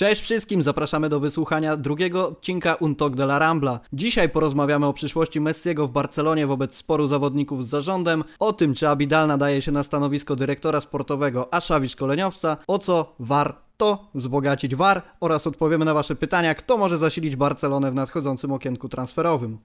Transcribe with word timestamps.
Cześć 0.00 0.22
wszystkim, 0.22 0.62
zapraszamy 0.62 1.08
do 1.08 1.20
wysłuchania 1.20 1.76
drugiego 1.76 2.28
odcinka 2.28 2.74
Un 2.74 2.94
Talk 2.94 3.16
de 3.16 3.24
la 3.24 3.38
Rambla. 3.38 3.80
Dzisiaj 3.92 4.28
porozmawiamy 4.28 4.86
o 4.86 4.92
przyszłości 4.92 5.40
Messiego 5.40 5.86
w 5.86 5.90
Barcelonie 5.90 6.46
wobec 6.46 6.74
sporu 6.74 7.08
zawodników 7.08 7.66
z 7.66 7.68
zarządem, 7.68 8.24
o 8.38 8.52
tym 8.52 8.74
czy 8.74 8.88
Abidal 8.88 9.28
nadaje 9.28 9.62
się 9.62 9.72
na 9.72 9.82
stanowisko 9.82 10.36
dyrektora 10.36 10.80
sportowego, 10.80 11.54
a 11.54 11.56
Xavi 11.56 11.88
szkoleniowca, 11.88 12.56
o 12.66 12.78
co 12.78 13.14
warto 13.18 14.08
wzbogacić 14.14 14.74
VAR 14.74 15.02
oraz 15.20 15.46
odpowiemy 15.46 15.84
na 15.84 15.94
Wasze 15.94 16.16
pytania, 16.16 16.54
kto 16.54 16.78
może 16.78 16.98
zasilić 16.98 17.36
Barcelonę 17.36 17.90
w 17.90 17.94
nadchodzącym 17.94 18.52
okienku 18.52 18.88
transferowym. 18.88 19.58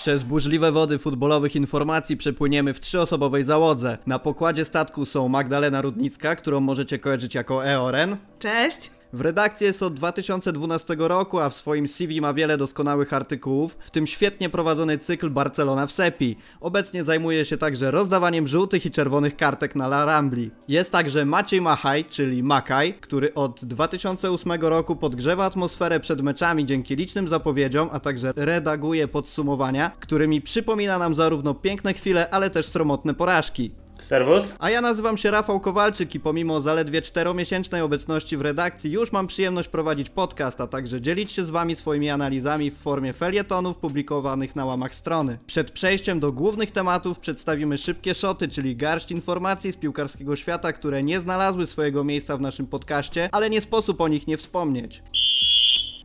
Przez 0.00 0.22
burzliwe 0.22 0.72
wody 0.72 0.98
futbolowych 0.98 1.56
informacji 1.56 2.16
przepłyniemy 2.16 2.74
w 2.74 2.80
trzyosobowej 2.80 3.44
załodze. 3.44 3.98
Na 4.06 4.18
pokładzie 4.18 4.64
statku 4.64 5.06
są 5.06 5.28
Magdalena 5.28 5.82
Rudnicka, 5.82 6.36
którą 6.36 6.60
możecie 6.60 6.98
kojarzyć 6.98 7.34
jako 7.34 7.66
Eoren. 7.66 8.16
Cześć! 8.38 8.90
W 9.12 9.20
redakcji 9.20 9.66
jest 9.66 9.82
od 9.82 9.94
2012 9.94 10.96
roku, 10.98 11.38
a 11.38 11.50
w 11.50 11.54
swoim 11.54 11.88
CV 11.88 12.20
ma 12.20 12.34
wiele 12.34 12.56
doskonałych 12.56 13.12
artykułów, 13.12 13.76
w 13.80 13.90
tym 13.90 14.06
świetnie 14.06 14.50
prowadzony 14.50 14.98
cykl 14.98 15.30
Barcelona 15.30 15.86
w 15.86 15.92
Sepi. 15.92 16.36
Obecnie 16.60 17.04
zajmuje 17.04 17.44
się 17.44 17.56
także 17.56 17.90
rozdawaniem 17.90 18.48
żółtych 18.48 18.86
i 18.86 18.90
czerwonych 18.90 19.36
kartek 19.36 19.76
na 19.76 19.86
La 19.86 20.04
Rambli. 20.04 20.50
Jest 20.68 20.92
także 20.92 21.24
Maciej 21.24 21.60
Machaj, 21.60 22.04
czyli 22.04 22.42
Makaj, 22.42 22.94
który 22.94 23.34
od 23.34 23.64
2008 23.64 24.52
roku 24.60 24.96
podgrzewa 24.96 25.44
atmosferę 25.44 26.00
przed 26.00 26.22
meczami 26.22 26.66
dzięki 26.66 26.96
licznym 26.96 27.28
zapowiedziom, 27.28 27.88
a 27.92 28.00
także 28.00 28.32
redaguje 28.36 29.08
podsumowania, 29.08 29.90
którymi 30.00 30.40
przypomina 30.40 30.98
nam 30.98 31.14
zarówno 31.14 31.54
piękne 31.54 31.94
chwile, 31.94 32.30
ale 32.30 32.50
też 32.50 32.66
sromotne 32.66 33.14
porażki. 33.14 33.79
Serwus. 34.04 34.54
A 34.58 34.70
ja 34.70 34.80
nazywam 34.80 35.16
się 35.16 35.30
Rafał 35.30 35.60
Kowalczyk 35.60 36.14
i 36.14 36.20
pomimo 36.20 36.60
zaledwie 36.62 37.02
czteromiesięcznej 37.02 37.82
obecności 37.82 38.36
w 38.36 38.40
redakcji 38.40 38.92
już 38.92 39.12
mam 39.12 39.26
przyjemność 39.26 39.68
prowadzić 39.68 40.10
podcast, 40.10 40.60
a 40.60 40.66
także 40.66 41.00
dzielić 41.00 41.32
się 41.32 41.44
z 41.44 41.50
wami 41.50 41.76
swoimi 41.76 42.10
analizami 42.10 42.70
w 42.70 42.78
formie 42.78 43.12
felietonów 43.12 43.76
publikowanych 43.76 44.56
na 44.56 44.64
łamach 44.64 44.94
strony. 44.94 45.38
Przed 45.46 45.70
przejściem 45.70 46.20
do 46.20 46.32
głównych 46.32 46.70
tematów 46.70 47.18
przedstawimy 47.18 47.78
szybkie 47.78 48.14
szoty, 48.14 48.48
czyli 48.48 48.76
garść 48.76 49.10
informacji 49.10 49.72
z 49.72 49.76
piłkarskiego 49.76 50.36
świata, 50.36 50.72
które 50.72 51.02
nie 51.02 51.20
znalazły 51.20 51.66
swojego 51.66 52.04
miejsca 52.04 52.36
w 52.36 52.40
naszym 52.40 52.66
podcaście, 52.66 53.28
ale 53.32 53.50
nie 53.50 53.60
sposób 53.60 54.00
o 54.00 54.08
nich 54.08 54.26
nie 54.26 54.36
wspomnieć. 54.36 55.02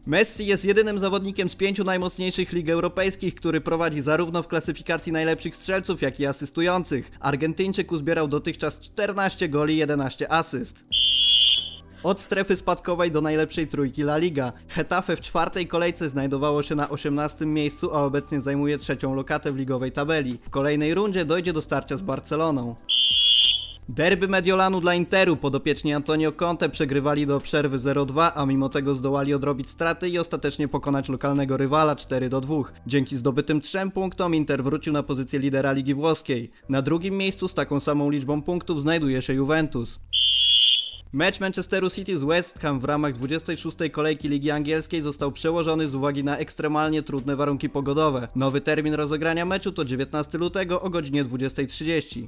Messi 0.05 0.45
jest 0.45 0.65
jedynym 0.65 0.99
zawodnikiem 0.99 1.49
z 1.49 1.55
pięciu 1.55 1.83
najmocniejszych 1.83 2.53
lig 2.53 2.69
europejskich, 2.69 3.35
który 3.35 3.61
prowadzi 3.61 4.01
zarówno 4.01 4.43
w 4.43 4.47
klasyfikacji 4.47 5.11
najlepszych 5.11 5.55
strzelców, 5.55 6.01
jak 6.01 6.19
i 6.19 6.25
asystujących. 6.25 7.11
Argentyńczyk 7.19 7.91
uzbierał 7.91 8.27
dotychczas 8.27 8.79
14 8.79 9.49
goli 9.49 9.73
i 9.73 9.77
11 9.77 10.31
asyst. 10.31 10.85
Od 12.03 12.21
strefy 12.21 12.57
spadkowej 12.57 13.11
do 13.11 13.21
najlepszej 13.21 13.67
trójki 13.67 14.01
La 14.01 14.17
Liga. 14.17 14.51
Hetafe 14.67 15.15
w 15.15 15.21
czwartej 15.21 15.67
kolejce 15.67 16.09
znajdowało 16.09 16.63
się 16.63 16.75
na 16.75 16.89
18 16.89 17.45
miejscu, 17.45 17.95
a 17.95 18.03
obecnie 18.03 18.41
zajmuje 18.41 18.77
trzecią 18.77 19.15
lokatę 19.15 19.51
w 19.51 19.57
ligowej 19.57 19.91
tabeli. 19.91 20.37
W 20.45 20.49
kolejnej 20.49 20.93
rundzie 20.93 21.25
dojdzie 21.25 21.53
do 21.53 21.61
starcia 21.61 21.97
z 21.97 22.01
Barceloną. 22.01 22.75
Derby 23.89 24.27
Mediolanu 24.27 24.81
dla 24.81 24.95
Interu. 24.95 25.35
Podopieczni 25.35 25.93
Antonio 25.93 26.31
Conte 26.31 26.69
przegrywali 26.69 27.25
do 27.25 27.39
przerwy 27.39 27.79
0-2, 27.79 28.31
a 28.35 28.45
mimo 28.45 28.69
tego 28.69 28.95
zdołali 28.95 29.33
odrobić 29.33 29.69
straty 29.69 30.09
i 30.09 30.19
ostatecznie 30.19 30.67
pokonać 30.67 31.09
lokalnego 31.09 31.57
rywala 31.57 31.95
4-2. 31.95 32.63
Dzięki 32.87 33.17
zdobytym 33.17 33.61
trzem 33.61 33.91
punktom 33.91 34.35
Inter 34.35 34.63
wrócił 34.63 34.93
na 34.93 35.03
pozycję 35.03 35.39
lidera 35.39 35.71
Ligi 35.71 35.93
Włoskiej. 35.93 36.51
Na 36.69 36.81
drugim 36.81 37.17
miejscu 37.17 37.47
z 37.47 37.53
taką 37.53 37.79
samą 37.79 38.09
liczbą 38.09 38.41
punktów 38.41 38.81
znajduje 38.81 39.21
się 39.21 39.33
Juventus. 39.33 39.99
Mecz 41.13 41.39
Manchesteru 41.39 41.89
City 41.89 42.19
z 42.19 42.23
West 42.23 42.59
Ham 42.59 42.79
w 42.79 42.83
ramach 42.83 43.13
26. 43.13 43.77
kolejki 43.91 44.29
Ligi 44.29 44.51
Angielskiej 44.51 45.01
został 45.01 45.31
przełożony 45.31 45.87
z 45.87 45.95
uwagi 45.95 46.23
na 46.23 46.37
ekstremalnie 46.37 47.03
trudne 47.03 47.35
warunki 47.35 47.69
pogodowe. 47.69 48.27
Nowy 48.35 48.61
termin 48.61 48.93
rozegrania 48.93 49.45
meczu 49.45 49.71
to 49.71 49.85
19 49.85 50.37
lutego 50.37 50.81
o 50.81 50.89
godzinie 50.89 51.25
20.30. 51.25 52.27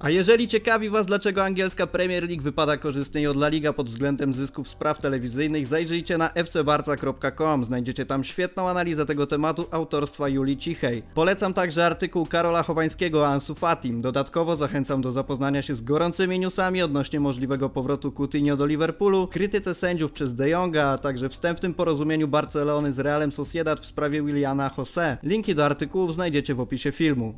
A 0.00 0.10
jeżeli 0.10 0.48
ciekawi 0.48 0.90
Was, 0.90 1.06
dlaczego 1.06 1.44
angielska 1.44 1.86
Premier 1.86 2.28
League 2.28 2.42
wypada 2.42 2.76
korzystniej 2.76 3.26
od 3.26 3.36
La 3.36 3.48
Liga 3.48 3.72
pod 3.72 3.90
względem 3.90 4.34
zysków 4.34 4.68
z 4.68 4.74
praw 4.74 4.98
telewizyjnych, 4.98 5.66
zajrzyjcie 5.66 6.18
na 6.18 6.28
fcbarca.com. 6.28 7.64
Znajdziecie 7.64 8.06
tam 8.06 8.24
świetną 8.24 8.68
analizę 8.68 9.06
tego 9.06 9.26
tematu 9.26 9.66
autorstwa 9.70 10.28
Julii 10.28 10.56
Cichej. 10.56 11.02
Polecam 11.14 11.54
także 11.54 11.86
artykuł 11.86 12.26
Karola 12.26 12.62
Chowańskiego 12.62 13.20
o 13.20 13.26
Ansu 13.26 13.54
Fatim. 13.54 14.02
Dodatkowo 14.02 14.56
zachęcam 14.56 15.00
do 15.00 15.12
zapoznania 15.12 15.62
się 15.62 15.74
z 15.74 15.82
gorącymi 15.82 16.38
newsami 16.38 16.82
odnośnie 16.82 17.20
możliwego 17.20 17.68
powrotu 17.68 18.12
Coutinho 18.12 18.56
do 18.56 18.66
Liverpoolu, 18.66 19.26
krytyce 19.26 19.74
sędziów 19.74 20.12
przez 20.12 20.34
De 20.34 20.48
Jonga, 20.48 20.86
a 20.86 20.98
także 20.98 21.28
wstępnym 21.28 21.74
porozumieniu 21.74 22.28
Barcelony 22.28 22.92
z 22.92 22.98
Realem 22.98 23.32
Sociedad 23.32 23.80
w 23.80 23.86
sprawie 23.86 24.22
Williana 24.22 24.70
Jose. 24.78 25.18
Linki 25.22 25.54
do 25.54 25.64
artykułów 25.64 26.14
znajdziecie 26.14 26.54
w 26.54 26.60
opisie 26.60 26.92
filmu. 26.92 27.34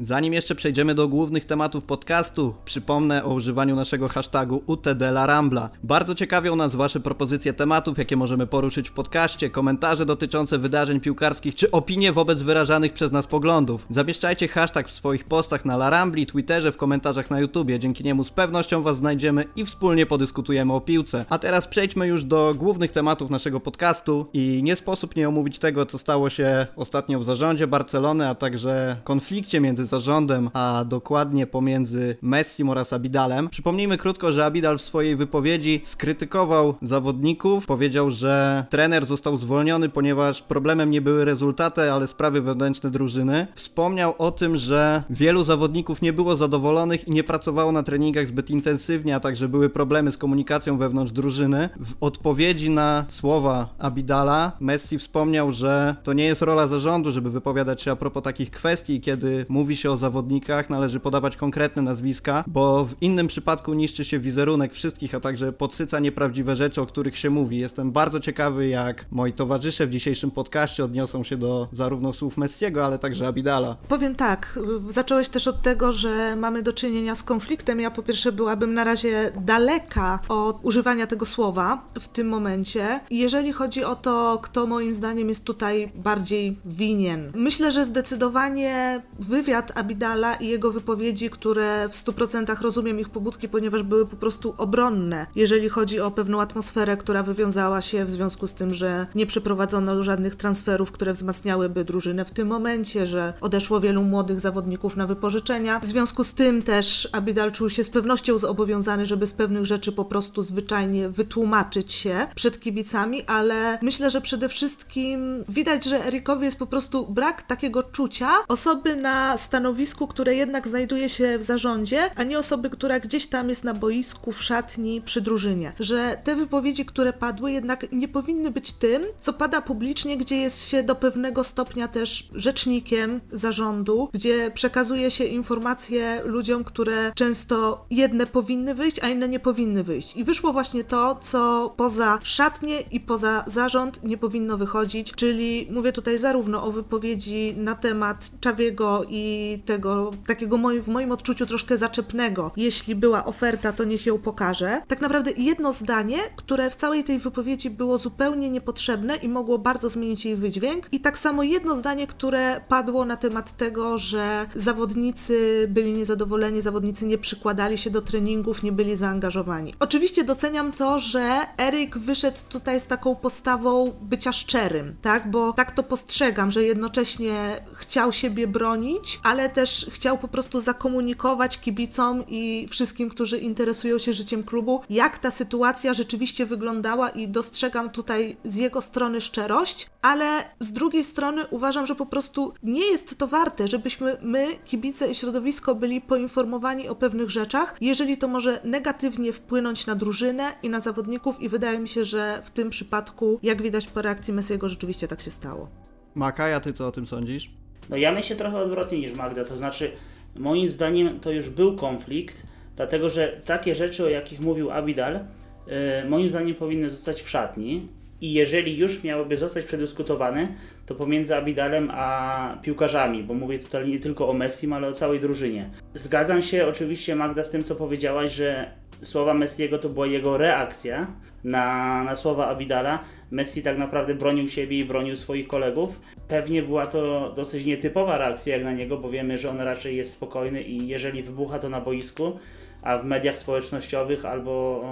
Zanim 0.00 0.32
jeszcze 0.32 0.54
przejdziemy 0.54 0.94
do 0.94 1.08
głównych 1.08 1.44
tematów 1.44 1.84
podcastu, 1.84 2.54
przypomnę 2.64 3.24
o 3.24 3.34
używaniu 3.34 3.76
naszego 3.76 4.08
hashtagu 4.08 4.62
UTDLARAMBLA. 4.66 5.70
Bardzo 5.82 6.14
ciekawią 6.14 6.56
nas 6.56 6.74
Wasze 6.74 7.00
propozycje 7.00 7.52
tematów, 7.52 7.98
jakie 7.98 8.16
możemy 8.16 8.46
poruszyć 8.46 8.88
w 8.88 8.92
podcaście, 8.92 9.50
komentarze 9.50 10.06
dotyczące 10.06 10.58
wydarzeń 10.58 11.00
piłkarskich, 11.00 11.54
czy 11.54 11.70
opinie 11.70 12.12
wobec 12.12 12.42
wyrażanych 12.42 12.92
przez 12.92 13.12
nas 13.12 13.26
poglądów. 13.26 13.86
Zamieszczajcie 13.90 14.48
hashtag 14.48 14.88
w 14.88 14.92
swoich 14.92 15.24
postach 15.24 15.64
na 15.64 15.76
Larambli, 15.76 16.26
Twitterze, 16.26 16.72
w 16.72 16.76
komentarzach 16.76 17.30
na 17.30 17.40
YouTubie. 17.40 17.78
Dzięki 17.78 18.04
niemu 18.04 18.24
z 18.24 18.30
pewnością 18.30 18.82
Was 18.82 18.96
znajdziemy 18.96 19.44
i 19.56 19.64
wspólnie 19.64 20.06
podyskutujemy 20.06 20.72
o 20.72 20.80
piłce. 20.80 21.24
A 21.28 21.38
teraz 21.38 21.66
przejdźmy 21.66 22.06
już 22.06 22.24
do 22.24 22.54
głównych 22.54 22.92
tematów 22.92 23.30
naszego 23.30 23.60
podcastu 23.60 24.26
i 24.32 24.60
nie 24.62 24.76
sposób 24.76 25.16
nie 25.16 25.28
omówić 25.28 25.58
tego, 25.58 25.86
co 25.86 25.98
stało 25.98 26.30
się 26.30 26.66
ostatnio 26.76 27.20
w 27.20 27.24
zarządzie 27.24 27.66
Barcelony, 27.66 28.28
a 28.28 28.34
także 28.34 28.96
konflikcie 29.04 29.60
między 29.60 29.87
zarządem, 29.88 30.50
a 30.52 30.84
dokładnie 30.88 31.46
pomiędzy 31.46 32.16
Messim 32.22 32.68
oraz 32.68 32.92
Abidalem. 32.92 33.48
Przypomnijmy 33.48 33.96
krótko, 33.96 34.32
że 34.32 34.44
Abidal 34.44 34.78
w 34.78 34.82
swojej 34.82 35.16
wypowiedzi 35.16 35.82
skrytykował 35.84 36.74
zawodników, 36.82 37.66
powiedział, 37.66 38.10
że 38.10 38.64
trener 38.70 39.06
został 39.06 39.36
zwolniony, 39.36 39.88
ponieważ 39.88 40.42
problemem 40.42 40.90
nie 40.90 41.00
były 41.00 41.24
rezultaty, 41.24 41.92
ale 41.92 42.06
sprawy 42.06 42.40
wewnętrzne 42.40 42.90
drużyny. 42.90 43.46
Wspomniał 43.54 44.14
o 44.18 44.30
tym, 44.30 44.56
że 44.56 45.02
wielu 45.10 45.44
zawodników 45.44 46.02
nie 46.02 46.12
było 46.12 46.36
zadowolonych 46.36 47.08
i 47.08 47.10
nie 47.10 47.24
pracowało 47.24 47.72
na 47.72 47.82
treningach 47.82 48.26
zbyt 48.26 48.50
intensywnie, 48.50 49.16
a 49.16 49.20
także 49.20 49.48
były 49.48 49.70
problemy 49.70 50.12
z 50.12 50.16
komunikacją 50.16 50.78
wewnątrz 50.78 51.12
drużyny. 51.12 51.68
W 51.80 51.94
odpowiedzi 52.00 52.70
na 52.70 53.04
słowa 53.08 53.68
Abidala 53.78 54.52
Messi 54.60 54.98
wspomniał, 54.98 55.52
że 55.52 55.96
to 56.02 56.12
nie 56.12 56.24
jest 56.24 56.42
rola 56.42 56.68
zarządu, 56.68 57.10
żeby 57.10 57.30
wypowiadać 57.30 57.82
się 57.82 57.90
a 57.90 57.96
propos 57.96 58.22
takich 58.22 58.50
kwestii, 58.50 59.00
kiedy 59.00 59.46
mówi 59.48 59.76
się 59.78 59.90
o 59.90 59.96
zawodnikach, 59.96 60.70
należy 60.70 61.00
podawać 61.00 61.36
konkretne 61.36 61.82
nazwiska, 61.82 62.44
bo 62.46 62.84
w 62.84 62.94
innym 63.00 63.26
przypadku 63.26 63.74
niszczy 63.74 64.04
się 64.04 64.18
wizerunek 64.18 64.72
wszystkich, 64.72 65.14
a 65.14 65.20
także 65.20 65.52
podsyca 65.52 66.00
nieprawdziwe 66.00 66.56
rzeczy, 66.56 66.80
o 66.80 66.86
których 66.86 67.16
się 67.16 67.30
mówi. 67.30 67.58
Jestem 67.58 67.92
bardzo 67.92 68.20
ciekawy, 68.20 68.68
jak 68.68 69.06
moi 69.10 69.32
towarzysze 69.32 69.86
w 69.86 69.90
dzisiejszym 69.90 70.30
podcaście 70.30 70.84
odniosą 70.84 71.24
się 71.24 71.36
do 71.36 71.68
zarówno 71.72 72.12
słów 72.12 72.36
Messiego, 72.36 72.84
ale 72.84 72.98
także 72.98 73.26
Abidala. 73.26 73.76
Powiem 73.88 74.14
tak, 74.14 74.58
zacząłeś 74.88 75.28
też 75.28 75.48
od 75.48 75.62
tego, 75.62 75.92
że 75.92 76.36
mamy 76.36 76.62
do 76.62 76.72
czynienia 76.72 77.14
z 77.14 77.22
konfliktem. 77.22 77.80
Ja 77.80 77.90
po 77.90 78.02
pierwsze 78.02 78.32
byłabym 78.32 78.74
na 78.74 78.84
razie 78.84 79.32
daleka 79.40 80.20
od 80.28 80.58
używania 80.62 81.06
tego 81.06 81.26
słowa 81.26 81.84
w 82.00 82.08
tym 82.08 82.28
momencie. 82.28 83.00
Jeżeli 83.10 83.52
chodzi 83.52 83.84
o 83.84 83.96
to, 83.96 84.38
kto 84.42 84.66
moim 84.66 84.94
zdaniem 84.94 85.28
jest 85.28 85.44
tutaj 85.44 85.92
bardziej 85.94 86.58
winien. 86.64 87.32
Myślę, 87.34 87.72
że 87.72 87.84
zdecydowanie 87.84 89.02
wywiad 89.18 89.67
Abidala 89.74 90.34
i 90.34 90.48
jego 90.48 90.72
wypowiedzi, 90.72 91.30
które 91.30 91.88
w 91.88 91.92
100% 91.92 92.62
rozumiem 92.62 93.00
ich 93.00 93.10
pobudki, 93.10 93.48
ponieważ 93.48 93.82
były 93.82 94.06
po 94.06 94.16
prostu 94.16 94.54
obronne, 94.58 95.26
jeżeli 95.34 95.68
chodzi 95.68 96.00
o 96.00 96.10
pewną 96.10 96.40
atmosferę, 96.40 96.96
która 96.96 97.22
wywiązała 97.22 97.80
się 97.80 98.04
w 98.04 98.10
związku 98.10 98.46
z 98.46 98.54
tym, 98.54 98.74
że 98.74 99.06
nie 99.14 99.26
przeprowadzono 99.26 100.02
żadnych 100.02 100.36
transferów, 100.36 100.92
które 100.92 101.12
wzmacniałyby 101.12 101.84
drużynę 101.84 102.24
w 102.24 102.30
tym 102.30 102.48
momencie, 102.48 103.06
że 103.06 103.32
odeszło 103.40 103.80
wielu 103.80 104.02
młodych 104.02 104.40
zawodników 104.40 104.96
na 104.96 105.06
wypożyczenia. 105.06 105.80
W 105.80 105.86
związku 105.86 106.24
z 106.24 106.34
tym 106.34 106.62
też 106.62 107.08
Abidal 107.12 107.52
czuł 107.52 107.70
się 107.70 107.84
z 107.84 107.90
pewnością 107.90 108.38
zobowiązany, 108.38 109.06
żeby 109.06 109.26
z 109.26 109.32
pewnych 109.32 109.66
rzeczy 109.66 109.92
po 109.92 110.04
prostu 110.04 110.42
zwyczajnie 110.42 111.08
wytłumaczyć 111.08 111.92
się 111.92 112.26
przed 112.34 112.60
kibicami, 112.60 113.24
ale 113.24 113.78
myślę, 113.82 114.10
że 114.10 114.20
przede 114.20 114.48
wszystkim 114.48 115.44
widać, 115.48 115.84
że 115.84 116.06
Erikowi 116.06 116.44
jest 116.44 116.58
po 116.58 116.66
prostu 116.66 117.06
brak 117.06 117.42
takiego 117.42 117.82
czucia 117.82 118.28
osoby 118.48 118.96
na 118.96 119.36
stanowisku 119.48 120.06
które 120.06 120.34
jednak 120.34 120.68
znajduje 120.68 121.08
się 121.08 121.38
w 121.38 121.42
zarządzie, 121.42 122.10
a 122.16 122.24
nie 122.24 122.38
osoby, 122.38 122.70
która 122.70 123.00
gdzieś 123.00 123.26
tam 123.26 123.48
jest 123.48 123.64
na 123.64 123.74
boisku, 123.74 124.32
w 124.32 124.42
szatni, 124.42 125.02
przy 125.02 125.20
drużynie. 125.20 125.72
Że 125.80 126.18
te 126.24 126.36
wypowiedzi, 126.36 126.84
które 126.84 127.12
padły, 127.12 127.52
jednak 127.52 127.92
nie 127.92 128.08
powinny 128.08 128.50
być 128.50 128.72
tym, 128.72 129.02
co 129.20 129.32
pada 129.32 129.60
publicznie, 129.60 130.16
gdzie 130.16 130.36
jest 130.36 130.68
się 130.68 130.82
do 130.82 130.94
pewnego 130.94 131.44
stopnia 131.44 131.88
też 131.88 132.28
rzecznikiem 132.34 133.20
zarządu, 133.32 134.08
gdzie 134.12 134.50
przekazuje 134.50 135.10
się 135.10 135.24
informacje 135.24 136.20
ludziom, 136.24 136.64
które 136.64 137.12
często 137.14 137.86
jedne 137.90 138.26
powinny 138.26 138.74
wyjść, 138.74 138.98
a 139.02 139.08
inne 139.08 139.28
nie 139.28 139.40
powinny 139.40 139.84
wyjść. 139.84 140.16
I 140.16 140.24
wyszło 140.24 140.52
właśnie 140.52 140.84
to, 140.84 141.18
co 141.22 141.74
poza 141.76 142.18
szatnie 142.22 142.80
i 142.80 143.00
poza 143.00 143.44
zarząd 143.46 144.02
nie 144.02 144.16
powinno 144.18 144.56
wychodzić, 144.56 145.12
czyli 145.12 145.68
mówię 145.70 145.92
tutaj 145.92 146.18
zarówno 146.18 146.64
o 146.64 146.72
wypowiedzi 146.72 147.54
na 147.56 147.74
temat 147.74 148.30
Czawiego 148.40 149.04
i 149.08 149.37
tego 149.64 150.10
takiego 150.26 150.58
w 150.82 150.88
moim 150.88 151.12
odczuciu 151.12 151.46
troszkę 151.46 151.78
zaczepnego. 151.78 152.50
Jeśli 152.56 152.94
była 152.94 153.24
oferta, 153.24 153.72
to 153.72 153.84
niech 153.84 154.06
ją 154.06 154.18
pokaże. 154.18 154.82
Tak 154.88 155.00
naprawdę 155.00 155.30
jedno 155.36 155.72
zdanie, 155.72 156.18
które 156.36 156.70
w 156.70 156.76
całej 156.76 157.04
tej 157.04 157.18
wypowiedzi 157.18 157.70
było 157.70 157.98
zupełnie 157.98 158.50
niepotrzebne 158.50 159.16
i 159.16 159.28
mogło 159.28 159.58
bardzo 159.58 159.88
zmienić 159.88 160.24
jej 160.24 160.36
wydźwięk. 160.36 160.88
I 160.92 161.00
tak 161.00 161.18
samo 161.18 161.42
jedno 161.42 161.76
zdanie, 161.76 162.06
które 162.06 162.60
padło 162.68 163.04
na 163.04 163.16
temat 163.16 163.56
tego, 163.56 163.98
że 163.98 164.46
zawodnicy 164.54 165.66
byli 165.70 165.92
niezadowoleni, 165.92 166.62
zawodnicy 166.62 167.06
nie 167.06 167.18
przykładali 167.18 167.78
się 167.78 167.90
do 167.90 168.02
treningów, 168.02 168.62
nie 168.62 168.72
byli 168.72 168.96
zaangażowani. 168.96 169.74
Oczywiście 169.80 170.24
doceniam 170.24 170.72
to, 170.72 170.98
że 170.98 171.40
Eryk 171.58 171.98
wyszedł 171.98 172.38
tutaj 172.48 172.80
z 172.80 172.86
taką 172.86 173.14
postawą 173.14 173.92
bycia 174.02 174.32
szczerym, 174.32 174.96
tak? 175.02 175.30
Bo 175.30 175.52
tak 175.52 175.70
to 175.70 175.82
postrzegam, 175.82 176.50
że 176.50 176.64
jednocześnie 176.64 177.60
chciał 177.74 178.12
siebie 178.12 178.46
bronić, 178.46 179.20
ale 179.28 179.48
też 179.48 179.86
chciał 179.90 180.18
po 180.18 180.28
prostu 180.28 180.60
zakomunikować 180.60 181.60
kibicom 181.60 182.24
i 182.28 182.66
wszystkim, 182.70 183.10
którzy 183.10 183.38
interesują 183.38 183.98
się 183.98 184.12
życiem 184.12 184.42
klubu, 184.44 184.80
jak 184.90 185.18
ta 185.18 185.30
sytuacja 185.30 185.94
rzeczywiście 185.94 186.46
wyglądała 186.46 187.10
i 187.10 187.28
dostrzegam 187.28 187.90
tutaj 187.90 188.36
z 188.44 188.56
jego 188.56 188.82
strony 188.82 189.20
szczerość, 189.20 189.90
ale 190.02 190.44
z 190.60 190.72
drugiej 190.72 191.04
strony 191.04 191.46
uważam, 191.50 191.86
że 191.86 191.94
po 191.94 192.06
prostu 192.06 192.52
nie 192.62 192.86
jest 192.86 193.18
to 193.18 193.26
warte, 193.26 193.68
żebyśmy 193.68 194.16
my, 194.22 194.46
kibice 194.64 195.10
i 195.10 195.14
środowisko 195.14 195.74
byli 195.74 196.00
poinformowani 196.00 196.88
o 196.88 196.94
pewnych 196.94 197.30
rzeczach, 197.30 197.76
jeżeli 197.80 198.18
to 198.18 198.28
może 198.28 198.60
negatywnie 198.64 199.32
wpłynąć 199.32 199.86
na 199.86 199.94
drużynę 199.94 200.52
i 200.62 200.70
na 200.70 200.80
zawodników 200.80 201.40
i 201.40 201.48
wydaje 201.48 201.78
mi 201.78 201.88
się, 201.88 202.04
że 202.04 202.42
w 202.44 202.50
tym 202.50 202.70
przypadku, 202.70 203.38
jak 203.42 203.62
widać 203.62 203.86
po 203.86 204.02
reakcji 204.02 204.34
Messiego, 204.34 204.68
rzeczywiście 204.68 205.08
tak 205.08 205.20
się 205.20 205.30
stało. 205.30 205.68
Makaja, 206.14 206.60
ty 206.60 206.72
co 206.72 206.86
o 206.86 206.92
tym 206.92 207.06
sądzisz? 207.06 207.50
No 207.88 207.96
ja 207.96 208.12
myślę 208.12 208.36
trochę 208.36 208.58
odwrotnie 208.58 208.98
niż 208.98 209.14
Magda, 209.14 209.44
to 209.44 209.56
znaczy 209.56 209.90
moim 210.36 210.68
zdaniem 210.68 211.20
to 211.20 211.30
już 211.30 211.50
był 211.50 211.76
konflikt, 211.76 212.42
dlatego 212.76 213.10
że 213.10 213.40
takie 213.44 213.74
rzeczy, 213.74 214.04
o 214.04 214.08
jakich 214.08 214.40
mówił 214.40 214.70
Abidal, 214.70 215.14
yy, 215.14 215.74
moim 216.08 216.30
zdaniem 216.30 216.54
powinny 216.54 216.90
zostać 216.90 217.22
w 217.22 217.28
szatni 217.28 217.88
i 218.20 218.32
jeżeli 218.32 218.76
już 218.76 219.04
miałyby 219.04 219.36
zostać 219.36 219.64
przedyskutowane, 219.64 220.48
to 220.86 220.94
pomiędzy 220.94 221.36
Abidalem 221.36 221.90
a 221.92 222.58
piłkarzami, 222.62 223.22
bo 223.22 223.34
mówię 223.34 223.58
tutaj 223.58 223.88
nie 223.88 224.00
tylko 224.00 224.28
o 224.28 224.32
Messim, 224.32 224.72
ale 224.72 224.88
o 224.88 224.92
całej 224.92 225.20
drużynie. 225.20 225.70
Zgadzam 225.94 226.42
się 226.42 226.66
oczywiście 226.66 227.16
Magda 227.16 227.44
z 227.44 227.50
tym, 227.50 227.64
co 227.64 227.74
powiedziałaś, 227.74 228.32
że 228.32 228.70
słowa 229.02 229.34
Messiego 229.34 229.78
to 229.78 229.88
była 229.88 230.06
jego 230.06 230.38
reakcja 230.38 231.06
na, 231.44 232.04
na 232.04 232.16
słowa 232.16 232.48
Abidala. 232.48 233.04
Messi 233.30 233.62
tak 233.62 233.78
naprawdę 233.78 234.14
bronił 234.14 234.48
siebie 234.48 234.78
i 234.78 234.84
bronił 234.84 235.16
swoich 235.16 235.48
kolegów. 235.48 236.00
Pewnie 236.28 236.62
była 236.62 236.86
to 236.86 237.32
dosyć 237.36 237.64
nietypowa 237.64 238.18
reakcja 238.18 238.56
jak 238.56 238.64
na 238.64 238.72
niego, 238.72 238.96
bo 238.96 239.10
wiemy, 239.10 239.38
że 239.38 239.50
on 239.50 239.60
raczej 239.60 239.96
jest 239.96 240.12
spokojny 240.12 240.62
i 240.62 240.88
jeżeli 240.88 241.22
wybucha 241.22 241.58
to 241.58 241.68
na 241.68 241.80
boisku, 241.80 242.38
a 242.82 242.98
w 242.98 243.04
mediach 243.04 243.38
społecznościowych 243.38 244.24
albo 244.26 244.82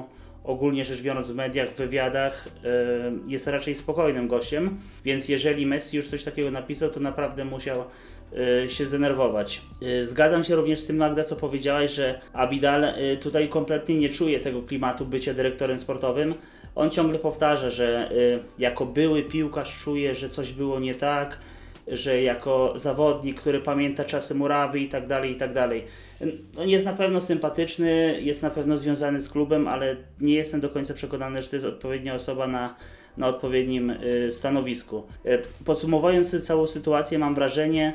ogólnie 0.45 0.85
rzecz 0.85 1.03
biorąc 1.03 1.31
w 1.31 1.35
mediach, 1.35 1.71
w 1.71 1.77
wywiadach 1.77 2.49
jest 3.27 3.47
raczej 3.47 3.75
spokojnym 3.75 4.29
gościem, 4.29 4.79
więc 5.05 5.29
jeżeli 5.29 5.67
Messi 5.67 5.97
już 5.97 6.09
coś 6.09 6.25
takiego 6.25 6.51
napisał, 6.51 6.91
to 6.91 7.01
naprawdę 7.01 7.45
musiał 7.45 7.85
się 8.69 8.85
zdenerwować. 8.85 9.63
Zgadzam 10.03 10.45
się 10.45 10.55
również 10.55 10.81
z 10.81 10.87
tym, 10.87 10.97
Magda, 10.97 11.25
co 11.25 11.37
powiedziałaś, 11.37 11.91
że 11.91 12.21
Abidal 12.33 12.85
tutaj 13.21 13.49
kompletnie 13.49 13.97
nie 13.97 14.09
czuje 14.09 14.41
tego 14.41 14.63
klimatu 14.63 15.05
bycia 15.05 15.35
dyrektorem 15.35 15.81
sportowym. 15.81 16.35
On 16.77 16.91
ciągle 16.91 17.19
powtarza, 17.19 17.71
że 17.71 18.11
jako 18.59 18.87
były 18.87 19.23
piłkarz 19.23 19.79
czuje, 19.79 20.15
że 20.15 20.29
coś 20.29 20.53
było 20.53 20.81
nie 20.81 20.95
tak, 20.95 21.39
że 21.89 22.23
jako 22.23 22.73
zawodnik, 22.77 23.41
który 23.41 23.61
pamięta 23.61 24.05
czasy 24.05 24.35
murawy 24.35 24.81
i 24.81 24.89
tak 24.89 25.07
dalej, 25.07 25.33
i 25.33 25.37
tak 25.37 25.53
dalej. 25.53 25.85
On 26.59 26.69
jest 26.69 26.87
na 26.87 26.93
pewno 26.93 27.21
sympatyczny, 27.21 28.21
jest 28.23 28.43
na 28.43 28.51
pewno 28.51 28.77
związany 28.77 29.21
z 29.21 29.29
klubem, 29.29 29.69
ale 29.69 29.97
nie 30.21 30.35
jestem 30.35 30.61
do 30.61 30.69
końca 30.69 30.95
przekonany, 30.95 31.43
że 31.43 31.49
to 31.49 31.57
jest 31.57 31.67
odpowiednia 31.67 32.15
osoba 32.15 32.47
na, 32.47 32.75
na 33.17 33.29
odpowiednim 33.29 33.91
y, 33.91 34.33
stanowisku. 34.33 35.03
Y, 35.27 35.43
podsumowując 35.65 36.31
tę 36.31 36.41
całą 36.41 36.67
sytuację, 36.67 37.19
mam 37.19 37.35
wrażenie, 37.35 37.93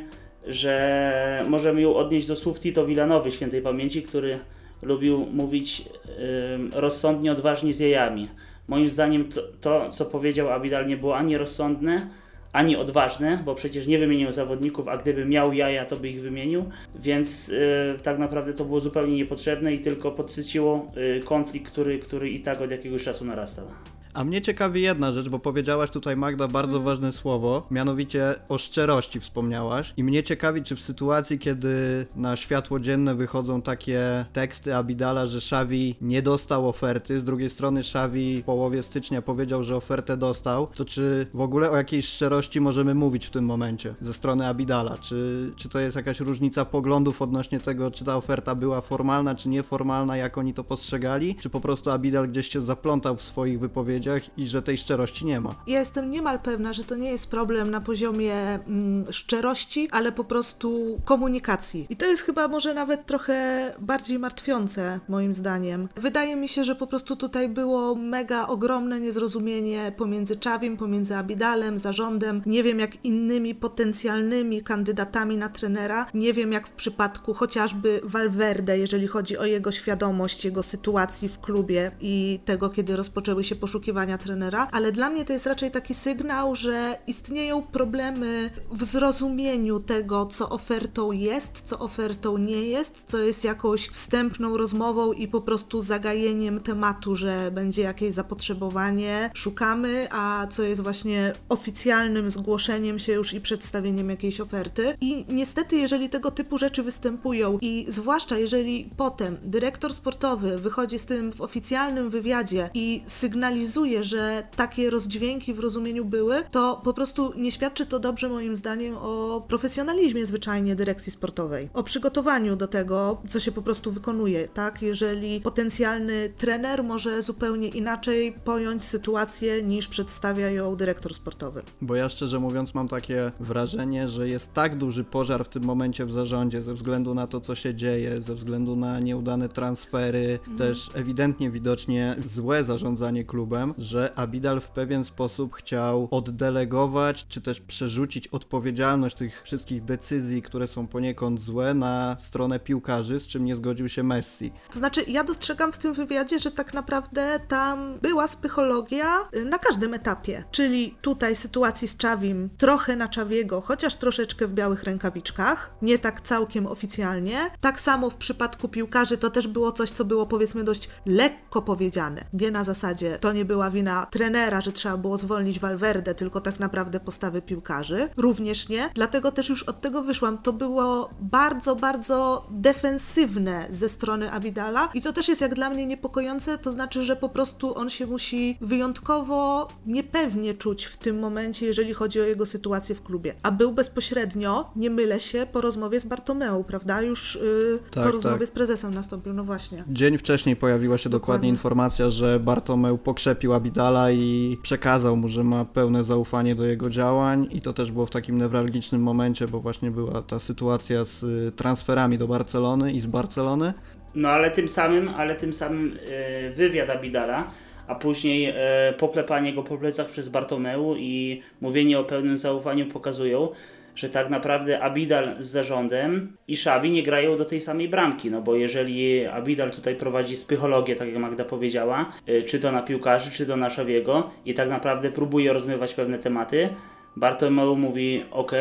że 0.48 1.46
możemy 1.48 1.82
ją 1.82 1.96
odnieść 1.96 2.28
do 2.28 2.36
słów 2.36 2.60
Tito 2.60 2.86
Villanowy, 2.86 3.32
świętej 3.32 3.62
pamięci, 3.62 4.04
który 4.04 4.40
lubił 4.82 5.28
mówić 5.34 5.82
y, 5.82 6.80
rozsądnie, 6.80 7.32
odważnie 7.32 7.74
z 7.74 7.80
jajami. 7.80 8.28
Moim 8.72 8.90
zdaniem 8.90 9.30
to, 9.30 9.42
to, 9.62 9.90
co 9.90 10.06
powiedział 10.06 10.50
Abidal, 10.50 10.88
nie 10.88 10.98
było 10.98 11.18
ani 11.18 11.38
rozsądne, 11.38 12.08
ani 12.54 12.76
odważne, 12.76 13.40
bo 13.46 13.56
przecież 13.56 13.88
nie 13.88 14.00
wymienił 14.00 14.32
zawodników, 14.32 14.88
a 14.88 14.98
gdyby 14.98 15.26
miał 15.26 15.54
jaja, 15.54 15.86
to 15.86 15.96
by 15.96 16.10
ich 16.10 16.22
wymienił, 16.22 16.66
więc 16.96 17.48
yy, 17.48 17.58
tak 18.04 18.20
naprawdę 18.20 18.54
to 18.54 18.66
było 18.66 18.80
zupełnie 18.80 19.16
niepotrzebne 19.16 19.74
i 19.74 19.80
tylko 19.80 20.12
podsyciło 20.12 20.92
yy, 20.96 21.20
konflikt, 21.26 21.72
który, 21.72 22.00
który 22.00 22.30
i 22.30 22.40
tak 22.40 22.62
od 22.62 22.72
jakiegoś 22.72 23.04
czasu 23.04 23.26
narastał. 23.26 23.66
A 24.14 24.24
mnie 24.24 24.42
ciekawi 24.42 24.82
jedna 24.82 25.12
rzecz, 25.12 25.30
bo 25.30 25.40
powiedziałaś 25.40 25.90
tutaj 25.90 26.18
Magda 26.18 26.48
bardzo 26.48 26.78
Mhm. 26.78 26.86
ważne 26.86 27.14
słowo, 27.14 27.68
mianowicie 27.72 28.36
o 28.50 28.58
szczerości 28.58 29.20
wspomniałaś. 29.20 29.94
I 29.98 30.04
mnie 30.04 30.24
ciekawi, 30.24 30.64
czy 30.64 30.76
w 30.76 30.82
sytuacji, 30.82 31.40
kiedy 31.40 32.06
na 32.16 32.36
światło 32.36 32.80
dzienne 32.80 33.16
wychodzą 33.16 33.62
takie 33.62 34.26
teksty 34.34 34.76
Abidala, 34.76 35.28
że 35.28 35.38
Xavi 35.38 35.96
nie 36.02 36.22
dostał 36.22 36.70
oferty, 36.70 37.20
z 37.20 37.24
drugiej 37.24 37.50
strony 37.50 37.80
Xavi 37.80 38.42
w 38.42 38.46
połowie 38.46 38.84
stycznia 38.84 39.22
powiedział, 39.22 39.64
że 39.64 39.76
ofertę 39.76 40.18
dostał, 40.18 40.68
to 40.68 40.86
czy 40.86 41.28
w 41.34 41.42
ogóle 41.42 41.72
o 41.72 41.78
jakiejś 41.78 42.08
szczerości 42.08 42.62
możemy 42.62 42.96
mówić 42.96 43.26
w 43.26 43.30
tym 43.30 43.46
momencie 43.46 43.96
ze 44.02 44.14
strony 44.14 44.48
Abidala? 44.48 44.98
Czy, 44.98 45.52
czy 45.56 45.70
to 45.70 45.80
jest 45.80 45.96
jakaś 45.96 46.20
różnica 46.20 46.66
poglądów 46.66 47.22
odnośnie 47.22 47.60
tego, 47.60 47.92
czy 47.92 48.06
ta 48.06 48.18
oferta 48.18 48.56
była 48.56 48.82
formalna, 48.82 49.36
czy 49.36 49.50
nieformalna, 49.50 50.18
jak 50.18 50.38
oni 50.38 50.54
to 50.54 50.64
postrzegali? 50.64 51.36
Czy 51.36 51.50
po 51.50 51.62
prostu 51.62 51.90
Abidal 51.90 52.28
gdzieś 52.28 52.48
się 52.48 52.62
zaplątał 52.62 53.16
w 53.16 53.22
swoich 53.22 53.60
wypowiedziach 53.60 54.01
i 54.38 54.48
że 54.48 54.62
tej 54.62 54.78
szczerości 54.78 55.26
nie 55.26 55.42
ma? 55.42 55.56
Ja 55.68 55.80
jestem 55.80 56.12
niemal 56.12 56.40
pewna, 56.40 56.74
że 56.74 56.84
to 56.84 56.96
nie 56.96 57.12
jest 57.12 57.30
problem 57.30 57.72
na 57.72 57.82
poziomie 57.82 58.36
mm, 58.36 59.14
szczerości, 59.14 59.88
ale 59.92 60.12
po 60.12 60.24
prostu 60.24 61.02
komunikacji. 61.06 61.88
I 61.90 61.96
to 61.96 62.06
jest 62.06 62.24
chyba 62.24 62.48
może 62.48 62.74
nawet 62.74 63.06
trochę 63.06 63.76
bardziej 63.80 64.20
martwiące, 64.20 65.00
moim 65.10 65.34
zdaniem. 65.34 65.90
Wydaje 65.96 66.36
mi 66.36 66.48
się, 66.48 66.64
że 66.64 66.76
po 66.76 66.88
prostu 66.88 67.16
tutaj 67.16 67.50
było 67.50 67.96
mega 67.96 68.48
ogromne 68.48 69.00
niezrozumienie 69.00 69.92
pomiędzy 69.98 70.36
Czawim, 70.36 70.78
pomiędzy 70.78 71.16
Abidalem, 71.16 71.80
zarządem. 71.80 72.42
Nie 72.46 72.64
wiem 72.64 72.80
jak 72.80 73.06
innymi 73.06 73.56
potencjalnymi 73.56 74.64
kandydatami 74.64 75.38
na 75.38 75.50
trenera. 75.50 76.06
Nie 76.14 76.34
wiem 76.34 76.52
jak 76.52 76.68
w 76.68 76.72
przypadku 76.72 77.34
chociażby 77.34 78.02
Valverde, 78.04 78.78
jeżeli 78.78 79.08
chodzi 79.08 79.38
o 79.38 79.46
jego 79.46 79.72
świadomość, 79.72 80.46
jego 80.46 80.64
sytuacji 80.64 81.30
w 81.30 81.40
klubie 81.40 81.92
i 82.02 82.40
tego, 82.46 82.70
kiedy 82.70 82.96
rozpoczęły 82.96 83.44
się 83.44 83.56
poszukiwania 83.56 83.91
trenera, 84.18 84.68
ale 84.72 84.92
dla 84.92 85.10
mnie 85.10 85.26
to 85.26 85.34
jest 85.34 85.46
raczej 85.46 85.72
taki 85.72 85.94
sygnał, 85.94 86.56
że 86.56 86.98
istnieją 87.08 87.62
problemy 87.62 88.50
w 88.72 88.84
zrozumieniu 88.84 89.80
tego, 89.80 90.26
co 90.26 90.50
ofertą 90.50 91.12
jest, 91.12 91.62
co 91.66 91.80
ofertą 91.80 92.38
nie 92.38 92.62
jest, 92.62 93.04
co 93.08 93.18
jest 93.18 93.44
jakąś 93.44 93.88
wstępną 93.88 94.58
rozmową 94.58 95.14
i 95.14 95.28
po 95.28 95.42
prostu 95.42 95.82
zagajeniem 95.82 96.60
tematu, 96.60 97.16
że 97.16 97.52
będzie 97.52 97.82
jakieś 97.82 98.14
zapotrzebowanie, 98.14 99.32
szukamy, 99.34 100.08
a 100.12 100.48
co 100.52 100.64
jest 100.64 100.82
właśnie 100.82 101.34
oficjalnym 101.50 102.32
zgłoszeniem 102.32 103.00
się 103.00 103.14
już 103.14 103.34
i 103.34 103.42
przedstawieniem 103.42 104.10
jakiejś 104.10 104.42
oferty. 104.42 104.94
I 105.02 105.26
niestety, 105.30 105.78
jeżeli 105.78 106.10
tego 106.10 106.32
typu 106.32 106.58
rzeczy 106.58 106.84
występują 106.84 107.58
i 107.62 107.86
zwłaszcza 107.90 108.38
jeżeli 108.38 108.90
potem 108.98 109.38
dyrektor 109.44 109.94
sportowy 109.94 110.58
wychodzi 110.58 111.00
z 111.00 111.06
tym 111.06 111.34
w 111.34 111.42
oficjalnym 111.42 112.10
wywiadzie 112.10 112.70
i 112.74 113.02
sygnalizuje, 113.08 113.81
pokazuje, 113.82 114.04
że 114.04 114.44
takie 114.56 114.90
rozdźwięki 114.90 115.54
w 115.54 115.60
rozumieniu 115.60 116.06
były, 116.06 116.44
to 116.52 116.82
po 116.84 116.94
prostu 116.94 117.34
nie 117.38 117.52
świadczy 117.52 117.86
to 117.86 118.00
dobrze 118.00 118.30
moim 118.30 118.56
zdaniem 118.56 118.96
o 118.98 119.42
profesjonalizmie 119.48 120.26
zwyczajnie 120.26 120.76
dyrekcji 120.76 121.12
sportowej, 121.12 121.70
o 121.74 121.84
przygotowaniu 121.84 122.56
do 122.56 122.68
tego, 122.68 123.22
co 123.28 123.40
się 123.40 123.52
po 123.52 123.62
prostu 123.62 123.92
wykonuje, 123.92 124.48
tak? 124.48 124.82
Jeżeli 124.82 125.42
potencjalny 125.42 126.34
trener 126.38 126.84
może 126.84 127.22
zupełnie 127.22 127.68
inaczej 127.68 128.34
pojąć 128.44 128.84
sytuację 128.84 129.64
niż 129.64 129.88
przedstawia 129.88 130.50
ją 130.50 130.76
dyrektor 130.76 131.14
sportowy. 131.14 131.62
Bo 131.82 131.96
ja 131.96 132.10
szczerze 132.10 132.40
mówiąc 132.40 132.74
mam 132.74 132.88
takie 132.88 133.32
wrażenie, 133.40 134.08
że 134.08 134.28
jest 134.28 134.54
tak 134.54 134.78
duży 134.78 135.04
pożar 135.04 135.46
w 135.46 135.50
tym 135.50 135.64
momencie 135.64 136.06
w 136.06 136.12
zarządzie 136.12 136.64
ze 136.64 136.74
względu 136.74 137.14
na 137.14 137.28
to, 137.28 137.42
co 137.42 137.56
się 137.56 137.76
dzieje, 137.76 138.22
ze 138.22 138.36
względu 138.36 138.76
na 138.76 139.00
nieudane 139.00 139.50
transfery, 139.50 140.40
też 140.58 140.90
ewidentnie 140.94 141.52
widocznie 141.52 142.16
złe 142.28 142.64
zarządzanie 142.64 143.26
klubem, 143.26 143.71
że 143.78 144.12
Abidal 144.16 144.62
w 144.62 144.68
pewien 144.68 145.06
sposób 145.06 145.54
chciał 145.54 146.08
oddelegować, 146.12 147.28
czy 147.28 147.42
też 147.42 147.62
przerzucić 147.62 148.28
odpowiedzialność 148.28 149.16
tych 149.16 149.44
wszystkich 149.44 149.84
decyzji, 149.86 150.42
które 150.42 150.68
są 150.68 150.88
poniekąd 150.88 151.40
złe, 151.40 151.74
na 151.74 152.18
stronę 152.20 152.60
piłkarzy, 152.60 153.20
z 153.20 153.28
czym 153.28 153.46
nie 153.46 153.56
zgodził 153.56 153.90
się 153.90 154.04
Messi. 154.04 154.52
To 154.72 154.80
znaczy, 154.80 155.04
ja 155.08 155.24
dostrzegam 155.24 155.72
w 155.72 155.78
tym 155.78 155.94
wywiadzie, 155.94 156.40
że 156.40 156.52
tak 156.52 156.74
naprawdę 156.74 157.40
tam 157.48 158.00
była 158.02 158.28
psychologia 158.28 159.30
y, 159.36 159.46
na 159.46 159.60
każdym 159.60 159.94
etapie. 159.94 160.44
Czyli 160.52 160.96
tutaj 161.02 161.36
sytuacji 161.36 161.88
z 161.88 161.98
Czawim 161.98 162.50
trochę 162.58 162.96
na 162.96 163.08
Czawiego, 163.08 163.62
chociaż 163.62 163.96
troszeczkę 163.96 164.48
w 164.48 164.54
białych 164.54 164.84
rękawiczkach, 164.84 165.74
nie 165.82 166.00
tak 166.00 166.22
całkiem 166.22 166.68
oficjalnie. 166.68 167.52
Tak 167.62 167.80
samo 167.80 168.10
w 168.10 168.16
przypadku 168.16 168.70
piłkarzy 168.70 169.18
to 169.18 169.30
też 169.30 169.48
było 169.48 169.72
coś, 169.72 169.92
co 169.92 170.06
było 170.06 170.26
powiedzmy 170.26 170.64
dość 170.64 170.90
lekko 171.06 171.62
powiedziane. 171.62 172.26
Nie 172.34 172.52
na 172.52 172.64
zasadzie 172.64 173.18
to 173.20 173.34
nie 173.34 173.46
była 173.46 173.61
wina 173.70 174.06
trenera, 174.06 174.62
że 174.62 174.72
trzeba 174.72 174.98
było 174.98 175.18
zwolnić 175.18 175.60
Valverde, 175.60 176.16
tylko 176.16 176.42
tak 176.42 176.60
naprawdę 176.60 177.00
postawy 177.00 177.42
piłkarzy. 177.42 178.10
Również 178.18 178.70
nie. 178.70 178.90
Dlatego 178.96 179.32
też 179.32 179.50
już 179.50 179.64
od 179.64 179.82
tego 179.82 180.04
wyszłam. 180.04 180.38
To 180.38 180.54
było 180.54 181.10
bardzo, 181.22 181.76
bardzo 181.76 182.48
defensywne 182.52 183.66
ze 183.70 183.90
strony 183.90 184.32
Abidala 184.32 184.90
i 184.94 185.02
to 185.02 185.14
też 185.14 185.28
jest 185.28 185.42
jak 185.42 185.56
dla 185.56 185.70
mnie 185.70 185.86
niepokojące, 185.86 186.58
to 186.58 186.72
znaczy, 186.72 187.04
że 187.04 187.16
po 187.16 187.30
prostu 187.30 187.78
on 187.78 187.90
się 187.90 188.08
musi 188.08 188.58
wyjątkowo 188.62 189.68
niepewnie 189.86 190.54
czuć 190.54 190.86
w 190.86 190.98
tym 190.98 191.20
momencie, 191.20 191.66
jeżeli 191.66 191.94
chodzi 191.94 192.22
o 192.22 192.24
jego 192.24 192.46
sytuację 192.46 192.96
w 192.96 193.04
klubie. 193.04 193.36
A 193.44 193.52
był 193.52 193.72
bezpośrednio, 193.72 194.72
nie 194.76 194.90
mylę 194.90 195.20
się, 195.20 195.48
po 195.52 195.62
rozmowie 195.62 196.00
z 196.00 196.06
Bartomeu, 196.06 196.64
prawda? 196.64 197.02
Już 197.02 197.40
yy, 197.42 197.80
Tak, 197.92 198.04
po 198.06 198.12
rozmowie 198.12 198.40
tak. 198.40 198.48
z 198.48 198.52
prezesem 198.52 198.94
nastąpił, 198.94 199.34
no 199.34 199.44
właśnie. 199.44 199.84
Dzień 199.88 200.18
wcześniej 200.18 200.56
pojawiła 200.56 200.98
się 200.98 201.10
dokładnie, 201.10 201.22
Dokładnie. 201.32 201.50
informacja, 201.50 202.10
że 202.10 202.40
Bartomeu 202.40 202.98
pokrzepił 202.98 203.51
Abidala 203.54 204.12
i 204.12 204.58
przekazał 204.62 205.18
mu, 205.18 205.28
że 205.28 205.44
ma 205.44 205.66
pełne 205.66 206.04
zaufanie 206.04 206.56
do 206.56 206.66
jego 206.66 206.90
działań 206.90 207.48
i 207.52 207.62
to 207.62 207.74
też 207.74 207.92
było 207.92 208.06
w 208.06 208.10
takim 208.10 208.38
newralgicznym 208.38 209.02
momencie, 209.02 209.48
bo 209.48 209.60
właśnie 209.60 209.92
była 209.92 210.22
ta 210.22 210.40
sytuacja 210.40 211.06
z 211.06 211.24
y, 211.24 211.52
transferami 211.52 212.18
do 212.18 212.28
Barcelony 212.28 212.92
i 212.92 213.00
z 213.02 213.06
Barcelony. 213.06 213.74
No 214.16 214.30
ale 214.30 214.52
tym 214.52 214.70
samym, 214.70 215.10
ale 215.10 215.36
tym 215.36 215.54
samym 215.54 215.98
e, 216.08 216.50
wywiad 216.50 216.90
Abidala, 216.90 217.52
a 217.88 217.96
później 217.96 218.54
e, 218.56 218.94
poklepanie 218.98 219.54
go 219.54 219.64
po 219.64 219.78
plecach 219.78 220.10
przez 220.10 220.30
Bartomeu 220.30 220.96
i 220.96 221.42
mówienie 221.62 222.00
o 222.00 222.04
pełnym 222.04 222.38
zaufaniu 222.38 222.86
pokazują, 222.86 223.50
że 223.96 224.10
tak 224.10 224.30
naprawdę 224.30 224.80
Abidal 224.80 225.36
z 225.40 225.46
zarządem 225.46 226.38
i 226.48 226.54
Xavi 226.54 226.92
nie 226.92 227.04
grają 227.04 227.38
do 227.38 227.46
tej 227.46 227.62
samej 227.62 227.90
bramki, 227.90 228.32
no 228.32 228.42
bo 228.42 228.56
jeżeli 228.56 229.26
Abidal 229.26 229.72
tutaj 229.72 229.96
prowadzi 229.96 230.36
psychologię, 230.36 230.96
tak 230.96 231.08
jak 231.08 231.18
Magda 231.18 231.46
powiedziała, 231.46 232.14
e, 232.28 232.44
czy 232.44 232.60
to 232.60 232.72
na 232.72 232.82
piłkarzy, 232.82 233.32
czy 233.32 233.46
to 233.46 233.56
na 233.56 233.68
Xaviego 233.68 234.30
i 234.46 234.54
tak 234.54 234.70
naprawdę 234.70 235.12
próbuje 235.12 235.54
rozmywać 235.54 235.94
pewne 235.94 236.20
tematy, 236.20 236.70
Bartomeu 237.16 237.76
mówi: 237.76 238.24
OK, 238.32 238.52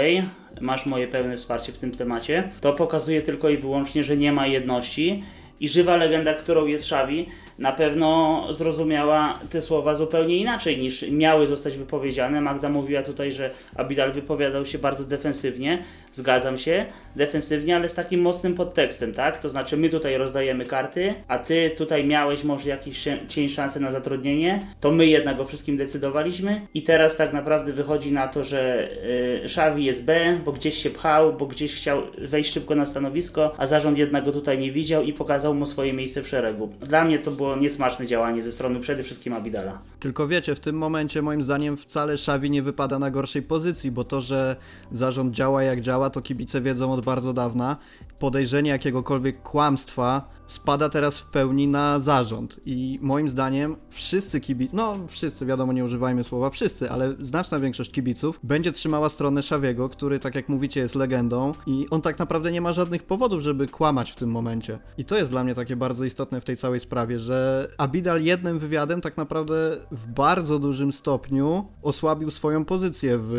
masz 0.60 0.86
moje 0.86 1.08
pełne 1.08 1.36
wsparcie 1.36 1.72
w 1.72 1.78
tym 1.78 1.90
temacie. 1.90 2.50
To 2.60 2.72
pokazuje 2.72 3.22
tylko 3.22 3.48
i 3.48 3.56
wyłącznie, 3.56 4.04
że 4.04 4.16
nie 4.16 4.32
ma 4.32 4.46
jedności. 4.46 5.24
I 5.60 5.68
żywa 5.68 5.96
legenda, 5.96 6.34
którą 6.34 6.66
jest 6.66 6.84
Xavi, 6.84 7.26
na 7.60 7.72
pewno 7.72 8.46
zrozumiała 8.54 9.38
te 9.50 9.60
słowa 9.60 9.94
zupełnie 9.94 10.36
inaczej 10.36 10.78
niż 10.78 11.10
miały 11.10 11.46
zostać 11.46 11.76
wypowiedziane. 11.76 12.40
Magda 12.40 12.68
mówiła 12.68 13.02
tutaj, 13.02 13.32
że 13.32 13.50
Abidal 13.76 14.12
wypowiadał 14.12 14.66
się 14.66 14.78
bardzo 14.78 15.04
defensywnie. 15.04 15.82
Zgadzam 16.12 16.58
się, 16.58 16.86
defensywnie, 17.16 17.76
ale 17.76 17.88
z 17.88 17.94
takim 17.94 18.20
mocnym 18.20 18.54
podtekstem, 18.54 19.14
tak? 19.14 19.38
To 19.38 19.50
znaczy, 19.50 19.76
my 19.76 19.88
tutaj 19.88 20.16
rozdajemy 20.16 20.64
karty, 20.64 21.14
a 21.28 21.38
ty 21.38 21.70
tutaj 21.76 22.04
miałeś 22.06 22.44
może 22.44 22.68
jakiś 22.68 23.08
cień 23.28 23.48
szansy 23.48 23.80
na 23.80 23.92
zatrudnienie, 23.92 24.60
to 24.80 24.90
my 24.90 25.06
jednak 25.06 25.40
o 25.40 25.44
wszystkim 25.44 25.76
decydowaliśmy. 25.76 26.60
I 26.74 26.82
teraz 26.82 27.16
tak 27.16 27.32
naprawdę 27.32 27.72
wychodzi 27.72 28.12
na 28.12 28.28
to, 28.28 28.44
że 28.44 28.90
y, 29.04 29.44
Xavi 29.44 29.84
jest 29.84 30.04
B, 30.04 30.38
bo 30.44 30.52
gdzieś 30.52 30.82
się 30.82 30.90
pchał, 30.90 31.32
bo 31.32 31.46
gdzieś 31.46 31.74
chciał 31.74 32.02
wejść 32.18 32.52
szybko 32.52 32.74
na 32.74 32.86
stanowisko, 32.86 33.54
a 33.58 33.66
zarząd 33.66 33.98
jednak 33.98 34.24
go 34.24 34.32
tutaj 34.32 34.58
nie 34.58 34.72
widział 34.72 35.02
i 35.02 35.12
pokazał 35.12 35.54
mu 35.54 35.66
swoje 35.66 35.92
miejsce 35.92 36.22
w 36.22 36.28
szeregu. 36.28 36.70
Dla 36.80 37.04
mnie 37.04 37.18
to 37.18 37.30
było 37.30 37.49
niesmaczne 37.56 38.06
działanie 38.06 38.42
ze 38.42 38.52
strony 38.52 38.80
przede 38.80 39.02
wszystkim 39.02 39.32
Abidala. 39.32 39.78
Tylko 40.00 40.28
wiecie, 40.28 40.54
w 40.54 40.60
tym 40.60 40.76
momencie 40.76 41.22
moim 41.22 41.42
zdaniem 41.42 41.76
wcale 41.76 42.12
Xavi 42.12 42.50
nie 42.50 42.62
wypada 42.62 42.98
na 42.98 43.10
gorszej 43.10 43.42
pozycji, 43.42 43.90
bo 43.90 44.04
to, 44.04 44.20
że 44.20 44.56
zarząd 44.92 45.34
działa 45.34 45.62
jak 45.62 45.80
działa, 45.80 46.10
to 46.10 46.22
kibice 46.22 46.60
wiedzą 46.60 46.92
od 46.92 47.04
bardzo 47.04 47.32
dawna. 47.32 47.76
Podejrzenie 48.20 48.70
jakiegokolwiek 48.70 49.42
kłamstwa 49.42 50.28
spada 50.46 50.88
teraz 50.88 51.18
w 51.18 51.24
pełni 51.26 51.68
na 51.68 52.00
zarząd 52.00 52.60
i 52.66 52.98
moim 53.02 53.28
zdaniem 53.28 53.76
wszyscy 53.90 54.40
kibice, 54.40 54.70
no 54.76 54.96
wszyscy, 55.08 55.46
wiadomo 55.46 55.72
nie 55.72 55.84
używajmy 55.84 56.24
słowa 56.24 56.50
wszyscy, 56.50 56.90
ale 56.90 57.14
znaczna 57.20 57.58
większość 57.58 57.90
kibiców 57.90 58.40
będzie 58.42 58.72
trzymała 58.72 59.08
stronę 59.08 59.42
Szawiego, 59.42 59.88
który 59.88 60.18
tak 60.18 60.34
jak 60.34 60.48
mówicie 60.48 60.80
jest 60.80 60.94
legendą 60.94 61.52
i 61.66 61.86
on 61.90 62.02
tak 62.02 62.18
naprawdę 62.18 62.52
nie 62.52 62.60
ma 62.60 62.72
żadnych 62.72 63.02
powodów, 63.02 63.42
żeby 63.42 63.68
kłamać 63.68 64.10
w 64.10 64.14
tym 64.14 64.30
momencie. 64.30 64.78
I 64.98 65.04
to 65.04 65.16
jest 65.16 65.30
dla 65.30 65.44
mnie 65.44 65.54
takie 65.54 65.76
bardzo 65.76 66.04
istotne 66.04 66.40
w 66.40 66.44
tej 66.44 66.56
całej 66.56 66.80
sprawie, 66.80 67.18
że 67.18 67.68
Abidal 67.78 68.22
jednym 68.22 68.58
wywiadem 68.58 69.00
tak 69.00 69.16
naprawdę 69.16 69.76
w 69.90 70.06
bardzo 70.06 70.58
dużym 70.58 70.92
stopniu 70.92 71.66
osłabił 71.82 72.30
swoją 72.30 72.64
pozycję 72.64 73.18
w, 73.22 73.30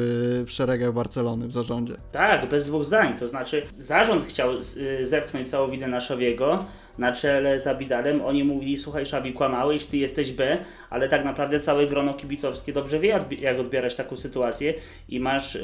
w 0.48 0.52
szeregach 0.52 0.94
Barcelony 0.94 1.48
w 1.48 1.52
zarządzie. 1.52 1.98
Tak, 2.12 2.50
bez 2.50 2.68
dwóch 2.68 2.86
zdań. 2.86 3.18
To 3.20 3.28
znaczy, 3.28 3.68
zarząd 3.78 4.24
chciał 4.24 4.62
zepchnąć 5.04 5.48
całą 5.48 5.72
winę 5.72 5.88
na 5.88 6.02
Szawiego 6.02 6.66
na 6.98 7.12
czele 7.12 7.60
z 7.60 7.68
Abidalem. 7.68 8.22
Oni 8.22 8.44
mówili, 8.44 8.78
słuchaj 8.78 9.06
Szawi, 9.06 9.34
kłamałeś, 9.34 9.86
ty 9.86 9.98
jesteś 9.98 10.32
B, 10.32 10.58
ale 10.92 11.10
tak 11.10 11.26
naprawdę 11.26 11.60
całe 11.60 11.86
grono 11.86 12.14
kibicowskie 12.14 12.74
dobrze 12.74 13.00
wie, 13.00 13.20
jak 13.40 13.60
odbierać 13.60 13.96
taką 13.96 14.18
sytuację 14.18 14.74
i 15.10 15.20
masz 15.20 15.58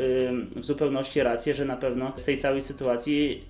w 0.56 0.66
zupełności 0.66 1.24
rację, 1.24 1.54
że 1.54 1.66
na 1.66 1.78
pewno 1.78 2.14
z 2.16 2.24
tej 2.24 2.38
całej 2.38 2.62
sytuacji 2.62 3.44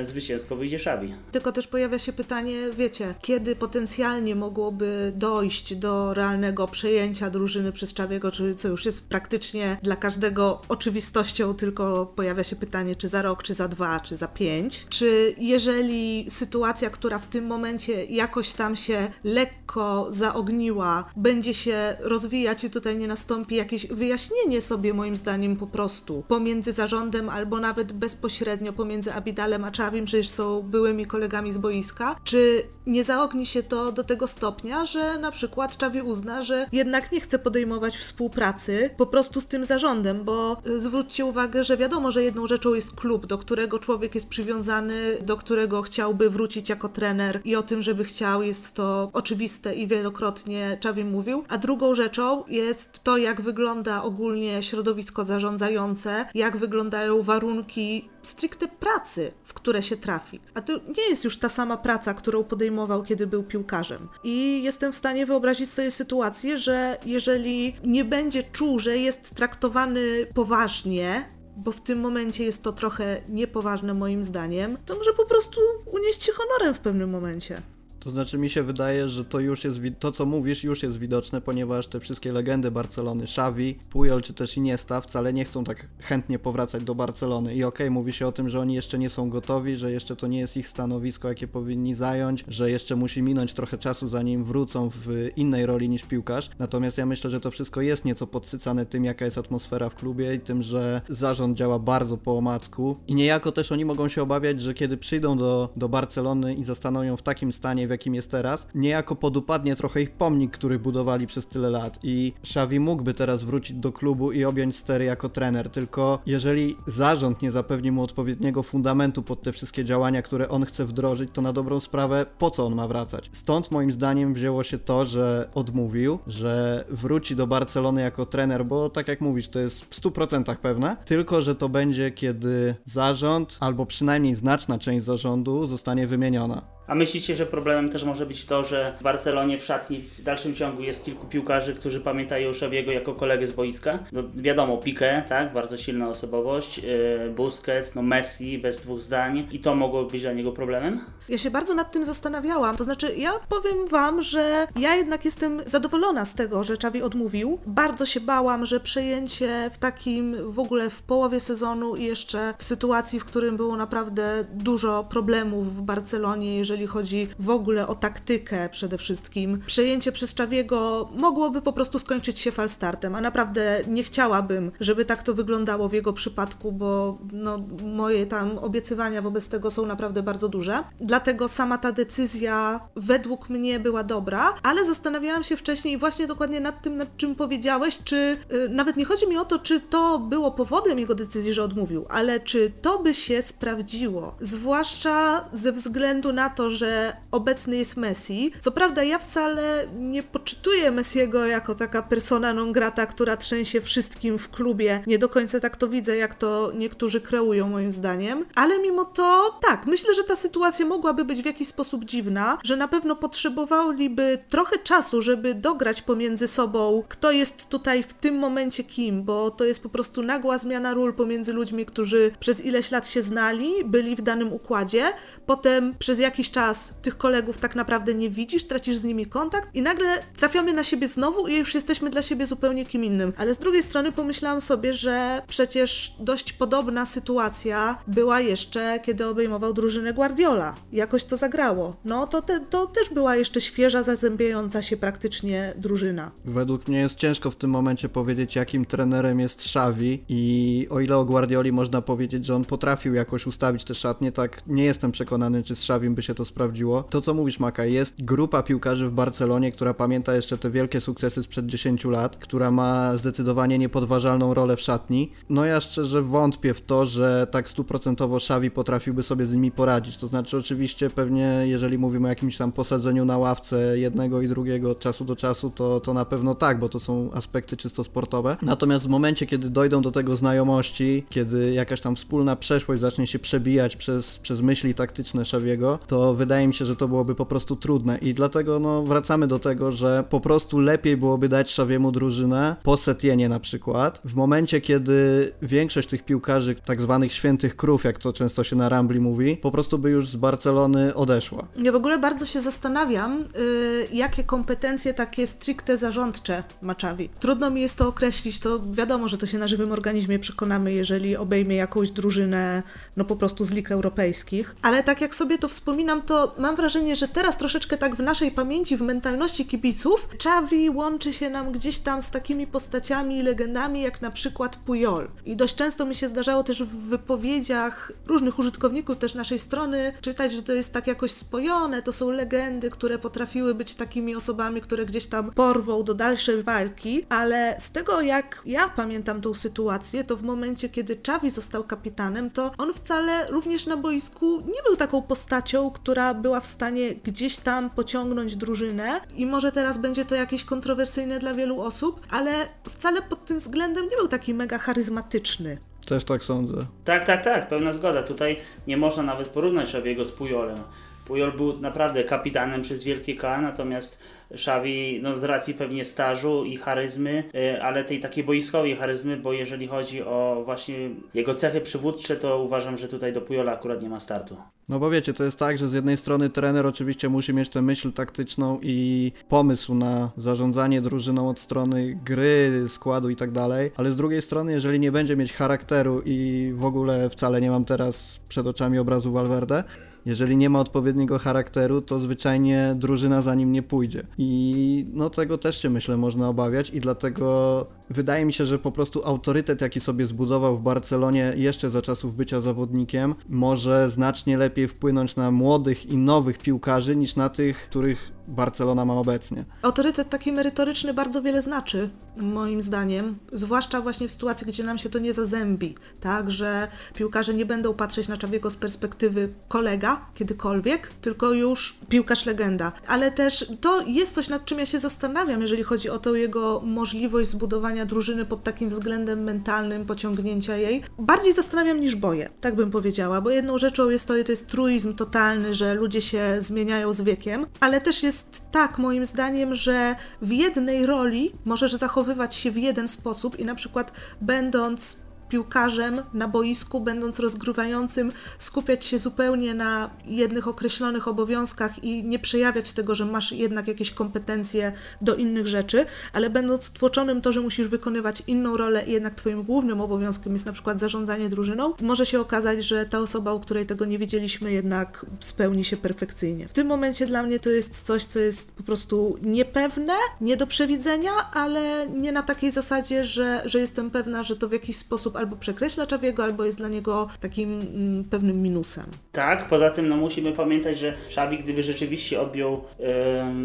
y, 0.00 0.04
zwycięsko 0.04 0.56
wyjdzie 0.56 0.78
Szawi. 0.78 1.14
Tylko 1.32 1.52
też 1.52 1.68
pojawia 1.68 1.98
się 1.98 2.12
pytanie, 2.12 2.56
wiecie, 2.76 3.14
kiedy 3.22 3.56
potencjalnie 3.56 4.34
mogłoby 4.34 5.12
dojść 5.14 5.74
do 5.74 6.14
realnego 6.14 6.68
przejęcia 6.68 7.30
drużyny 7.30 7.72
przez 7.72 7.94
Czawiego, 7.94 8.30
czy 8.30 8.54
co 8.54 8.68
już 8.68 8.86
jest 8.86 9.08
praktycznie 9.08 9.76
dla 9.82 9.96
każdego 9.96 10.60
oczywistością, 10.68 11.54
tylko 11.54 12.06
pojawia 12.16 12.44
się 12.44 12.56
pytanie, 12.56 12.96
czy 12.96 13.08
za 13.08 13.22
rok, 13.22 13.42
czy 13.42 13.54
za 13.54 13.68
dwa, 13.68 14.00
czy 14.00 14.16
za 14.16 14.28
pięć. 14.28 14.86
Czy 14.88 15.34
jeżeli 15.38 16.30
sytuacja, 16.30 16.90
która 16.90 17.18
w 17.18 17.26
tym 17.26 17.46
momencie 17.46 18.04
jakoś 18.04 18.52
tam 18.52 18.76
się 18.76 19.08
lekko 19.24 20.06
zaogniła, 20.10 21.09
będzie 21.16 21.54
się 21.54 21.96
rozwijać 22.00 22.64
i 22.64 22.70
tutaj 22.70 22.98
nie 22.98 23.08
nastąpi 23.08 23.54
jakieś 23.54 23.86
wyjaśnienie 23.86 24.60
sobie, 24.60 24.94
moim 24.94 25.16
zdaniem, 25.16 25.56
po 25.56 25.66
prostu 25.66 26.24
pomiędzy 26.28 26.72
zarządem 26.72 27.28
albo 27.28 27.60
nawet 27.60 27.92
bezpośrednio 27.92 28.72
pomiędzy 28.72 29.12
Abidalem 29.14 29.64
a 29.64 29.70
Czawim, 29.70 30.04
przecież 30.04 30.28
są 30.28 30.62
byłymi 30.62 31.06
kolegami 31.06 31.52
z 31.52 31.58
boiska, 31.58 32.16
czy 32.24 32.62
nie 32.86 33.04
zaogni 33.04 33.46
się 33.46 33.62
to 33.62 33.92
do 33.92 34.04
tego 34.04 34.26
stopnia, 34.26 34.84
że 34.84 35.18
na 35.18 35.30
przykład 35.30 35.76
Czawi 35.76 36.02
uzna, 36.02 36.42
że 36.42 36.66
jednak 36.72 37.12
nie 37.12 37.20
chce 37.20 37.38
podejmować 37.38 37.96
współpracy 37.96 38.90
po 38.96 39.06
prostu 39.06 39.40
z 39.40 39.46
tym 39.46 39.64
zarządem, 39.64 40.24
bo 40.24 40.56
y, 40.66 40.80
zwróćcie 40.80 41.24
uwagę, 41.24 41.64
że 41.64 41.76
wiadomo, 41.76 42.10
że 42.10 42.24
jedną 42.24 42.46
rzeczą 42.46 42.74
jest 42.74 42.92
klub, 42.92 43.26
do 43.26 43.38
którego 43.38 43.78
człowiek 43.78 44.14
jest 44.14 44.28
przywiązany, 44.28 45.16
do 45.22 45.36
którego 45.36 45.82
chciałby 45.82 46.30
wrócić 46.30 46.68
jako 46.68 46.88
trener 46.88 47.40
i 47.44 47.56
o 47.56 47.62
tym, 47.62 47.82
żeby 47.82 48.04
chciał, 48.04 48.42
jest 48.42 48.74
to 48.74 49.10
oczywiste 49.12 49.74
i 49.74 49.86
wielokrotnie 49.86 50.78
Czawi 50.80 50.99
mówił, 51.04 51.44
a 51.48 51.58
drugą 51.58 51.94
rzeczą 51.94 52.44
jest 52.48 53.02
to, 53.04 53.16
jak 53.16 53.40
wygląda 53.40 54.02
ogólnie 54.02 54.62
środowisko 54.62 55.24
zarządzające, 55.24 56.26
jak 56.34 56.56
wyglądają 56.56 57.22
warunki 57.22 58.08
stricte 58.22 58.68
pracy, 58.68 59.32
w 59.44 59.54
które 59.54 59.82
się 59.82 59.96
trafi. 59.96 60.40
A 60.54 60.60
to 60.60 60.72
nie 60.72 61.08
jest 61.08 61.24
już 61.24 61.38
ta 61.38 61.48
sama 61.48 61.76
praca, 61.76 62.14
którą 62.14 62.44
podejmował, 62.44 63.02
kiedy 63.02 63.26
był 63.26 63.42
piłkarzem. 63.42 64.08
I 64.24 64.62
jestem 64.62 64.92
w 64.92 64.96
stanie 64.96 65.26
wyobrazić 65.26 65.70
sobie 65.70 65.90
sytuację, 65.90 66.56
że 66.56 66.98
jeżeli 67.06 67.76
nie 67.84 68.04
będzie 68.04 68.42
czuł, 68.42 68.78
że 68.78 68.98
jest 68.98 69.34
traktowany 69.34 70.26
poważnie, 70.34 71.24
bo 71.56 71.72
w 71.72 71.80
tym 71.80 72.00
momencie 72.00 72.44
jest 72.44 72.62
to 72.62 72.72
trochę 72.72 73.22
niepoważne 73.28 73.94
moim 73.94 74.24
zdaniem, 74.24 74.78
to 74.86 74.96
może 74.96 75.12
po 75.12 75.26
prostu 75.26 75.60
unieść 75.86 76.22
się 76.22 76.32
honorem 76.32 76.74
w 76.74 76.78
pewnym 76.78 77.10
momencie. 77.10 77.62
To 78.00 78.10
znaczy 78.10 78.38
mi 78.38 78.48
się 78.48 78.62
wydaje, 78.62 79.08
że 79.08 79.24
to 79.24 79.40
już 79.40 79.64
jest, 79.64 79.80
to 79.98 80.12
co 80.12 80.26
mówisz 80.26 80.64
już 80.64 80.82
jest 80.82 80.98
widoczne, 80.98 81.40
ponieważ 81.40 81.86
te 81.86 82.00
wszystkie 82.00 82.32
legendy 82.32 82.70
Barcelony, 82.70 83.24
Xavi, 83.24 83.74
Puyol 83.90 84.22
czy 84.22 84.34
też 84.34 84.56
Iniesta 84.56 85.00
wcale 85.00 85.32
nie 85.32 85.44
chcą 85.44 85.64
tak 85.64 85.86
chętnie 85.98 86.38
powracać 86.38 86.84
do 86.84 86.94
Barcelony. 86.94 87.54
I 87.54 87.64
okej, 87.64 87.86
okay, 87.86 87.90
mówi 87.90 88.12
się 88.12 88.26
o 88.26 88.32
tym, 88.32 88.48
że 88.48 88.60
oni 88.60 88.74
jeszcze 88.74 88.98
nie 88.98 89.10
są 89.10 89.30
gotowi, 89.30 89.76
że 89.76 89.92
jeszcze 89.92 90.16
to 90.16 90.26
nie 90.26 90.38
jest 90.38 90.56
ich 90.56 90.68
stanowisko, 90.68 91.28
jakie 91.28 91.48
powinni 91.48 91.94
zająć, 91.94 92.44
że 92.48 92.70
jeszcze 92.70 92.96
musi 92.96 93.22
minąć 93.22 93.52
trochę 93.52 93.78
czasu, 93.78 94.08
zanim 94.08 94.44
wrócą 94.44 94.90
w 94.90 95.28
innej 95.36 95.66
roli 95.66 95.88
niż 95.88 96.02
piłkarz. 96.02 96.50
Natomiast 96.58 96.98
ja 96.98 97.06
myślę, 97.06 97.30
że 97.30 97.40
to 97.40 97.50
wszystko 97.50 97.80
jest 97.80 98.04
nieco 98.04 98.26
podsycane 98.26 98.86
tym, 98.86 99.04
jaka 99.04 99.24
jest 99.24 99.38
atmosfera 99.38 99.88
w 99.88 99.94
klubie 99.94 100.34
i 100.34 100.40
tym, 100.40 100.62
że 100.62 101.00
zarząd 101.08 101.58
działa 101.58 101.78
bardzo 101.78 102.16
po 102.16 102.38
omacku. 102.38 102.96
I 103.06 103.14
niejako 103.14 103.52
też 103.52 103.72
oni 103.72 103.84
mogą 103.84 104.08
się 104.08 104.22
obawiać, 104.22 104.60
że 104.60 104.74
kiedy 104.74 104.96
przyjdą 104.96 105.38
do, 105.38 105.68
do 105.76 105.88
Barcelony 105.88 106.54
i 106.54 106.64
zostaną 106.64 107.02
ją 107.02 107.16
w 107.16 107.22
takim 107.22 107.52
stanie, 107.52 107.89
w 107.90 107.92
jakim 107.92 108.14
jest 108.14 108.30
teraz, 108.30 108.66
niejako 108.74 109.16
podupadnie 109.16 109.76
trochę 109.76 110.02
ich 110.02 110.10
pomnik, 110.10 110.50
który 110.50 110.78
budowali 110.78 111.26
przez 111.26 111.46
tyle 111.46 111.70
lat. 111.70 111.98
I 112.02 112.32
Xavi 112.40 112.80
mógłby 112.80 113.14
teraz 113.14 113.42
wrócić 113.42 113.76
do 113.76 113.92
klubu 113.92 114.32
i 114.32 114.44
objąć 114.44 114.76
stery 114.76 115.04
jako 115.04 115.28
trener, 115.28 115.70
tylko 115.70 116.18
jeżeli 116.26 116.76
zarząd 116.86 117.42
nie 117.42 117.50
zapewni 117.50 117.90
mu 117.90 118.02
odpowiedniego 118.02 118.62
fundamentu 118.62 119.22
pod 119.22 119.42
te 119.42 119.52
wszystkie 119.52 119.84
działania, 119.84 120.22
które 120.22 120.48
on 120.48 120.64
chce 120.64 120.84
wdrożyć, 120.84 121.30
to 121.32 121.42
na 121.42 121.52
dobrą 121.52 121.80
sprawę 121.80 122.26
po 122.38 122.50
co 122.50 122.66
on 122.66 122.74
ma 122.74 122.88
wracać? 122.88 123.30
Stąd 123.32 123.70
moim 123.70 123.92
zdaniem 123.92 124.34
wzięło 124.34 124.62
się 124.62 124.78
to, 124.78 125.04
że 125.04 125.48
odmówił, 125.54 126.18
że 126.26 126.84
wróci 126.90 127.36
do 127.36 127.46
Barcelony 127.46 128.00
jako 128.00 128.26
trener, 128.26 128.66
bo 128.66 128.90
tak 128.90 129.08
jak 129.08 129.20
mówisz, 129.20 129.48
to 129.48 129.58
jest 129.58 129.84
w 129.84 130.00
100% 130.00 130.56
pewne, 130.56 130.96
tylko 131.04 131.42
że 131.42 131.54
to 131.54 131.68
będzie 131.68 132.10
kiedy 132.10 132.74
zarząd, 132.84 133.56
albo 133.60 133.86
przynajmniej 133.86 134.34
znaczna 134.34 134.78
część 134.78 135.04
zarządu 135.04 135.66
zostanie 135.66 136.06
wymieniona. 136.06 136.79
A 136.90 136.94
myślicie, 136.94 137.36
że 137.36 137.46
problemem 137.46 137.90
też 137.90 138.04
może 138.04 138.26
być 138.26 138.44
to, 138.44 138.64
że 138.64 138.94
w 139.00 139.02
Barcelonie 139.02 139.58
w 139.58 139.64
szatni 139.64 139.98
w 139.98 140.22
dalszym 140.22 140.54
ciągu 140.54 140.82
jest 140.82 141.04
kilku 141.04 141.26
piłkarzy, 141.26 141.74
którzy 141.74 142.00
pamiętają 142.00 142.54
Szawiego 142.54 142.92
jako 142.92 143.14
kolegę 143.14 143.46
z 143.46 143.52
boiska? 143.52 143.98
No, 144.12 144.22
wiadomo, 144.34 144.76
Piqué, 144.76 145.22
tak, 145.28 145.52
bardzo 145.52 145.76
silna 145.76 146.08
osobowość, 146.08 146.78
yy, 146.78 147.32
Busquets, 147.36 147.94
no 147.94 148.02
Messi, 148.02 148.58
bez 148.58 148.80
dwóch 148.80 149.00
zdań 149.00 149.48
i 149.52 149.60
to 149.60 149.74
mogło 149.74 150.04
być 150.04 150.22
dla 150.22 150.32
niego 150.32 150.52
problemem? 150.52 151.00
Ja 151.28 151.38
się 151.38 151.50
bardzo 151.50 151.74
nad 151.74 151.92
tym 151.92 152.04
zastanawiałam. 152.04 152.76
To 152.76 152.84
znaczy, 152.84 153.14
ja 153.16 153.32
powiem 153.48 153.86
Wam, 153.88 154.22
że 154.22 154.66
ja 154.76 154.96
jednak 154.96 155.24
jestem 155.24 155.62
zadowolona 155.66 156.24
z 156.24 156.34
tego, 156.34 156.64
że 156.64 156.76
Czawi 156.76 157.02
odmówił. 157.02 157.58
Bardzo 157.66 158.06
się 158.06 158.20
bałam, 158.20 158.66
że 158.66 158.80
przejęcie 158.80 159.70
w 159.72 159.78
takim 159.78 160.52
w 160.52 160.58
ogóle 160.58 160.90
w 160.90 161.02
połowie 161.02 161.40
sezonu 161.40 161.96
i 161.96 162.04
jeszcze 162.04 162.54
w 162.58 162.64
sytuacji, 162.64 163.20
w 163.20 163.24
którym 163.24 163.56
było 163.56 163.76
naprawdę 163.76 164.44
dużo 164.52 165.04
problemów 165.04 165.76
w 165.76 165.82
Barcelonie, 165.82 166.56
jeżeli 166.56 166.79
jeżeli 166.80 166.92
chodzi 166.92 167.28
w 167.38 167.50
ogóle 167.50 167.86
o 167.86 167.94
taktykę 167.94 168.68
przede 168.68 168.98
wszystkim. 168.98 169.60
Przejęcie 169.66 170.12
przez 170.12 170.34
Czawiego 170.34 171.08
mogłoby 171.14 171.62
po 171.62 171.72
prostu 171.72 171.98
skończyć 171.98 172.38
się 172.38 172.52
falstartem, 172.52 173.14
a 173.14 173.20
naprawdę 173.20 173.80
nie 173.88 174.02
chciałabym, 174.02 174.72
żeby 174.80 175.04
tak 175.04 175.22
to 175.22 175.34
wyglądało 175.34 175.88
w 175.88 175.92
jego 175.92 176.12
przypadku, 176.12 176.72
bo 176.72 177.18
no, 177.32 177.58
moje 177.84 178.26
tam 178.26 178.58
obiecywania 178.58 179.22
wobec 179.22 179.48
tego 179.48 179.70
są 179.70 179.86
naprawdę 179.86 180.22
bardzo 180.22 180.48
duże. 180.48 180.84
Dlatego 181.00 181.48
sama 181.48 181.78
ta 181.78 181.92
decyzja 181.92 182.80
według 182.96 183.48
mnie 183.50 183.80
była 183.80 184.04
dobra, 184.04 184.54
ale 184.62 184.86
zastanawiałam 184.86 185.42
się 185.42 185.56
wcześniej 185.56 185.98
właśnie 185.98 186.26
dokładnie 186.26 186.60
nad 186.60 186.82
tym, 186.82 186.96
nad 186.96 187.16
czym 187.16 187.34
powiedziałeś, 187.34 187.98
czy 188.04 188.36
yy, 188.50 188.68
nawet 188.68 188.96
nie 188.96 189.04
chodzi 189.04 189.28
mi 189.28 189.36
o 189.36 189.44
to, 189.44 189.58
czy 189.58 189.80
to 189.80 190.18
było 190.18 190.50
powodem 190.50 190.98
jego 190.98 191.14
decyzji, 191.14 191.52
że 191.52 191.62
odmówił, 191.62 192.06
ale 192.08 192.40
czy 192.40 192.72
to 192.82 192.98
by 192.98 193.14
się 193.14 193.42
sprawdziło, 193.42 194.34
zwłaszcza 194.40 195.44
ze 195.52 195.72
względu 195.72 196.32
na 196.32 196.50
to, 196.50 196.69
że 196.70 197.16
obecny 197.30 197.76
jest 197.76 197.96
Messi. 197.96 198.52
Co 198.60 198.70
prawda 198.70 199.02
ja 199.02 199.18
wcale 199.18 199.86
nie 199.98 200.22
poczytuję 200.22 200.90
Messiego 200.90 201.46
jako 201.46 201.74
taka 201.74 202.02
persona 202.02 202.54
non 202.54 202.72
grata, 202.72 203.06
która 203.06 203.36
trzęsie 203.36 203.80
wszystkim 203.80 204.38
w 204.38 204.48
klubie. 204.48 205.02
Nie 205.06 205.18
do 205.18 205.28
końca 205.28 205.60
tak 205.60 205.76
to 205.76 205.88
widzę, 205.88 206.16
jak 206.16 206.34
to 206.34 206.72
niektórzy 206.74 207.20
kreują 207.20 207.68
moim 207.68 207.92
zdaniem. 207.92 208.44
Ale 208.54 208.78
mimo 208.78 209.04
to 209.04 209.58
tak, 209.62 209.86
myślę, 209.86 210.14
że 210.14 210.24
ta 210.24 210.36
sytuacja 210.36 210.86
mogłaby 210.86 211.24
być 211.24 211.42
w 211.42 211.46
jakiś 211.46 211.68
sposób 211.68 212.04
dziwna, 212.04 212.58
że 212.64 212.76
na 212.76 212.88
pewno 212.88 213.16
potrzebowaliby 213.16 214.38
trochę 214.48 214.78
czasu, 214.78 215.22
żeby 215.22 215.54
dograć 215.54 216.02
pomiędzy 216.02 216.48
sobą, 216.48 217.02
kto 217.08 217.32
jest 217.32 217.68
tutaj 217.68 218.02
w 218.02 218.14
tym 218.14 218.38
momencie 218.38 218.84
kim, 218.84 219.22
bo 219.22 219.50
to 219.50 219.64
jest 219.64 219.82
po 219.82 219.88
prostu 219.88 220.22
nagła 220.22 220.58
zmiana 220.58 220.94
ról 220.94 221.14
pomiędzy 221.14 221.52
ludźmi, 221.52 221.86
którzy 221.86 222.30
przez 222.40 222.64
ileś 222.64 222.90
lat 222.90 223.08
się 223.08 223.22
znali, 223.22 223.84
byli 223.84 224.16
w 224.16 224.22
danym 224.22 224.52
układzie, 224.52 225.12
potem 225.46 225.94
przez 225.98 226.18
jakiś 226.18 226.49
czas 226.50 226.94
tych 227.02 227.18
kolegów 227.18 227.58
tak 227.58 227.74
naprawdę 227.74 228.14
nie 228.14 228.30
widzisz, 228.30 228.64
tracisz 228.64 228.96
z 228.96 229.04
nimi 229.04 229.26
kontakt 229.26 229.68
i 229.74 229.82
nagle 229.82 230.22
trafiamy 230.36 230.72
na 230.72 230.84
siebie 230.84 231.08
znowu 231.08 231.48
i 231.48 231.56
już 231.56 231.74
jesteśmy 231.74 232.10
dla 232.10 232.22
siebie 232.22 232.46
zupełnie 232.46 232.86
kim 232.86 233.04
innym. 233.04 233.32
Ale 233.36 233.54
z 233.54 233.58
drugiej 233.58 233.82
strony 233.82 234.12
pomyślałam 234.12 234.60
sobie, 234.60 234.92
że 234.92 235.42
przecież 235.46 236.14
dość 236.20 236.52
podobna 236.52 237.06
sytuacja 237.06 237.98
była 238.06 238.40
jeszcze, 238.40 239.00
kiedy 239.02 239.26
obejmował 239.26 239.72
drużynę 239.72 240.12
Guardiola. 240.12 240.74
Jakoś 240.92 241.24
to 241.24 241.36
zagrało. 241.36 241.96
No 242.04 242.26
to, 242.26 242.42
te, 242.42 242.60
to 242.60 242.86
też 242.86 243.10
była 243.10 243.36
jeszcze 243.36 243.60
świeża, 243.60 244.02
zazębiająca 244.02 244.82
się 244.82 244.96
praktycznie 244.96 245.74
drużyna. 245.76 246.30
Według 246.44 246.88
mnie 246.88 246.98
jest 246.98 247.14
ciężko 247.14 247.50
w 247.50 247.56
tym 247.56 247.70
momencie 247.70 248.08
powiedzieć, 248.08 248.56
jakim 248.56 248.84
trenerem 248.84 249.40
jest 249.40 249.60
Xavi 249.60 250.24
i 250.28 250.86
o 250.90 251.00
ile 251.00 251.16
o 251.16 251.24
Guardioli 251.24 251.72
można 251.72 252.02
powiedzieć, 252.02 252.46
że 252.46 252.54
on 252.54 252.64
potrafił 252.64 253.14
jakoś 253.14 253.46
ustawić 253.46 253.84
te 253.84 253.94
szatnie, 253.94 254.32
tak 254.32 254.62
nie 254.66 254.84
jestem 254.84 255.12
przekonany, 255.12 255.62
czy 255.62 255.76
z 255.76 255.78
Xavim 255.78 256.14
by 256.14 256.22
się 256.22 256.34
to 256.34 256.39
sprawdziło. 256.44 257.02
To 257.02 257.20
co 257.20 257.34
mówisz 257.34 257.60
Maka, 257.60 257.84
jest 257.84 258.24
grupa 258.24 258.62
piłkarzy 258.62 259.08
w 259.08 259.12
Barcelonie, 259.12 259.72
która 259.72 259.94
pamięta 259.94 260.34
jeszcze 260.34 260.58
te 260.58 260.70
wielkie 260.70 261.00
sukcesy 261.00 261.42
sprzed 261.42 261.66
10 261.66 262.04
lat, 262.04 262.36
która 262.36 262.70
ma 262.70 263.16
zdecydowanie 263.16 263.78
niepodważalną 263.78 264.54
rolę 264.54 264.76
w 264.76 264.80
szatni. 264.80 265.30
No 265.48 265.64
ja 265.64 265.80
szczerze 265.80 266.22
wątpię 266.22 266.74
w 266.74 266.80
to, 266.80 267.06
że 267.06 267.46
tak 267.50 267.68
stuprocentowo 267.68 268.36
Xavi 268.36 268.70
potrafiłby 268.70 269.22
sobie 269.22 269.46
z 269.46 269.52
nimi 269.52 269.70
poradzić. 269.70 270.16
To 270.16 270.26
znaczy 270.26 270.56
oczywiście 270.56 271.10
pewnie 271.10 271.62
jeżeli 271.64 271.98
mówimy 271.98 272.26
o 272.26 272.28
jakimś 272.28 272.56
tam 272.56 272.72
posadzeniu 272.72 273.24
na 273.24 273.38
ławce 273.38 273.98
jednego 273.98 274.42
i 274.42 274.48
drugiego 274.48 274.90
od 274.90 274.98
czasu 274.98 275.24
do 275.24 275.36
czasu, 275.36 275.70
to, 275.70 276.00
to 276.00 276.14
na 276.14 276.24
pewno 276.24 276.54
tak, 276.54 276.78
bo 276.78 276.88
to 276.88 277.00
są 277.00 277.30
aspekty 277.32 277.76
czysto 277.76 278.04
sportowe. 278.04 278.56
Natomiast 278.62 279.04
w 279.04 279.08
momencie, 279.08 279.46
kiedy 279.46 279.70
dojdą 279.70 280.02
do 280.02 280.10
tego 280.10 280.36
znajomości, 280.36 281.26
kiedy 281.30 281.72
jakaś 281.72 282.00
tam 282.00 282.16
wspólna 282.16 282.56
przeszłość 282.56 283.00
zacznie 283.00 283.26
się 283.26 283.38
przebijać 283.38 283.96
przez, 283.96 284.38
przez 284.38 284.60
myśli 284.60 284.94
taktyczne 284.94 285.42
Xaviego, 285.42 285.98
to 286.06 286.29
wydaje 286.34 286.66
mi 286.68 286.74
się, 286.74 286.84
że 286.84 286.96
to 286.96 287.08
byłoby 287.08 287.34
po 287.34 287.46
prostu 287.46 287.76
trudne 287.76 288.18
i 288.18 288.34
dlatego 288.34 288.78
no, 288.78 289.02
wracamy 289.02 289.46
do 289.46 289.58
tego, 289.58 289.92
że 289.92 290.24
po 290.30 290.40
prostu 290.40 290.78
lepiej 290.78 291.16
byłoby 291.16 291.48
dać 291.48 291.70
Szawiemu 291.70 292.12
drużynę 292.12 292.76
po 292.82 292.96
Setienie 292.96 293.48
na 293.48 293.60
przykład, 293.60 294.20
w 294.24 294.34
momencie 294.34 294.80
kiedy 294.80 295.52
większość 295.62 296.08
tych 296.08 296.24
piłkarzy, 296.24 296.74
tak 296.84 297.00
zwanych 297.00 297.32
świętych 297.32 297.76
krów, 297.76 298.04
jak 298.04 298.18
to 298.18 298.32
często 298.32 298.64
się 298.64 298.76
na 298.76 298.88
Rambli 298.88 299.20
mówi, 299.20 299.56
po 299.56 299.70
prostu 299.70 299.98
by 299.98 300.10
już 300.10 300.28
z 300.28 300.36
Barcelony 300.36 301.14
odeszła. 301.14 301.66
Ja 301.76 301.92
w 301.92 301.94
ogóle 301.94 302.18
bardzo 302.18 302.46
się 302.46 302.60
zastanawiam, 302.60 303.38
yy, 303.38 304.08
jakie 304.12 304.44
kompetencje 304.44 305.14
takie 305.14 305.46
stricte 305.46 305.98
zarządcze 305.98 306.62
ma 306.82 306.94
Czawi. 306.94 307.28
Trudno 307.40 307.70
mi 307.70 307.80
jest 307.80 307.98
to 307.98 308.08
określić, 308.08 308.60
to 308.60 308.80
wiadomo, 308.90 309.28
że 309.28 309.38
to 309.38 309.46
się 309.46 309.58
na 309.58 309.66
żywym 309.66 309.92
organizmie 309.92 310.38
przekonamy, 310.38 310.92
jeżeli 310.92 311.36
obejmie 311.36 311.76
jakąś 311.76 312.10
drużynę, 312.10 312.82
no 313.16 313.24
po 313.24 313.36
prostu 313.36 313.64
z 313.64 313.72
lig 313.72 313.90
europejskich, 313.92 314.76
ale 314.82 315.02
tak 315.02 315.20
jak 315.20 315.34
sobie 315.34 315.58
to 315.58 315.68
wspominam, 315.68 316.19
to 316.22 316.54
mam 316.58 316.76
wrażenie, 316.76 317.16
że 317.16 317.28
teraz 317.28 317.58
troszeczkę 317.58 317.98
tak 317.98 318.14
w 318.14 318.20
naszej 318.20 318.50
pamięci, 318.50 318.96
w 318.96 319.02
mentalności 319.02 319.66
kibiców, 319.66 320.28
Xavi 320.34 320.90
łączy 320.90 321.32
się 321.32 321.50
nam 321.50 321.72
gdzieś 321.72 321.98
tam 321.98 322.22
z 322.22 322.30
takimi 322.30 322.66
postaciami 322.66 323.38
i 323.38 323.42
legendami, 323.42 324.02
jak 324.02 324.22
na 324.22 324.30
przykład 324.30 324.76
Pujol. 324.76 325.28
I 325.46 325.56
dość 325.56 325.74
często 325.74 326.04
mi 326.04 326.14
się 326.14 326.28
zdarzało 326.28 326.62
też 326.62 326.82
w 326.82 326.96
wypowiedziach 326.96 328.12
różnych 328.26 328.58
użytkowników 328.58 329.18
też 329.18 329.34
naszej 329.34 329.58
strony 329.58 330.12
czytać, 330.20 330.52
że 330.52 330.62
to 330.62 330.72
jest 330.72 330.92
tak 330.92 331.06
jakoś 331.06 331.30
spojone, 331.32 332.02
to 332.02 332.12
są 332.12 332.30
legendy, 332.30 332.90
które 332.90 333.18
potrafiły 333.18 333.74
być 333.74 333.94
takimi 333.94 334.36
osobami, 334.36 334.80
które 334.80 335.06
gdzieś 335.06 335.26
tam 335.26 335.50
porwą 335.50 336.04
do 336.04 336.14
dalszej 336.14 336.62
walki, 336.62 337.26
ale 337.28 337.76
z 337.78 337.90
tego 337.90 338.20
jak 338.20 338.62
ja 338.66 338.88
pamiętam 338.88 339.40
tą 339.40 339.54
sytuację, 339.54 340.24
to 340.24 340.36
w 340.36 340.42
momencie, 340.42 340.88
kiedy 340.88 341.12
Xavi 341.12 341.50
został 341.50 341.84
kapitanem, 341.84 342.50
to 342.50 342.70
on 342.78 342.92
wcale 342.92 343.46
również 343.46 343.86
na 343.86 343.96
boisku 343.96 344.62
nie 344.66 344.82
był 344.86 344.96
taką 344.96 345.22
postacią, 345.22 345.90
która 345.90 346.09
która 346.10 346.34
była 346.34 346.60
w 346.60 346.66
stanie 346.66 347.14
gdzieś 347.14 347.56
tam 347.56 347.90
pociągnąć 347.90 348.56
drużynę 348.56 349.20
i 349.36 349.46
może 349.46 349.72
teraz 349.72 349.98
będzie 349.98 350.24
to 350.24 350.34
jakieś 350.34 350.64
kontrowersyjne 350.64 351.38
dla 351.38 351.54
wielu 351.54 351.80
osób, 351.80 352.20
ale 352.30 352.52
wcale 352.88 353.22
pod 353.22 353.44
tym 353.44 353.58
względem 353.58 354.04
nie 354.08 354.16
był 354.16 354.28
taki 354.28 354.54
mega 354.54 354.78
charyzmatyczny. 354.78 355.78
Też 356.06 356.24
tak 356.24 356.44
sądzę. 356.44 356.76
Tak, 357.04 357.24
tak, 357.24 357.44
tak, 357.44 357.68
pełna 357.68 357.92
zgoda. 357.92 358.22
Tutaj 358.22 358.56
nie 358.86 358.96
można 358.96 359.22
nawet 359.22 359.48
porównać 359.48 359.90
Szawiego 359.90 360.24
z 360.24 360.30
Pujolem. 360.30 360.78
Pujol 361.26 361.52
był 361.52 361.80
naprawdę 361.80 362.24
kapitanem 362.24 362.82
przez 362.82 363.04
wielkie 363.04 363.34
K, 363.34 363.60
natomiast 363.60 364.22
Xavi, 364.50 365.20
no 365.22 365.36
z 365.36 365.44
racji 365.44 365.74
pewnie 365.74 366.04
stażu 366.04 366.64
i 366.64 366.76
charyzmy, 366.76 367.44
y, 367.54 367.82
ale 367.82 368.04
tej 368.04 368.20
takiej 368.20 368.44
boiskowej 368.44 368.96
charyzmy, 368.96 369.36
bo 369.36 369.52
jeżeli 369.52 369.86
chodzi 369.86 370.22
o 370.22 370.62
właśnie 370.64 371.10
jego 371.34 371.54
cechy 371.54 371.80
przywódcze, 371.80 372.36
to 372.36 372.62
uważam, 372.62 372.98
że 372.98 373.08
tutaj 373.08 373.32
do 373.32 373.40
Pujola 373.40 373.72
akurat 373.72 374.02
nie 374.02 374.08
ma 374.08 374.20
startu. 374.20 374.56
No 374.88 374.98
bo 374.98 375.10
wiecie, 375.10 375.32
to 375.32 375.44
jest 375.44 375.58
tak, 375.58 375.78
że 375.78 375.88
z 375.88 375.92
jednej 375.92 376.16
strony 376.16 376.50
trener 376.50 376.86
oczywiście 376.86 377.28
musi 377.28 377.54
mieć 377.54 377.68
tę 377.68 377.82
myśl 377.82 378.12
taktyczną 378.12 378.78
i 378.82 379.32
pomysł 379.48 379.94
na 379.94 380.30
zarządzanie 380.36 381.00
drużyną 381.00 381.48
od 381.48 381.58
strony 381.58 382.18
gry, 382.24 382.84
składu 382.88 383.30
i 383.30 383.36
tak 383.36 383.50
dalej, 383.50 383.90
ale 383.96 384.10
z 384.10 384.16
drugiej 384.16 384.42
strony, 384.42 384.72
jeżeli 384.72 385.00
nie 385.00 385.12
będzie 385.12 385.36
mieć 385.36 385.52
charakteru 385.52 386.22
i 386.24 386.72
w 386.76 386.84
ogóle 386.84 387.30
wcale 387.30 387.60
nie 387.60 387.70
mam 387.70 387.84
teraz 387.84 388.40
przed 388.48 388.66
oczami 388.66 388.98
obrazu 388.98 389.32
Valverde, 389.32 389.84
jeżeli 390.26 390.56
nie 390.56 390.70
ma 390.70 390.80
odpowiedniego 390.80 391.38
charakteru, 391.38 392.02
to 392.02 392.20
zwyczajnie 392.20 392.94
drużyna 392.96 393.42
za 393.42 393.54
nim 393.54 393.72
nie 393.72 393.82
pójdzie. 393.82 394.26
I 394.38 395.06
no 395.12 395.30
tego 395.30 395.58
też 395.58 395.82
się 395.82 395.90
myślę 395.90 396.16
można 396.16 396.48
obawiać 396.48 396.90
i 396.90 397.00
dlatego 397.00 397.86
wydaje 398.10 398.44
mi 398.44 398.52
się, 398.52 398.64
że 398.64 398.78
po 398.78 398.92
prostu 398.92 399.24
autorytet, 399.24 399.80
jaki 399.80 400.00
sobie 400.00 400.26
zbudował 400.26 400.76
w 400.76 400.82
Barcelonie 400.82 401.52
jeszcze 401.56 401.90
za 401.90 402.02
czasów 402.02 402.36
bycia 402.36 402.60
zawodnikiem, 402.60 403.34
może 403.48 404.10
znacznie 404.10 404.58
lepiej 404.58 404.88
wpłynąć 404.88 405.36
na 405.36 405.50
młodych 405.50 406.06
i 406.06 406.16
nowych 406.16 406.58
piłkarzy 406.58 407.16
niż 407.16 407.36
na 407.36 407.48
tych, 407.48 407.88
których 407.88 408.32
Barcelona 408.50 409.04
ma 409.04 409.14
obecnie. 409.14 409.64
Autorytet 409.82 410.30
taki 410.30 410.52
merytoryczny 410.52 411.14
bardzo 411.14 411.42
wiele 411.42 411.62
znaczy, 411.62 412.10
moim 412.36 412.82
zdaniem, 412.82 413.38
zwłaszcza 413.52 414.00
właśnie 414.00 414.28
w 414.28 414.32
sytuacji, 414.32 414.66
gdzie 414.66 414.84
nam 414.84 414.98
się 414.98 415.10
to 415.10 415.18
nie 415.18 415.32
zazębi, 415.32 415.94
tak, 416.20 416.50
że 416.50 416.88
piłkarze 417.14 417.54
nie 417.54 417.66
będą 417.66 417.94
patrzeć 417.94 418.28
na 418.28 418.36
Czawiego 418.36 418.70
z 418.70 418.76
perspektywy 418.76 419.52
kolega 419.68 420.20
kiedykolwiek, 420.34 421.12
tylko 421.20 421.52
już 421.52 421.98
piłkarz 422.08 422.46
legenda. 422.46 422.92
Ale 423.06 423.32
też 423.32 423.72
to 423.80 424.02
jest 424.02 424.34
coś, 424.34 424.48
nad 424.48 424.64
czym 424.64 424.78
ja 424.78 424.86
się 424.86 424.98
zastanawiam, 424.98 425.62
jeżeli 425.62 425.82
chodzi 425.82 426.10
o 426.10 426.18
tą 426.18 426.34
jego 426.34 426.80
możliwość 426.84 427.50
zbudowania 427.50 427.99
drużyny 428.06 428.44
pod 428.44 428.62
takim 428.62 428.88
względem 428.88 429.42
mentalnym, 429.42 430.06
pociągnięcia 430.06 430.76
jej. 430.76 431.02
Bardziej 431.18 431.52
zastanawiam 431.52 432.00
niż 432.00 432.16
boję, 432.16 432.48
tak 432.60 432.74
bym 432.74 432.90
powiedziała, 432.90 433.40
bo 433.40 433.50
jedną 433.50 433.78
rzeczą 433.78 434.10
jest 434.10 434.28
to, 434.28 434.34
to 434.44 434.52
jest 434.52 434.66
truizm 434.66 435.14
totalny, 435.14 435.74
że 435.74 435.94
ludzie 435.94 436.20
się 436.20 436.56
zmieniają 436.58 437.12
z 437.12 437.20
wiekiem, 437.20 437.66
ale 437.80 438.00
też 438.00 438.22
jest 438.22 438.64
tak, 438.72 438.98
moim 438.98 439.26
zdaniem, 439.26 439.74
że 439.74 440.16
w 440.42 440.52
jednej 440.52 441.06
roli 441.06 441.52
możesz 441.64 441.94
zachowywać 441.94 442.54
się 442.54 442.70
w 442.70 442.76
jeden 442.76 443.08
sposób 443.08 443.58
i 443.58 443.64
na 443.64 443.74
przykład 443.74 444.12
będąc 444.40 445.29
piłkarzem 445.50 446.22
na 446.34 446.48
boisku, 446.48 447.00
będąc 447.00 447.38
rozgrywającym, 447.38 448.32
skupiać 448.58 449.04
się 449.04 449.18
zupełnie 449.18 449.74
na 449.74 450.10
jednych 450.26 450.68
określonych 450.68 451.28
obowiązkach 451.28 452.04
i 452.04 452.24
nie 452.24 452.38
przejawiać 452.38 452.92
tego, 452.92 453.14
że 453.14 453.26
masz 453.26 453.52
jednak 453.52 453.88
jakieś 453.88 454.10
kompetencje 454.10 454.92
do 455.20 455.34
innych 455.34 455.66
rzeczy, 455.66 456.06
ale 456.32 456.50
będąc 456.50 456.90
tłoczonym 456.90 457.40
to, 457.40 457.52
że 457.52 457.60
musisz 457.60 457.88
wykonywać 457.88 458.42
inną 458.46 458.76
rolę 458.76 459.04
i 459.06 459.12
jednak 459.12 459.34
twoim 459.34 459.62
głównym 459.62 460.00
obowiązkiem 460.00 460.52
jest 460.52 460.66
na 460.66 460.72
przykład 460.72 461.00
zarządzanie 461.00 461.48
drużyną, 461.48 461.94
może 462.00 462.26
się 462.26 462.40
okazać, 462.40 462.84
że 462.84 463.06
ta 463.06 463.18
osoba, 463.18 463.54
u 463.54 463.60
której 463.60 463.86
tego 463.86 464.04
nie 464.04 464.18
wiedzieliśmy, 464.18 464.72
jednak 464.72 465.26
spełni 465.40 465.84
się 465.84 465.96
perfekcyjnie. 465.96 466.68
W 466.68 466.72
tym 466.72 466.86
momencie 466.86 467.26
dla 467.26 467.42
mnie 467.42 467.58
to 467.58 467.70
jest 467.70 468.00
coś, 468.00 468.24
co 468.24 468.38
jest 468.38 468.72
po 468.72 468.82
prostu 468.82 469.38
niepewne, 469.42 470.14
nie 470.40 470.56
do 470.56 470.66
przewidzenia, 470.66 471.30
ale 471.52 472.06
nie 472.08 472.32
na 472.32 472.42
takiej 472.42 472.70
zasadzie, 472.70 473.24
że, 473.24 473.62
że 473.64 473.80
jestem 473.80 474.10
pewna, 474.10 474.42
że 474.42 474.56
to 474.56 474.68
w 474.68 474.72
jakiś 474.72 474.96
sposób 474.96 475.36
albo 475.40 475.56
przekreśla 475.56 476.06
Czawiego, 476.06 476.44
albo 476.44 476.64
jest 476.64 476.78
dla 476.78 476.88
niego 476.88 477.28
takim 477.40 477.80
mm, 477.80 478.24
pewnym 478.24 478.62
minusem. 478.62 479.04
Tak, 479.32 479.68
poza 479.68 479.90
tym 479.90 480.08
no, 480.08 480.16
musimy 480.16 480.52
pamiętać, 480.52 480.98
że 480.98 481.14
Szawi, 481.28 481.58
gdyby 481.58 481.82
rzeczywiście 481.82 482.40
objął 482.40 482.84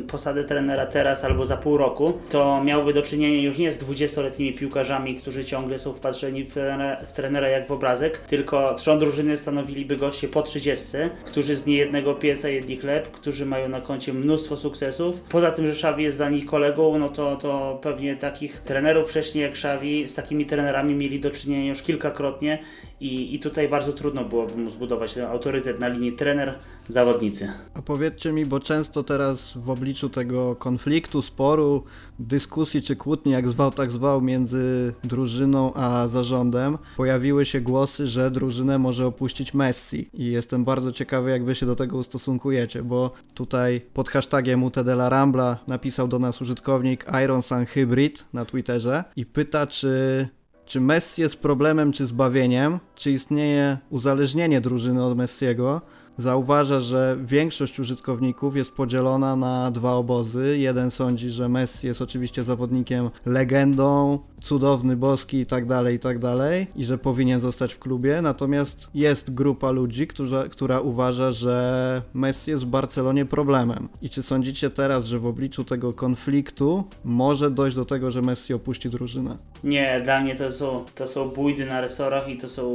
posadę 0.08 0.44
trenera 0.44 0.86
teraz 0.86 1.24
albo 1.24 1.46
za 1.46 1.58
pół 1.58 1.78
roku, 1.78 2.14
to 2.30 2.64
miałby 2.64 2.94
do 2.94 3.02
czynienia 3.02 3.42
już 3.42 3.58
nie 3.58 3.72
z 3.72 3.84
20-letnimi 3.84 4.54
piłkarzami, 4.54 5.16
którzy 5.16 5.46
ciągle 5.46 5.80
są 5.80 5.94
wpatrzeni 5.94 6.44
w 6.44 6.54
trenera, 6.54 6.96
w 7.08 7.14
trenera 7.14 7.48
jak 7.48 7.68
w 7.68 7.72
obrazek, 7.72 8.18
tylko 8.18 8.76
trzon 8.76 9.00
drużyny 9.00 9.38
stanowiliby 9.38 9.96
goście 9.96 10.28
po 10.28 10.42
30, 10.42 10.86
którzy 11.26 11.56
z 11.56 11.66
niejednego 11.66 12.14
pieca 12.14 12.50
jedli 12.50 12.78
chleb, 12.78 13.12
którzy 13.12 13.46
mają 13.46 13.70
na 13.70 13.82
koncie 13.82 14.14
mnóstwo 14.14 14.58
sukcesów. 14.58 15.20
Poza 15.20 15.52
tym, 15.52 15.68
że 15.68 15.76
Szawi 15.76 16.04
jest 16.04 16.18
dla 16.18 16.30
nich 16.30 16.46
kolegą, 16.46 17.00
no 17.00 17.10
to, 17.10 17.36
to 17.36 17.80
pewnie 17.82 18.16
takich 18.16 18.60
trenerów 18.60 19.10
wcześniej 19.10 19.44
jak 19.44 19.56
Szawi 19.56 20.08
z 20.08 20.16
takimi 20.16 20.46
trenerami 20.46 20.96
mieli 20.96 21.20
do 21.20 21.32
czynienia 21.32 21.65
już 21.70 21.82
kilkakrotnie 21.82 22.60
i, 23.00 23.36
i 23.36 23.40
tutaj 23.40 23.70
bardzo 23.70 23.94
trudno 23.94 24.26
byłoby 24.26 24.58
mu 24.58 24.70
zbudować 24.70 25.14
ten 25.14 25.26
autorytet 25.26 25.80
na 25.80 25.88
linii 25.88 26.12
trener-zawodnicy. 26.12 27.52
A 27.74 27.82
powiedzcie 27.82 28.32
mi, 28.32 28.46
bo 28.46 28.60
często 28.60 29.04
teraz 29.04 29.54
w 29.56 29.70
obliczu 29.70 30.10
tego 30.10 30.56
konfliktu, 30.56 31.22
sporu, 31.22 31.84
dyskusji 32.20 32.82
czy 32.82 32.96
kłótni, 32.96 33.32
jak 33.32 33.50
zwał, 33.50 33.72
tak 33.72 33.92
zwał, 33.92 34.22
między 34.22 34.94
drużyną 35.04 35.74
a 35.74 36.08
zarządem, 36.08 36.78
pojawiły 36.98 37.46
się 37.46 37.62
głosy, 37.62 38.08
że 38.08 38.32
drużynę 38.32 38.78
może 38.78 39.06
opuścić 39.06 39.54
Messi. 39.54 40.10
I 40.14 40.26
jestem 40.26 40.66
bardzo 40.66 40.92
ciekawy, 40.92 41.32
jak 41.32 41.46
wy 41.46 41.56
się 41.56 41.66
do 41.66 41.76
tego 41.76 41.98
ustosunkujecie, 41.98 42.84
bo 42.84 43.12
tutaj 43.34 43.82
pod 43.94 44.10
hashtagiem 44.10 44.64
UT 44.64 44.76
de 44.82 44.94
la 44.94 45.10
Rambla 45.10 45.58
napisał 45.68 46.08
do 46.08 46.20
nas 46.20 46.42
użytkownik 46.42 47.06
Iron 47.24 47.42
Sun 47.42 47.66
Hybrid 47.66 48.26
na 48.34 48.46
Twitterze 48.46 49.04
i 49.16 49.26
pyta, 49.26 49.68
czy 49.68 50.28
czy 50.66 50.82
Messi 50.82 51.22
jest 51.22 51.36
problemem 51.36 51.92
czy 51.92 52.06
zbawieniem? 52.06 52.80
Czy 52.96 53.12
istnieje 53.12 53.78
uzależnienie 53.90 54.62
drużyny 54.62 55.04
od 55.04 55.18
Messiego? 55.18 55.82
Zauważa, 56.18 56.80
że 56.80 57.18
większość 57.26 57.80
użytkowników 57.80 58.56
jest 58.56 58.72
podzielona 58.72 59.36
na 59.36 59.72
dwa 59.72 59.94
obozy. 59.94 60.58
Jeden 60.58 60.92
sądzi, 60.92 61.30
że 61.30 61.50
Messi 61.50 61.88
jest 61.88 62.02
oczywiście 62.02 62.44
zawodnikiem 62.44 63.10
legendą, 63.26 64.20
cudowny, 64.42 64.96
boski 64.96 65.38
i 65.38 65.46
tak 65.46 65.66
dalej, 65.66 65.96
i 65.96 66.00
tak 66.00 66.20
dalej, 66.20 66.68
i 66.76 66.86
że 66.86 66.98
powinien 66.98 67.40
zostać 67.40 67.74
w 67.74 67.80
klubie. 67.80 68.22
Natomiast 68.22 68.88
jest 68.94 69.34
grupa 69.34 69.72
ludzi, 69.72 70.08
która, 70.08 70.44
która 70.50 70.80
uważa, 70.80 71.32
że 71.32 72.02
Messi 72.14 72.52
jest 72.52 72.64
w 72.64 72.68
Barcelonie 72.68 73.26
problemem. 73.26 73.90
I 74.02 74.10
czy 74.10 74.24
sądzicie 74.24 74.70
teraz, 74.70 75.06
że 75.06 75.20
w 75.20 75.26
obliczu 75.26 75.64
tego 75.64 75.94
konfliktu 75.94 76.84
może 77.04 77.52
dojść 77.52 77.76
do 77.76 77.86
tego, 77.86 78.12
że 78.12 78.22
Messi 78.22 78.54
opuści 78.54 78.90
drużynę? 78.90 79.38
Nie, 79.64 80.02
dla 80.04 80.22
mnie 80.22 80.36
to 80.36 80.52
są, 80.52 80.86
to 80.96 81.08
są 81.08 81.30
bójdy 81.30 81.66
na 81.66 81.82
resorach 81.82 82.30
i 82.30 82.38
to 82.38 82.50
są 82.50 82.66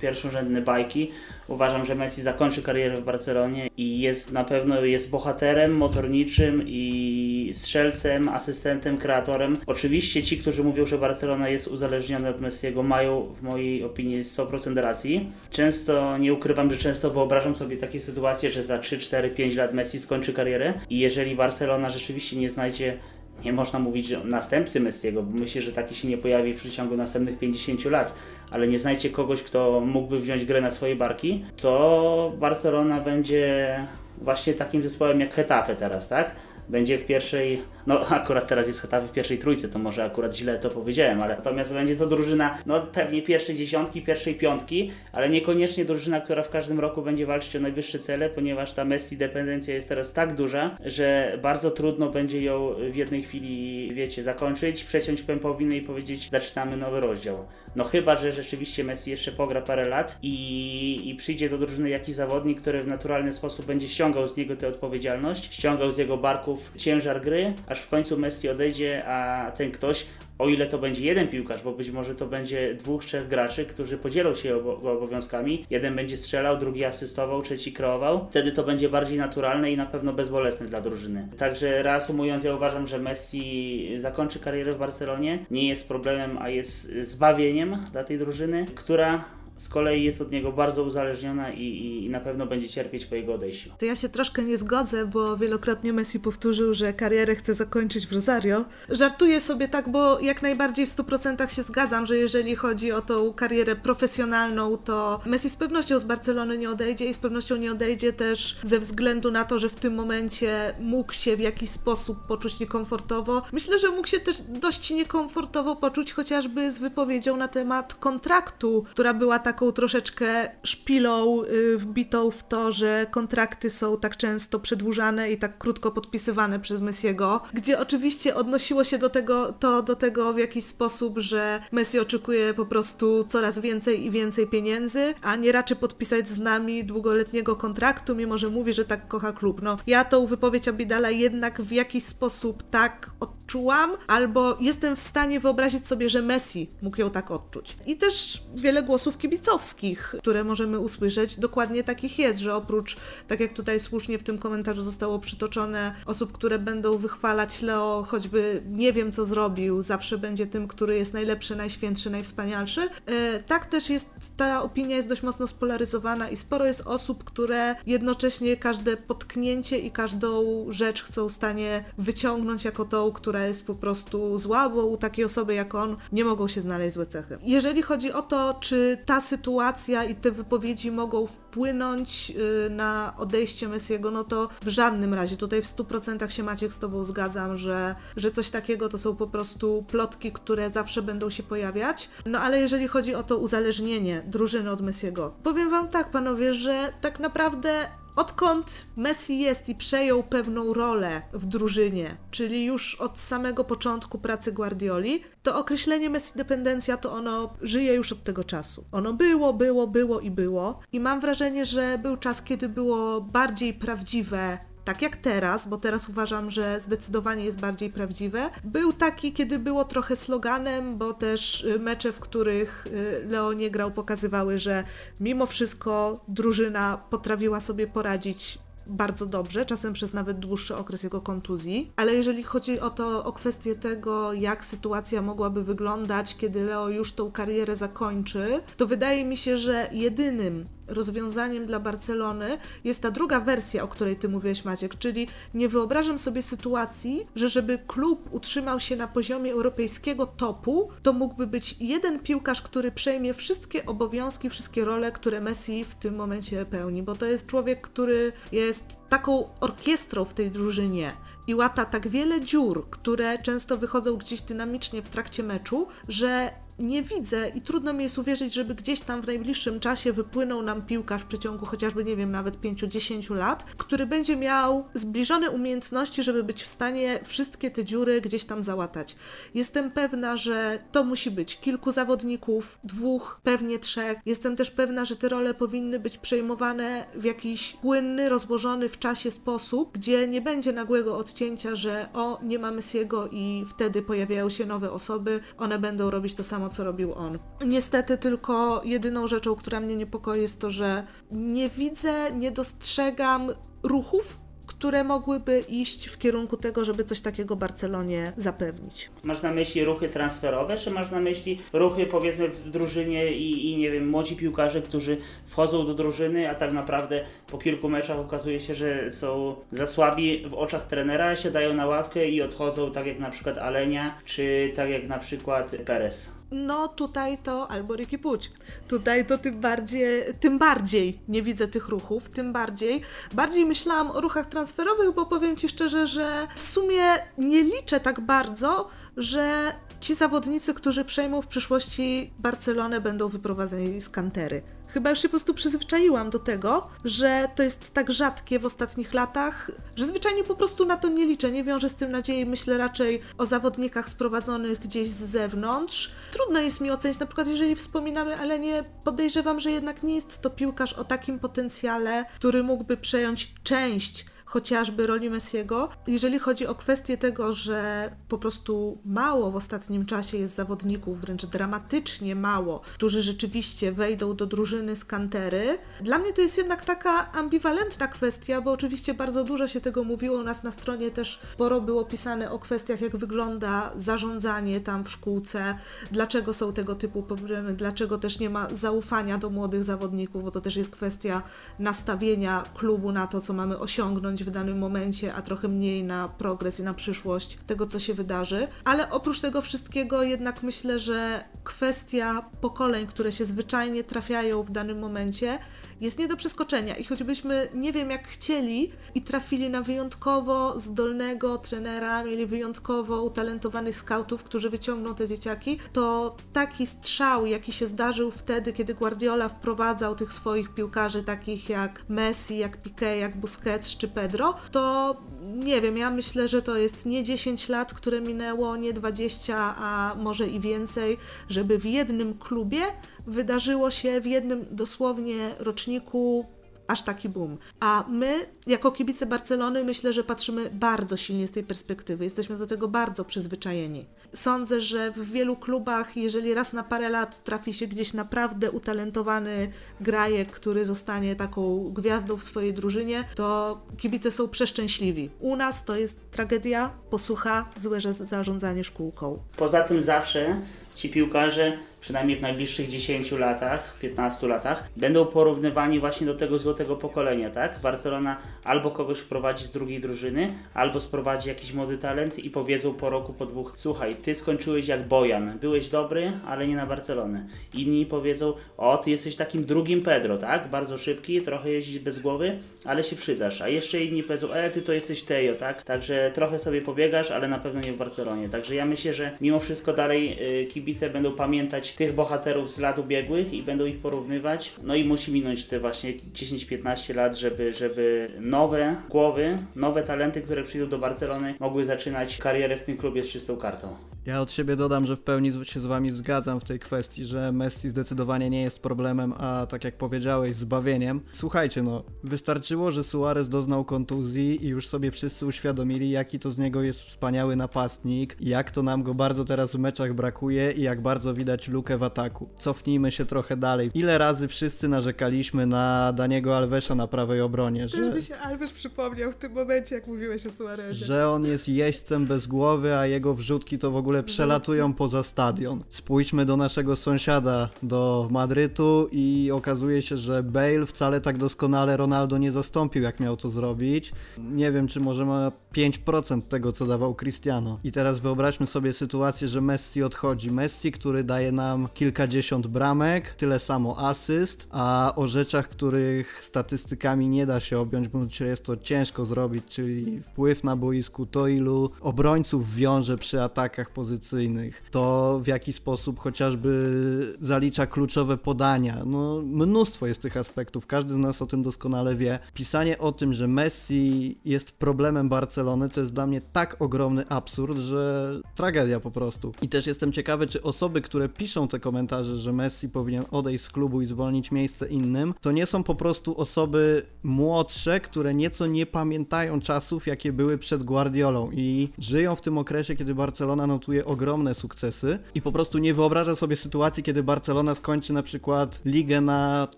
pierwszorzędne 0.00 0.62
bajki. 0.62 1.10
Uważam, 1.48 1.84
że 1.84 1.94
Messi 1.94 2.22
zakończy 2.22 2.62
karierę 2.62 2.96
w 2.96 3.04
Barcelonie 3.04 3.70
i 3.76 4.00
jest 4.00 4.32
na 4.32 4.44
pewno 4.44 4.84
jest 4.84 5.10
bohaterem 5.10 5.76
motorniczym 5.76 6.62
i 6.66 7.50
strzelcem, 7.54 8.28
asystentem, 8.28 8.98
kreatorem. 8.98 9.56
Oczywiście 9.66 10.22
ci, 10.22 10.38
którzy 10.38 10.64
mówią, 10.64 10.86
że 10.86 10.98
Barcelona 10.98 11.48
jest 11.48 11.68
uzależniona 11.68 12.28
od 12.28 12.40
Messiego, 12.40 12.82
mają 12.82 13.34
w 13.40 13.42
mojej 13.42 13.84
opinii 13.84 14.24
100% 14.24 14.80
racji. 14.80 15.32
Często, 15.50 16.18
nie 16.18 16.32
ukrywam, 16.32 16.70
że 16.70 16.76
często 16.76 17.10
wyobrażam 17.10 17.56
sobie 17.56 17.76
takie 17.76 18.00
sytuacje, 18.00 18.50
że 18.50 18.62
za 18.62 18.78
3, 18.78 18.98
4, 18.98 19.30
5 19.30 19.54
lat 19.54 19.74
Messi 19.74 19.98
skończy 19.98 20.32
karierę 20.32 20.74
i 20.90 20.98
jeżeli 20.98 21.36
Barcelona 21.36 21.90
rzeczywiście 21.90 22.36
nie 22.36 22.50
znajdzie 22.50 22.96
nie 23.44 23.52
można 23.52 23.78
mówić 23.78 24.06
że 24.06 24.24
następcy 24.24 24.80
Messiego, 24.80 25.22
bo 25.22 25.38
myślę, 25.38 25.62
że 25.62 25.72
taki 25.72 25.94
się 25.94 26.08
nie 26.08 26.18
pojawi 26.18 26.54
w 26.54 26.56
przeciągu 26.56 26.96
następnych 26.96 27.38
50 27.38 27.84
lat, 27.84 28.14
ale 28.50 28.68
nie 28.68 28.78
znajdzie 28.78 29.10
kogoś, 29.10 29.42
kto 29.42 29.80
mógłby 29.80 30.20
wziąć 30.20 30.44
grę 30.44 30.60
na 30.60 30.70
swoje 30.70 30.96
barki, 30.96 31.44
to 31.56 32.32
Barcelona 32.38 33.00
będzie 33.00 33.76
właśnie 34.22 34.54
takim 34.54 34.82
zespołem 34.82 35.20
jak 35.20 35.32
Hetafe 35.34 35.76
teraz, 35.76 36.08
tak? 36.08 36.30
Będzie 36.68 36.98
w 36.98 37.06
pierwszej, 37.06 37.62
no 37.86 38.00
akurat 38.20 38.48
teraz 38.48 38.66
jest 38.66 38.80
Hetafe 38.80 39.06
w 39.06 39.12
pierwszej 39.12 39.38
trójce, 39.38 39.68
to 39.68 39.78
może 39.78 40.04
akurat 40.04 40.36
źle 40.36 40.58
to 40.58 40.70
powiedziałem, 40.70 41.22
ale 41.22 41.36
natomiast 41.36 41.74
będzie 41.74 41.96
to 41.96 42.06
drużyna, 42.06 42.58
no 42.66 42.80
pewnie 42.80 43.22
pierwszej 43.22 43.54
dziesiątki, 43.56 44.02
pierwszej 44.02 44.34
piątki, 44.34 44.90
ale 45.12 45.28
niekoniecznie 45.28 45.84
drużyna, 45.84 46.20
która 46.20 46.42
w 46.42 46.50
każdym 46.50 46.80
roku 46.80 47.02
będzie 47.02 47.26
walczyć 47.26 47.56
o 47.56 47.60
najwyższe 47.60 47.98
cele, 47.98 48.30
ponieważ 48.30 48.72
ta 48.72 48.84
Messi 48.84 49.16
dependencja 49.16 49.74
jest 49.74 49.88
teraz 49.88 50.12
tak 50.12 50.34
duża, 50.34 50.76
że 50.84 51.38
bardzo 51.42 51.70
trudno 51.70 52.10
będzie 52.10 52.42
ją 52.42 52.74
w 52.90 52.96
jednej 52.96 53.22
chwili, 53.22 53.90
wiecie, 53.94 54.22
zakończyć, 54.22 54.84
przeciąć 54.84 55.22
pępowinę 55.22 55.76
i 55.76 55.82
powiedzieć, 55.82 56.30
zaczynamy 56.30 56.76
nowy 56.76 57.00
rozdział. 57.00 57.46
No 57.76 57.84
chyba, 57.84 58.16
że 58.16 58.32
rzeczywiście 58.32 58.84
Messi 58.84 59.10
jeszcze 59.10 59.32
pogra 59.32 59.60
parę 59.60 59.88
lat 59.88 60.18
i, 60.22 61.02
i 61.04 61.14
przyjdzie 61.14 61.50
do 61.50 61.58
drużyny 61.58 61.88
jakiś 61.90 62.14
zawodnik, 62.14 62.60
który 62.60 62.82
w 62.82 62.86
naturalny 62.86 63.32
sposób 63.32 63.66
będzie 63.66 63.88
ściągał 63.88 64.28
z 64.28 64.36
niego 64.36 64.56
tę 64.56 64.68
odpowiedzialność, 64.68 65.54
ściągał 65.54 65.92
z 65.92 65.98
jego 65.98 66.16
barków 66.16 66.72
ciężar 66.76 67.20
gry, 67.20 67.52
aż 67.66 67.80
w 67.80 67.88
końcu 67.88 68.18
Messi 68.18 68.48
odejdzie, 68.48 69.04
a 69.06 69.50
ten 69.50 69.72
ktoś 69.72 70.06
o 70.38 70.48
ile 70.48 70.66
to 70.66 70.78
będzie 70.78 71.04
jeden 71.04 71.28
piłkarz, 71.28 71.62
bo 71.62 71.72
być 71.72 71.90
może 71.90 72.14
to 72.14 72.26
będzie 72.26 72.74
dwóch, 72.74 73.04
trzech 73.04 73.28
graczy, 73.28 73.64
którzy 73.64 73.98
podzielą 73.98 74.34
się 74.34 74.56
obowiązkami. 74.56 75.66
Jeden 75.70 75.96
będzie 75.96 76.16
strzelał, 76.16 76.58
drugi 76.58 76.84
asystował, 76.84 77.42
trzeci 77.42 77.72
kreował. 77.72 78.26
Wtedy 78.30 78.52
to 78.52 78.62
będzie 78.62 78.88
bardziej 78.88 79.18
naturalne 79.18 79.72
i 79.72 79.76
na 79.76 79.86
pewno 79.86 80.12
bezbolesne 80.12 80.66
dla 80.66 80.80
drużyny. 80.80 81.28
Także 81.38 81.82
reasumując, 81.82 82.44
ja 82.44 82.54
uważam, 82.54 82.86
że 82.86 82.98
Messi 82.98 83.88
zakończy 83.96 84.38
karierę 84.38 84.72
w 84.72 84.78
Barcelonie. 84.78 85.38
Nie 85.50 85.68
jest 85.68 85.88
problemem, 85.88 86.38
a 86.40 86.48
jest 86.48 86.92
zbawieniem 87.02 87.76
dla 87.92 88.04
tej 88.04 88.18
drużyny, 88.18 88.66
która 88.74 89.24
z 89.56 89.68
kolei 89.68 90.04
jest 90.04 90.20
od 90.20 90.32
niego 90.32 90.52
bardzo 90.52 90.82
uzależniona 90.82 91.52
i, 91.52 92.04
i 92.04 92.10
na 92.10 92.20
pewno 92.20 92.46
będzie 92.46 92.68
cierpieć 92.68 93.06
po 93.06 93.14
jego 93.14 93.34
odejściu. 93.34 93.70
To 93.78 93.84
ja 93.84 93.96
się 93.96 94.08
troszkę 94.08 94.42
nie 94.42 94.56
zgodzę, 94.56 95.06
bo 95.06 95.36
wielokrotnie 95.36 95.92
Messi 95.92 96.20
powtórzył, 96.20 96.74
że 96.74 96.92
karierę 96.92 97.34
chce 97.34 97.54
zakończyć 97.54 98.06
w 98.06 98.12
Rosario. 98.12 98.64
Żartuję 98.88 99.40
sobie 99.40 99.68
tak, 99.68 99.88
bo 99.88 100.20
jak 100.20 100.42
najbardziej 100.42 100.86
w 100.86 100.96
100% 100.96 101.48
się 101.48 101.62
zgadzam, 101.62 102.06
że 102.06 102.16
jeżeli 102.16 102.56
chodzi 102.56 102.92
o 102.92 103.02
tą 103.02 103.32
karierę 103.32 103.76
profesjonalną, 103.76 104.76
to 104.76 105.20
Messi 105.26 105.50
z 105.50 105.56
pewnością 105.56 105.98
z 105.98 106.04
Barcelony 106.04 106.58
nie 106.58 106.70
odejdzie 106.70 107.06
i 107.06 107.14
z 107.14 107.18
pewnością 107.18 107.56
nie 107.56 107.72
odejdzie 107.72 108.12
też 108.12 108.58
ze 108.62 108.80
względu 108.80 109.30
na 109.30 109.44
to, 109.44 109.58
że 109.58 109.68
w 109.68 109.76
tym 109.76 109.94
momencie 109.94 110.74
mógł 110.80 111.12
się 111.12 111.36
w 111.36 111.40
jakiś 111.40 111.70
sposób 111.70 112.26
poczuć 112.26 112.60
niekomfortowo. 112.60 113.42
Myślę, 113.52 113.78
że 113.78 113.90
mógł 113.90 114.08
się 114.08 114.20
też 114.20 114.40
dość 114.40 114.90
niekomfortowo 114.90 115.76
poczuć 115.76 116.12
chociażby 116.12 116.70
z 116.70 116.78
wypowiedzią 116.78 117.36
na 117.36 117.48
temat 117.48 117.94
kontraktu, 117.94 118.84
która 118.90 119.14
była 119.14 119.38
taką 119.46 119.72
troszeczkę 119.72 120.48
szpilą 120.62 121.42
y, 121.42 121.78
wbitą 121.78 122.30
w 122.30 122.48
to, 122.48 122.72
że 122.72 123.06
kontrakty 123.10 123.70
są 123.70 124.00
tak 124.00 124.16
często 124.16 124.60
przedłużane 124.60 125.32
i 125.32 125.38
tak 125.38 125.58
krótko 125.58 125.90
podpisywane 125.90 126.60
przez 126.60 126.80
Messiego, 126.80 127.40
gdzie 127.54 127.78
oczywiście 127.78 128.34
odnosiło 128.34 128.84
się 128.84 128.98
do 128.98 129.10
tego, 129.10 129.52
to 129.52 129.82
do 129.82 129.96
tego 129.96 130.32
w 130.32 130.38
jakiś 130.38 130.64
sposób, 130.64 131.18
że 131.18 131.60
Messi 131.72 131.98
oczekuje 132.00 132.54
po 132.54 132.66
prostu 132.66 133.24
coraz 133.24 133.58
więcej 133.58 134.06
i 134.06 134.10
więcej 134.10 134.46
pieniędzy, 134.46 135.14
a 135.22 135.36
nie 135.36 135.52
raczy 135.52 135.76
podpisać 135.76 136.28
z 136.28 136.38
nami 136.38 136.84
długoletniego 136.84 137.56
kontraktu, 137.56 138.14
mimo 138.14 138.38
że 138.38 138.48
mówi, 138.48 138.72
że 138.72 138.84
tak 138.84 139.08
kocha 139.08 139.32
klub. 139.32 139.62
No, 139.62 139.76
ja 139.86 140.04
tą 140.04 140.26
wypowiedź 140.26 140.68
Abidala 140.68 141.10
jednak 141.10 141.62
w 141.62 141.72
jakiś 141.72 142.04
sposób 142.04 142.70
tak 142.70 143.10
odczułam, 143.46 143.90
albo 144.06 144.56
jestem 144.60 144.96
w 144.96 145.00
stanie 145.00 145.40
wyobrazić 145.40 145.86
sobie, 145.86 146.08
że 146.08 146.22
Messi 146.22 146.70
mógł 146.82 147.00
ją 147.00 147.10
tak 147.10 147.30
odczuć. 147.30 147.76
I 147.86 147.96
też 147.96 148.42
wiele 148.54 148.82
głosów 148.82 149.18
kibicowskich, 149.18 150.14
które 150.18 150.44
możemy 150.44 150.78
usłyszeć, 150.78 151.36
dokładnie 151.36 151.84
takich 151.84 152.18
jest, 152.18 152.38
że 152.38 152.54
oprócz, 152.54 152.96
tak 153.28 153.40
jak 153.40 153.52
tutaj 153.52 153.80
słusznie 153.80 154.18
w 154.18 154.24
tym 154.24 154.38
komentarzu 154.38 154.82
zostało 154.82 155.18
przytoczone, 155.18 155.94
osób, 156.06 156.32
które 156.32 156.58
będą 156.58 156.98
wychwalać 156.98 157.62
Leo, 157.62 158.06
choćby 158.08 158.62
nie 158.70 158.92
wiem 158.92 159.12
co 159.12 159.26
zrobił, 159.26 159.82
zawsze 159.82 160.18
będzie 160.18 160.46
tym, 160.46 160.68
który 160.68 160.96
jest 160.96 161.14
najlepszy, 161.14 161.56
najświętszy, 161.56 162.10
najwspanialszy. 162.10 162.88
E, 163.06 163.38
tak 163.42 163.66
też 163.66 163.90
jest, 163.90 164.10
ta 164.36 164.62
opinia 164.62 164.96
jest 164.96 165.08
dość 165.08 165.22
mocno 165.22 165.46
spolaryzowana 165.46 166.30
i 166.30 166.36
sporo 166.36 166.66
jest 166.66 166.86
osób, 166.86 167.24
które 167.24 167.74
jednocześnie 167.86 168.56
każde 168.56 168.96
potknięcie 168.96 169.78
i 169.78 169.90
każdą 169.90 170.66
rzecz 170.68 171.02
chcą 171.02 171.28
w 171.28 171.32
stanie 171.32 171.84
wyciągnąć 171.98 172.64
jako 172.64 172.84
tą, 172.84 173.12
która 173.12 173.35
jest 173.44 173.66
po 173.66 173.74
prostu 173.74 174.38
zła, 174.38 174.68
bo 174.68 174.86
u 174.86 174.96
takiej 174.96 175.24
osoby 175.24 175.54
jak 175.54 175.74
on 175.74 175.96
nie 176.12 176.24
mogą 176.24 176.48
się 176.48 176.60
znaleźć 176.60 176.94
złe 176.94 177.06
cechy. 177.06 177.38
Jeżeli 177.42 177.82
chodzi 177.82 178.12
o 178.12 178.22
to, 178.22 178.54
czy 178.60 178.98
ta 179.06 179.20
sytuacja 179.20 180.04
i 180.04 180.14
te 180.14 180.30
wypowiedzi 180.30 180.90
mogą 180.90 181.26
wpłynąć 181.26 182.32
y, 182.66 182.70
na 182.70 183.14
odejście 183.18 183.68
Messiego, 183.68 184.10
no 184.10 184.24
to 184.24 184.48
w 184.62 184.68
żadnym 184.68 185.14
razie. 185.14 185.36
Tutaj 185.36 185.62
w 185.62 185.66
100% 185.66 186.28
się 186.28 186.42
Maciek 186.42 186.72
z 186.72 186.78
Tobą 186.78 187.04
zgadzam, 187.04 187.56
że, 187.56 187.94
że 188.16 188.30
coś 188.30 188.50
takiego 188.50 188.88
to 188.88 188.98
są 188.98 189.16
po 189.16 189.26
prostu 189.26 189.84
plotki, 189.88 190.32
które 190.32 190.70
zawsze 190.70 191.02
będą 191.02 191.30
się 191.30 191.42
pojawiać. 191.42 192.10
No 192.26 192.38
ale 192.38 192.60
jeżeli 192.60 192.88
chodzi 192.88 193.14
o 193.14 193.22
to 193.22 193.38
uzależnienie 193.38 194.22
drużyny 194.26 194.70
od 194.70 194.80
Messiego, 194.80 195.34
powiem 195.42 195.70
Wam 195.70 195.88
tak, 195.88 196.10
panowie, 196.10 196.54
że 196.54 196.92
tak 197.00 197.20
naprawdę 197.20 197.88
Odkąd 198.16 198.86
Messi 198.96 199.38
jest 199.38 199.68
i 199.68 199.74
przejął 199.74 200.22
pewną 200.22 200.74
rolę 200.74 201.22
w 201.32 201.46
drużynie, 201.46 202.16
czyli 202.30 202.64
już 202.64 202.94
od 202.94 203.18
samego 203.18 203.64
początku 203.64 204.18
pracy 204.18 204.52
Guardioli, 204.52 205.22
to 205.42 205.58
określenie 205.58 206.10
Messi 206.10 206.32
dependencja 206.36 206.96
to 206.96 207.12
ono 207.12 207.52
żyje 207.62 207.94
już 207.94 208.12
od 208.12 208.24
tego 208.24 208.44
czasu. 208.44 208.84
Ono 208.92 209.12
było, 209.12 209.52
było, 209.52 209.86
było 209.86 210.20
i 210.20 210.30
było. 210.30 210.80
I 210.92 211.00
mam 211.00 211.20
wrażenie, 211.20 211.64
że 211.64 211.98
był 211.98 212.16
czas, 212.16 212.42
kiedy 212.42 212.68
było 212.68 213.20
bardziej 213.20 213.74
prawdziwe 213.74 214.58
tak 214.86 215.02
jak 215.02 215.16
teraz, 215.16 215.68
bo 215.68 215.76
teraz 215.76 216.08
uważam, 216.08 216.50
że 216.50 216.80
zdecydowanie 216.80 217.44
jest 217.44 217.60
bardziej 217.60 217.90
prawdziwe. 217.90 218.50
Był 218.64 218.92
taki, 218.92 219.32
kiedy 219.32 219.58
było 219.58 219.84
trochę 219.84 220.16
sloganem, 220.16 220.98
bo 220.98 221.14
też 221.14 221.64
y, 221.64 221.78
mecze, 221.78 222.12
w 222.12 222.20
których 222.20 222.86
y, 222.86 223.26
Leo 223.28 223.52
nie 223.52 223.70
grał, 223.70 223.90
pokazywały, 223.90 224.58
że 224.58 224.84
mimo 225.20 225.46
wszystko 225.46 226.20
drużyna 226.28 226.98
potrafiła 227.10 227.60
sobie 227.60 227.86
poradzić 227.86 228.58
bardzo 228.86 229.26
dobrze, 229.26 229.66
czasem 229.66 229.92
przez 229.92 230.12
nawet 230.12 230.38
dłuższy 230.38 230.76
okres 230.76 231.02
jego 231.02 231.20
kontuzji. 231.20 231.92
Ale 231.96 232.14
jeżeli 232.14 232.42
chodzi 232.42 232.80
o 232.80 232.90
to, 232.90 233.24
o 233.24 233.32
kwestię 233.32 233.74
tego, 233.74 234.32
jak 234.32 234.64
sytuacja 234.64 235.22
mogłaby 235.22 235.64
wyglądać, 235.64 236.36
kiedy 236.36 236.64
Leo 236.64 236.88
już 236.88 237.12
tą 237.12 237.32
karierę 237.32 237.76
zakończy, 237.76 238.60
to 238.76 238.86
wydaje 238.86 239.24
mi 239.24 239.36
się, 239.36 239.56
że 239.56 239.88
jedynym 239.92 240.75
rozwiązaniem 240.88 241.66
dla 241.66 241.80
Barcelony. 241.80 242.58
Jest 242.84 243.02
ta 243.02 243.10
druga 243.10 243.40
wersja, 243.40 243.82
o 243.82 243.88
której 243.88 244.16
ty 244.16 244.28
mówiłeś, 244.28 244.64
Maciek, 244.64 244.98
czyli 244.98 245.28
nie 245.54 245.68
wyobrażam 245.68 246.18
sobie 246.18 246.42
sytuacji, 246.42 247.26
że 247.36 247.50
żeby 247.50 247.78
klub 247.86 248.28
utrzymał 248.30 248.80
się 248.80 248.96
na 248.96 249.08
poziomie 249.08 249.52
europejskiego 249.52 250.26
topu, 250.26 250.88
to 251.02 251.12
mógłby 251.12 251.46
być 251.46 251.76
jeden 251.80 252.18
piłkarz, 252.18 252.62
który 252.62 252.92
przejmie 252.92 253.34
wszystkie 253.34 253.86
obowiązki, 253.86 254.50
wszystkie 254.50 254.84
role, 254.84 255.12
które 255.12 255.40
Messi 255.40 255.84
w 255.84 255.94
tym 255.94 256.16
momencie 256.16 256.66
pełni, 256.66 257.02
bo 257.02 257.14
to 257.14 257.26
jest 257.26 257.46
człowiek, 257.46 257.80
który 257.80 258.32
jest 258.52 258.96
taką 259.08 259.48
orkiestrą 259.60 260.24
w 260.24 260.34
tej 260.34 260.50
drużynie 260.50 261.12
i 261.46 261.54
łata 261.54 261.84
tak 261.84 262.08
wiele 262.08 262.40
dziur, 262.40 262.90
które 262.90 263.38
często 263.38 263.76
wychodzą 263.76 264.16
gdzieś 264.16 264.42
dynamicznie 264.42 265.02
w 265.02 265.08
trakcie 265.08 265.42
meczu, 265.42 265.86
że 266.08 266.50
nie 266.78 267.02
widzę 267.02 267.48
i 267.48 267.60
trudno 267.60 267.92
mi 267.92 268.04
jest 268.04 268.18
uwierzyć, 268.18 268.54
żeby 268.54 268.74
gdzieś 268.74 269.00
tam 269.00 269.22
w 269.22 269.26
najbliższym 269.26 269.80
czasie 269.80 270.12
wypłynął 270.12 270.62
nam 270.62 270.82
piłkarz 270.82 271.22
w 271.22 271.26
przeciągu 271.26 271.66
chociażby, 271.66 272.04
nie 272.04 272.16
wiem, 272.16 272.30
nawet 272.30 272.60
5-10 272.60 273.36
lat, 273.36 273.64
który 273.64 274.06
będzie 274.06 274.36
miał 274.36 274.84
zbliżone 274.94 275.50
umiejętności, 275.50 276.22
żeby 276.22 276.44
być 276.44 276.62
w 276.62 276.68
stanie 276.68 277.20
wszystkie 277.24 277.70
te 277.70 277.84
dziury 277.84 278.20
gdzieś 278.20 278.44
tam 278.44 278.62
załatać. 278.62 279.16
Jestem 279.54 279.90
pewna, 279.90 280.36
że 280.36 280.78
to 280.92 281.04
musi 281.04 281.30
być 281.30 281.60
kilku 281.60 281.92
zawodników, 281.92 282.78
dwóch, 282.84 283.40
pewnie 283.42 283.78
trzech. 283.78 284.18
Jestem 284.26 284.56
też 284.56 284.70
pewna, 284.70 285.04
że 285.04 285.16
te 285.16 285.28
role 285.28 285.54
powinny 285.54 286.00
być 286.00 286.18
przejmowane 286.18 287.06
w 287.14 287.24
jakiś 287.24 287.72
płynny, 287.72 288.28
rozłożony 288.28 288.88
w 288.88 288.98
czasie 288.98 289.30
sposób, 289.30 289.92
gdzie 289.92 290.28
nie 290.28 290.40
będzie 290.40 290.72
nagłego 290.72 291.16
odcięcia, 291.16 291.74
że 291.74 292.08
o, 292.14 292.40
nie 292.42 292.58
mamy 292.58 292.76
Messiego 292.76 293.28
i 293.32 293.64
wtedy 293.68 294.02
pojawiają 294.02 294.48
się 294.48 294.66
nowe 294.66 294.92
osoby, 294.92 295.40
one 295.58 295.78
będą 295.78 296.10
robić 296.10 296.34
to 296.34 296.44
samo 296.44 296.65
co 296.68 296.84
robił 296.84 297.14
on. 297.14 297.38
Niestety 297.66 298.18
tylko 298.18 298.82
jedyną 298.84 299.26
rzeczą, 299.26 299.54
która 299.54 299.80
mnie 299.80 299.96
niepokoi 299.96 300.40
jest 300.40 300.60
to, 300.60 300.70
że 300.70 301.04
nie 301.30 301.68
widzę, 301.68 302.32
nie 302.32 302.50
dostrzegam 302.50 303.50
ruchów, 303.82 304.46
które 304.66 305.04
mogłyby 305.04 305.64
iść 305.68 306.06
w 306.06 306.18
kierunku 306.18 306.56
tego, 306.56 306.84
żeby 306.84 307.04
coś 307.04 307.20
takiego 307.20 307.56
Barcelonie 307.56 308.32
zapewnić. 308.36 309.10
Masz 309.22 309.42
na 309.42 309.50
myśli 309.50 309.84
ruchy 309.84 310.08
transferowe, 310.08 310.76
czy 310.76 310.90
masz 310.90 311.10
na 311.10 311.20
myśli 311.20 311.60
ruchy 311.72 312.06
powiedzmy 312.06 312.48
w 312.48 312.70
drużynie 312.70 313.32
i, 313.32 313.72
i 313.72 313.76
nie 313.76 313.90
wiem, 313.90 314.08
młodzi 314.08 314.36
piłkarze, 314.36 314.82
którzy 314.82 315.16
wchodzą 315.46 315.86
do 315.86 315.94
drużyny, 315.94 316.50
a 316.50 316.54
tak 316.54 316.72
naprawdę 316.72 317.24
po 317.46 317.58
kilku 317.58 317.88
meczach 317.88 318.18
okazuje 318.18 318.60
się, 318.60 318.74
że 318.74 319.10
są 319.10 319.56
za 319.72 319.86
słabi 319.86 320.46
w 320.46 320.54
oczach 320.54 320.86
trenera, 320.86 321.36
siadają 321.36 321.74
na 321.74 321.86
ławkę 321.86 322.28
i 322.28 322.42
odchodzą, 322.42 322.92
tak 322.92 323.06
jak 323.06 323.18
na 323.18 323.30
przykład 323.30 323.58
Alenia, 323.58 324.14
czy 324.24 324.72
tak 324.76 324.90
jak 324.90 325.08
na 325.08 325.18
przykład 325.18 325.76
Perez. 325.86 326.35
No 326.50 326.88
tutaj 326.88 327.38
to 327.38 327.70
albo 327.70 327.96
Ricky 327.96 328.18
Puć. 328.18 328.52
Tutaj 328.88 329.26
to 329.26 329.38
tym 329.38 329.60
bardziej, 329.60 330.34
tym 330.40 330.58
bardziej 330.58 331.20
nie 331.28 331.42
widzę 331.42 331.68
tych 331.68 331.88
ruchów, 331.88 332.30
tym 332.30 332.52
bardziej. 332.52 333.02
Bardziej 333.32 333.66
myślałam 333.66 334.10
o 334.10 334.20
ruchach 334.20 334.46
transferowych, 334.46 335.14
bo 335.14 335.26
powiem 335.26 335.56
Ci 335.56 335.68
szczerze, 335.68 336.06
że 336.06 336.46
w 336.54 336.62
sumie 336.62 337.02
nie 337.38 337.62
liczę 337.62 338.00
tak 338.00 338.20
bardzo, 338.20 338.88
że 339.16 339.72
ci 340.00 340.14
zawodnicy, 340.14 340.74
którzy 340.74 341.04
przejmą 341.04 341.42
w 341.42 341.46
przyszłości 341.46 342.32
Barcelonę, 342.38 343.00
będą 343.00 343.28
wyprowadzeni 343.28 344.00
z 344.00 344.08
kantery. 344.08 344.62
Chyba 344.88 345.10
już 345.10 345.18
się 345.18 345.28
po 345.28 345.32
prostu 345.32 345.54
przyzwyczaiłam 345.54 346.30
do 346.30 346.38
tego, 346.38 346.88
że 347.04 347.48
to 347.54 347.62
jest 347.62 347.94
tak 347.94 348.12
rzadkie 348.12 348.58
w 348.58 348.66
ostatnich 348.66 349.14
latach, 349.14 349.70
że 349.96 350.06
zwyczajnie 350.06 350.44
po 350.44 350.54
prostu 350.54 350.86
na 350.86 350.96
to 350.96 351.08
nie 351.08 351.26
liczę. 351.26 351.50
Nie 351.50 351.64
wiążę 351.64 351.88
z 351.88 351.94
tym 351.94 352.12
nadziei, 352.12 352.46
myślę 352.46 352.78
raczej 352.78 353.20
o 353.38 353.46
zawodnikach 353.46 354.08
sprowadzonych 354.08 354.78
gdzieś 354.78 355.08
z 355.08 355.30
zewnątrz. 355.30 356.12
Trudno 356.32 356.60
jest 356.60 356.80
mi 356.80 356.90
ocenić, 356.90 357.18
na 357.18 357.26
przykład 357.26 357.48
jeżeli 357.48 357.74
wspominamy, 357.74 358.36
ale 358.36 358.58
nie 358.58 358.84
podejrzewam, 359.04 359.60
że 359.60 359.70
jednak 359.70 360.02
nie 360.02 360.14
jest 360.14 360.42
to 360.42 360.50
piłkarz 360.50 360.92
o 360.92 361.04
takim 361.04 361.38
potencjale, 361.38 362.24
który 362.34 362.62
mógłby 362.62 362.96
przejąć 362.96 363.54
część 363.62 364.26
chociażby 364.46 365.06
roli 365.06 365.30
Messiego. 365.30 365.88
Jeżeli 366.06 366.38
chodzi 366.38 366.66
o 366.66 366.74
kwestię 366.74 367.18
tego, 367.18 367.52
że 367.52 368.10
po 368.28 368.38
prostu 368.38 368.98
mało 369.04 369.50
w 369.50 369.56
ostatnim 369.56 370.06
czasie 370.06 370.36
jest 370.36 370.54
zawodników, 370.54 371.20
wręcz 371.20 371.46
dramatycznie 371.46 372.34
mało, 372.34 372.80
którzy 372.94 373.22
rzeczywiście 373.22 373.92
wejdą 373.92 374.36
do 374.36 374.46
drużyny 374.46 374.96
z 374.96 375.04
kantery, 375.04 375.78
dla 376.00 376.18
mnie 376.18 376.32
to 376.32 376.42
jest 376.42 376.58
jednak 376.58 376.84
taka 376.84 377.32
ambiwalentna 377.32 378.08
kwestia, 378.08 378.60
bo 378.60 378.72
oczywiście 378.72 379.14
bardzo 379.14 379.44
dużo 379.44 379.68
się 379.68 379.80
tego 379.80 380.04
mówiło. 380.04 380.38
U 380.38 380.42
nas 380.42 380.62
na 380.62 380.72
stronie 380.72 381.10
też 381.10 381.40
sporo 381.54 381.80
było 381.80 382.04
pisane 382.04 382.50
o 382.50 382.58
kwestiach, 382.58 383.00
jak 383.00 383.16
wygląda 383.16 383.92
zarządzanie 383.96 384.80
tam 384.80 385.04
w 385.04 385.10
szkółce, 385.10 385.78
dlaczego 386.12 386.52
są 386.52 386.72
tego 386.72 386.94
typu 386.94 387.22
problemy, 387.22 387.74
dlaczego 387.74 388.18
też 388.18 388.38
nie 388.38 388.50
ma 388.50 388.68
zaufania 388.72 389.38
do 389.38 389.50
młodych 389.50 389.84
zawodników, 389.84 390.44
bo 390.44 390.50
to 390.50 390.60
też 390.60 390.76
jest 390.76 390.90
kwestia 390.90 391.42
nastawienia 391.78 392.64
klubu 392.74 393.12
na 393.12 393.26
to, 393.26 393.40
co 393.40 393.52
mamy 393.52 393.78
osiągnąć 393.78 394.35
w 394.44 394.50
danym 394.50 394.78
momencie, 394.78 395.34
a 395.34 395.42
trochę 395.42 395.68
mniej 395.68 396.04
na 396.04 396.28
progres 396.28 396.80
i 396.80 396.82
na 396.82 396.94
przyszłość 396.94 397.58
tego, 397.66 397.86
co 397.86 398.00
się 398.00 398.14
wydarzy. 398.14 398.68
Ale 398.84 399.10
oprócz 399.10 399.40
tego 399.40 399.60
wszystkiego, 399.60 400.22
jednak 400.22 400.62
myślę, 400.62 400.98
że 400.98 401.44
kwestia 401.64 402.44
pokoleń, 402.60 403.06
które 403.06 403.32
się 403.32 403.44
zwyczajnie 403.44 404.04
trafiają 404.04 404.62
w 404.62 404.70
danym 404.70 404.98
momencie, 404.98 405.58
jest 406.00 406.18
nie 406.18 406.28
do 406.28 406.36
przeskoczenia. 406.36 406.96
I 406.96 407.04
choćbyśmy 407.04 407.68
nie 407.74 407.92
wiem 407.92 408.10
jak 408.10 408.28
chcieli 408.28 408.92
i 409.14 409.22
trafili 409.22 409.70
na 409.70 409.82
wyjątkowo 409.82 410.78
zdolnego 410.78 411.58
trenera, 411.58 412.24
mieli 412.24 412.46
wyjątkowo 412.46 413.22
utalentowanych 413.22 413.96
skautów, 413.96 414.44
którzy 414.44 414.70
wyciągną 414.70 415.14
te 415.14 415.28
dzieciaki, 415.28 415.78
to 415.92 416.36
taki 416.52 416.86
strzał, 416.86 417.46
jaki 417.46 417.72
się 417.72 417.86
zdarzył 417.86 418.30
wtedy, 418.30 418.72
kiedy 418.72 418.94
Guardiola 418.94 419.48
wprowadzał 419.48 420.14
tych 420.14 420.32
swoich 420.32 420.74
piłkarzy, 420.74 421.22
takich 421.22 421.68
jak 421.68 422.04
Messi, 422.08 422.58
jak 422.58 422.82
Piqué, 422.82 423.14
jak 423.14 423.36
Busquets 423.36 423.96
czy 423.96 424.08
Pedro, 424.08 424.54
to 424.70 425.16
nie 425.42 425.80
wiem, 425.80 425.98
ja 425.98 426.10
myślę, 426.10 426.48
że 426.48 426.62
to 426.62 426.76
jest 426.76 427.06
nie 427.06 427.24
10 427.24 427.68
lat, 427.68 427.94
które 427.94 428.20
minęło, 428.20 428.76
nie 428.76 428.92
20, 428.92 429.74
a 429.78 430.14
może 430.18 430.46
i 430.46 430.60
więcej, 430.60 431.18
żeby 431.48 431.78
w 431.78 431.84
jednym 431.84 432.38
klubie 432.38 432.82
wydarzyło 433.26 433.90
się 433.90 434.20
w 434.20 434.26
jednym 434.26 434.66
dosłownie 434.70 435.54
roczniku 435.58 436.46
aż 436.86 437.02
taki 437.02 437.28
boom. 437.28 437.58
A 437.80 438.04
my, 438.08 438.46
jako 438.66 438.92
kibice 438.92 439.26
Barcelony, 439.26 439.84
myślę, 439.84 440.12
że 440.12 440.24
patrzymy 440.24 440.70
bardzo 440.70 441.16
silnie 441.16 441.46
z 441.46 441.50
tej 441.50 441.64
perspektywy. 441.64 442.24
Jesteśmy 442.24 442.56
do 442.56 442.66
tego 442.66 442.88
bardzo 442.88 443.24
przyzwyczajeni. 443.24 444.06
Sądzę, 444.34 444.80
że 444.80 445.10
w 445.10 445.30
wielu 445.30 445.56
klubach, 445.56 446.16
jeżeli 446.16 446.54
raz 446.54 446.72
na 446.72 446.82
parę 446.82 447.08
lat 447.08 447.44
trafi 447.44 447.74
się 447.74 447.86
gdzieś 447.86 448.14
naprawdę 448.14 448.70
utalentowany 448.70 449.72
grajek, 450.00 450.50
który 450.50 450.84
zostanie 450.84 451.36
taką 451.36 451.84
gwiazdą 451.92 452.36
w 452.36 452.44
swojej 452.44 452.74
drużynie, 452.74 453.24
to 453.34 453.80
kibice 453.96 454.30
są 454.30 454.48
przeszczęśliwi. 454.48 455.30
U 455.40 455.56
nas 455.56 455.84
to 455.84 455.96
jest 455.96 456.30
tragedia, 456.30 456.90
posłucha, 457.10 457.68
złe 457.76 458.00
zarządzanie 458.12 458.84
szkółką. 458.84 459.38
Poza 459.56 459.82
tym 459.82 460.02
zawsze 460.02 460.56
ci 460.96 461.08
piłkarze, 461.08 461.78
przynajmniej 462.00 462.38
w 462.38 462.42
najbliższych 462.42 462.88
10 462.88 463.32
latach, 463.32 463.98
15 464.00 464.46
latach, 464.46 464.88
będą 464.96 465.26
porównywani 465.26 466.00
właśnie 466.00 466.26
do 466.26 466.34
tego 466.34 466.58
złotego 466.58 466.96
pokolenia, 466.96 467.50
tak? 467.50 467.80
Barcelona 467.82 468.36
albo 468.64 468.90
kogoś 468.90 469.18
wprowadzi 469.18 469.64
z 469.64 469.70
drugiej 469.70 470.00
drużyny, 470.00 470.48
albo 470.74 471.00
sprowadzi 471.00 471.48
jakiś 471.48 471.72
młody 471.72 471.98
talent 471.98 472.38
i 472.38 472.50
powiedzą 472.50 472.94
po 472.94 473.10
roku, 473.10 473.32
po 473.32 473.46
dwóch, 473.46 473.72
słuchaj, 473.76 474.14
ty 474.14 474.34
skończyłeś 474.34 474.88
jak 474.88 475.08
Bojan, 475.08 475.58
byłeś 475.58 475.88
dobry, 475.88 476.32
ale 476.46 476.68
nie 476.68 476.76
na 476.76 476.86
Barcelonę. 476.86 477.46
Inni 477.74 478.06
powiedzą, 478.06 478.52
o, 478.76 478.98
ty 478.98 479.10
jesteś 479.10 479.36
takim 479.36 479.64
drugim 479.64 480.02
Pedro, 480.02 480.38
tak? 480.38 480.68
Bardzo 480.68 480.98
szybki, 480.98 481.42
trochę 481.42 481.70
jeździć 481.70 481.98
bez 481.98 482.18
głowy, 482.18 482.58
ale 482.84 483.04
się 483.04 483.16
przydasz. 483.16 483.60
A 483.60 483.68
jeszcze 483.68 484.04
inni 484.04 484.22
powiedzą, 484.22 484.52
e, 484.52 484.70
ty 484.70 484.82
to 484.82 484.92
jesteś 484.92 485.22
Tejo, 485.22 485.54
tak? 485.54 485.82
Także 485.82 486.30
trochę 486.34 486.58
sobie 486.58 486.82
pobiegasz, 486.82 487.30
ale 487.30 487.48
na 487.48 487.58
pewno 487.58 487.80
nie 487.80 487.92
w 487.92 487.96
Barcelonie. 487.96 488.48
Także 488.48 488.74
ja 488.74 488.86
myślę, 488.86 489.14
że 489.14 489.36
mimo 489.40 489.60
wszystko 489.60 489.92
dalej 489.92 490.38
y, 490.62 490.66
kibice 490.86 491.10
będą 491.10 491.32
pamiętać 491.32 491.92
tych 491.92 492.14
bohaterów 492.14 492.70
z 492.70 492.78
lat 492.78 492.98
ubiegłych 492.98 493.52
i 493.52 493.62
będą 493.62 493.84
ich 493.84 493.98
porównywać. 493.98 494.74
No 494.82 494.94
i 494.94 495.04
musi 495.04 495.32
minąć 495.32 495.66
te 495.66 495.80
właśnie 495.80 496.14
10-15 496.14 497.14
lat, 497.14 497.36
żeby, 497.36 497.72
żeby 497.72 498.30
nowe 498.40 498.96
głowy, 499.08 499.58
nowe 499.76 500.02
talenty, 500.02 500.40
które 500.40 500.64
przyjdą 500.64 500.88
do 500.88 500.98
Barcelony, 500.98 501.54
mogły 501.60 501.84
zaczynać 501.84 502.38
karierę 502.38 502.76
w 502.76 502.82
tym 502.82 502.96
klubie 502.96 503.22
z 503.22 503.28
czystą 503.28 503.56
kartą. 503.56 503.88
Ja 504.26 504.40
od 504.40 504.52
siebie 504.52 504.76
dodam, 504.76 505.04
że 505.04 505.16
w 505.16 505.20
pełni 505.20 505.52
się 505.62 505.80
z 505.80 505.86
Wami 505.86 506.10
zgadzam 506.10 506.60
w 506.60 506.64
tej 506.64 506.78
kwestii, 506.78 507.24
że 507.24 507.52
Messi 507.52 507.88
zdecydowanie 507.88 508.50
nie 508.50 508.62
jest 508.62 508.78
problemem, 508.78 509.34
a 509.36 509.66
tak 509.66 509.84
jak 509.84 509.96
powiedziałeś, 509.96 510.54
zbawieniem. 510.54 511.20
Słuchajcie, 511.32 511.82
no, 511.82 512.04
wystarczyło, 512.24 512.90
że 512.90 513.04
Suarez 513.04 513.48
doznał 513.48 513.84
kontuzji 513.84 514.64
i 514.64 514.68
już 514.68 514.88
sobie 514.88 515.10
wszyscy 515.10 515.46
uświadomili, 515.46 516.10
jaki 516.10 516.38
to 516.38 516.50
z 516.50 516.58
niego 516.58 516.82
jest 516.82 517.00
wspaniały 517.00 517.56
napastnik, 517.56 518.36
jak 518.40 518.70
to 518.70 518.82
nam 518.82 519.02
go 519.02 519.14
bardzo 519.14 519.44
teraz 519.44 519.72
w 519.72 519.78
meczach 519.78 520.14
brakuje 520.14 520.72
i 520.76 520.82
jak 520.82 521.00
bardzo 521.00 521.34
widać 521.34 521.68
lukę 521.68 521.98
w 521.98 522.02
ataku. 522.02 522.48
Cofnijmy 522.58 523.10
się 523.12 523.26
trochę 523.26 523.56
dalej. 523.56 523.90
Ile 523.94 524.18
razy 524.18 524.48
wszyscy 524.48 524.88
narzekaliśmy 524.88 525.66
na 525.66 526.12
Daniego 526.12 526.56
Alvesa 526.56 526.94
na 526.94 527.06
prawej 527.06 527.40
obronie, 527.40 527.88
że... 527.88 527.98
Też 527.98 528.14
mi 528.14 528.22
się 528.22 528.36
Alves 528.36 528.72
przypomniał 528.72 529.32
w 529.32 529.36
tym 529.36 529.52
momencie, 529.52 529.94
jak 529.94 530.06
mówiłeś 530.06 530.46
o 530.46 530.50
Suarezie. 530.50 531.04
Że 531.04 531.28
on 531.28 531.44
jest 531.44 531.68
jeźdźcem 531.68 532.26
bez 532.26 532.46
głowy, 532.46 532.96
a 532.96 533.06
jego 533.06 533.34
wrzutki 533.34 533.78
to 533.78 533.90
w 533.90 533.96
ogóle 533.96 534.22
przelatują 534.22 534.92
poza 534.94 535.22
stadion. 535.22 535.82
Spójrzmy 535.90 536.44
do 536.44 536.56
naszego 536.56 536.96
sąsiada, 536.96 537.68
do 537.82 538.28
Madrytu 538.30 539.08
i 539.12 539.50
okazuje 539.54 540.02
się, 540.02 540.16
że 540.16 540.42
Bale 540.42 540.86
wcale 540.86 541.20
tak 541.20 541.38
doskonale 541.38 541.96
Ronaldo 541.96 542.38
nie 542.38 542.52
zastąpił, 542.52 543.02
jak 543.02 543.20
miał 543.20 543.36
to 543.36 543.48
zrobić. 543.48 544.12
Nie 544.38 544.72
wiem, 544.72 544.88
czy 544.88 545.00
może 545.00 545.24
ma 545.24 545.52
5% 545.74 546.42
tego, 546.42 546.72
co 546.72 546.86
dawał 546.86 547.14
Cristiano. 547.14 547.78
I 547.84 547.92
teraz 547.92 548.18
wyobraźmy 548.18 548.66
sobie 548.66 548.92
sytuację, 548.92 549.48
że 549.48 549.60
Messi 549.60 550.02
odchodzi. 550.02 550.50
Messi, 550.50 550.65
który 550.92 551.24
daje 551.24 551.52
nam 551.52 551.88
kilkadziesiąt 551.94 552.66
bramek, 552.66 553.34
tyle 553.34 553.60
samo 553.60 553.98
asyst, 553.98 554.66
a 554.70 555.12
o 555.16 555.26
rzeczach, 555.26 555.68
których 555.68 556.44
statystykami 556.44 557.28
nie 557.28 557.46
da 557.46 557.60
się 557.60 557.78
objąć, 557.78 558.08
bo 558.08 558.18
jest 558.40 558.64
to 558.64 558.76
ciężko 558.76 559.26
zrobić, 559.26 559.64
czyli 559.64 560.20
wpływ 560.20 560.64
na 560.64 560.76
boisku, 560.76 561.26
to 561.26 561.48
ilu 561.48 561.90
obrońców 562.00 562.74
wiąże 562.74 563.18
przy 563.18 563.42
atakach 563.42 563.90
pozycyjnych, 563.90 564.82
to 564.90 565.40
w 565.42 565.46
jaki 565.46 565.72
sposób 565.72 566.18
chociażby 566.18 567.36
zalicza 567.40 567.86
kluczowe 567.86 568.36
podania. 568.36 569.02
No, 569.06 569.42
mnóstwo 569.42 570.06
jest 570.06 570.20
tych 570.20 570.36
aspektów, 570.36 570.86
każdy 570.86 571.14
z 571.14 571.16
nas 571.16 571.42
o 571.42 571.46
tym 571.46 571.62
doskonale 571.62 572.16
wie. 572.16 572.38
Pisanie 572.54 572.98
o 572.98 573.12
tym, 573.12 573.34
że 573.34 573.48
Messi 573.48 574.38
jest 574.44 574.72
problemem 574.72 575.28
Barcelony, 575.28 575.88
to 575.88 576.00
jest 576.00 576.12
dla 576.12 576.26
mnie 576.26 576.40
tak 576.52 576.76
ogromny 576.82 577.28
absurd, 577.28 577.78
że 577.78 578.34
tragedia 578.54 579.00
po 579.00 579.10
prostu. 579.10 579.52
I 579.62 579.68
też 579.68 579.86
jestem 579.86 580.12
ciekawy, 580.12 580.46
czy 580.46 580.55
osoby, 580.62 581.00
które 581.00 581.28
piszą 581.28 581.68
te 581.68 581.80
komentarze, 581.80 582.36
że 582.36 582.52
Messi 582.52 582.88
powinien 582.88 583.24
odejść 583.30 583.64
z 583.64 583.68
klubu 583.68 584.02
i 584.02 584.06
zwolnić 584.06 584.50
miejsce 584.50 584.88
innym, 584.88 585.34
to 585.40 585.52
nie 585.52 585.66
są 585.66 585.82
po 585.82 585.94
prostu 585.94 586.40
osoby 586.40 587.02
młodsze, 587.22 588.00
które 588.00 588.34
nieco 588.34 588.66
nie 588.66 588.86
pamiętają 588.86 589.60
czasów, 589.60 590.06
jakie 590.06 590.32
były 590.32 590.58
przed 590.58 590.82
Guardiolą 590.82 591.50
i 591.52 591.88
żyją 591.98 592.34
w 592.34 592.40
tym 592.40 592.58
okresie, 592.58 592.96
kiedy 592.96 593.14
Barcelona 593.14 593.66
notuje 593.66 594.04
ogromne 594.04 594.54
sukcesy 594.54 595.18
i 595.34 595.42
po 595.42 595.52
prostu 595.52 595.78
nie 595.78 595.94
wyobraża 595.94 596.36
sobie 596.36 596.56
sytuacji, 596.56 597.02
kiedy 597.02 597.22
Barcelona 597.22 597.74
skończy 597.74 598.12
na 598.12 598.22
przykład 598.22 598.80
ligę 598.84 599.20
na 599.20 599.68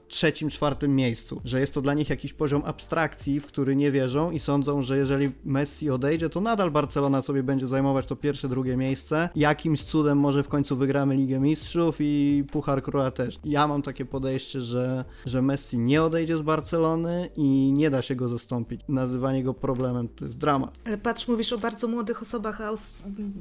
trzecim, 0.08 0.50
czwartym 0.50 0.96
miejscu, 0.96 1.40
że 1.44 1.60
jest 1.60 1.74
to 1.74 1.80
dla 1.80 1.94
nich 1.94 2.10
jakiś 2.10 2.32
poziom 2.32 2.62
abstrakcji, 2.64 3.40
w 3.40 3.46
który 3.46 3.76
nie 3.76 3.90
wierzą 3.90 4.30
i 4.30 4.38
sądzą, 4.38 4.82
że 4.82 4.98
jeżeli 4.98 5.30
Messi 5.44 5.90
odejdzie, 5.90 6.28
to 6.30 6.40
nadal 6.40 6.70
Barcelona 6.70 7.22
sobie 7.22 7.42
będzie 7.42 7.68
zajmować 7.68 8.06
to 8.06 8.16
pierwsze, 8.16 8.48
drugie 8.48 8.76
miejsce. 8.76 9.28
Jakimś 9.36 9.84
cudem 9.84 10.18
może 10.18 10.42
w 10.42 10.48
końcu 10.48 10.67
wygramy 10.76 11.16
Ligę 11.16 11.40
Mistrzów 11.40 11.96
i 12.00 12.44
Puchar 12.52 12.82
Króla 12.82 13.10
też. 13.10 13.38
Ja 13.44 13.66
mam 13.66 13.82
takie 13.82 14.04
podejście, 14.04 14.60
że, 14.60 15.04
że 15.26 15.42
Messi 15.42 15.78
nie 15.78 16.02
odejdzie 16.02 16.36
z 16.36 16.42
Barcelony 16.42 17.28
i 17.36 17.72
nie 17.72 17.90
da 17.90 18.02
się 18.02 18.14
go 18.14 18.28
zastąpić. 18.28 18.80
Nazywanie 18.88 19.44
go 19.44 19.54
problemem 19.54 20.08
to 20.08 20.24
jest 20.24 20.38
dramat. 20.38 20.78
Ale 20.84 20.98
patrz, 20.98 21.28
mówisz 21.28 21.52
o 21.52 21.58
bardzo 21.58 21.88
młodych 21.88 22.22
osobach, 22.22 22.60
a 22.60 22.70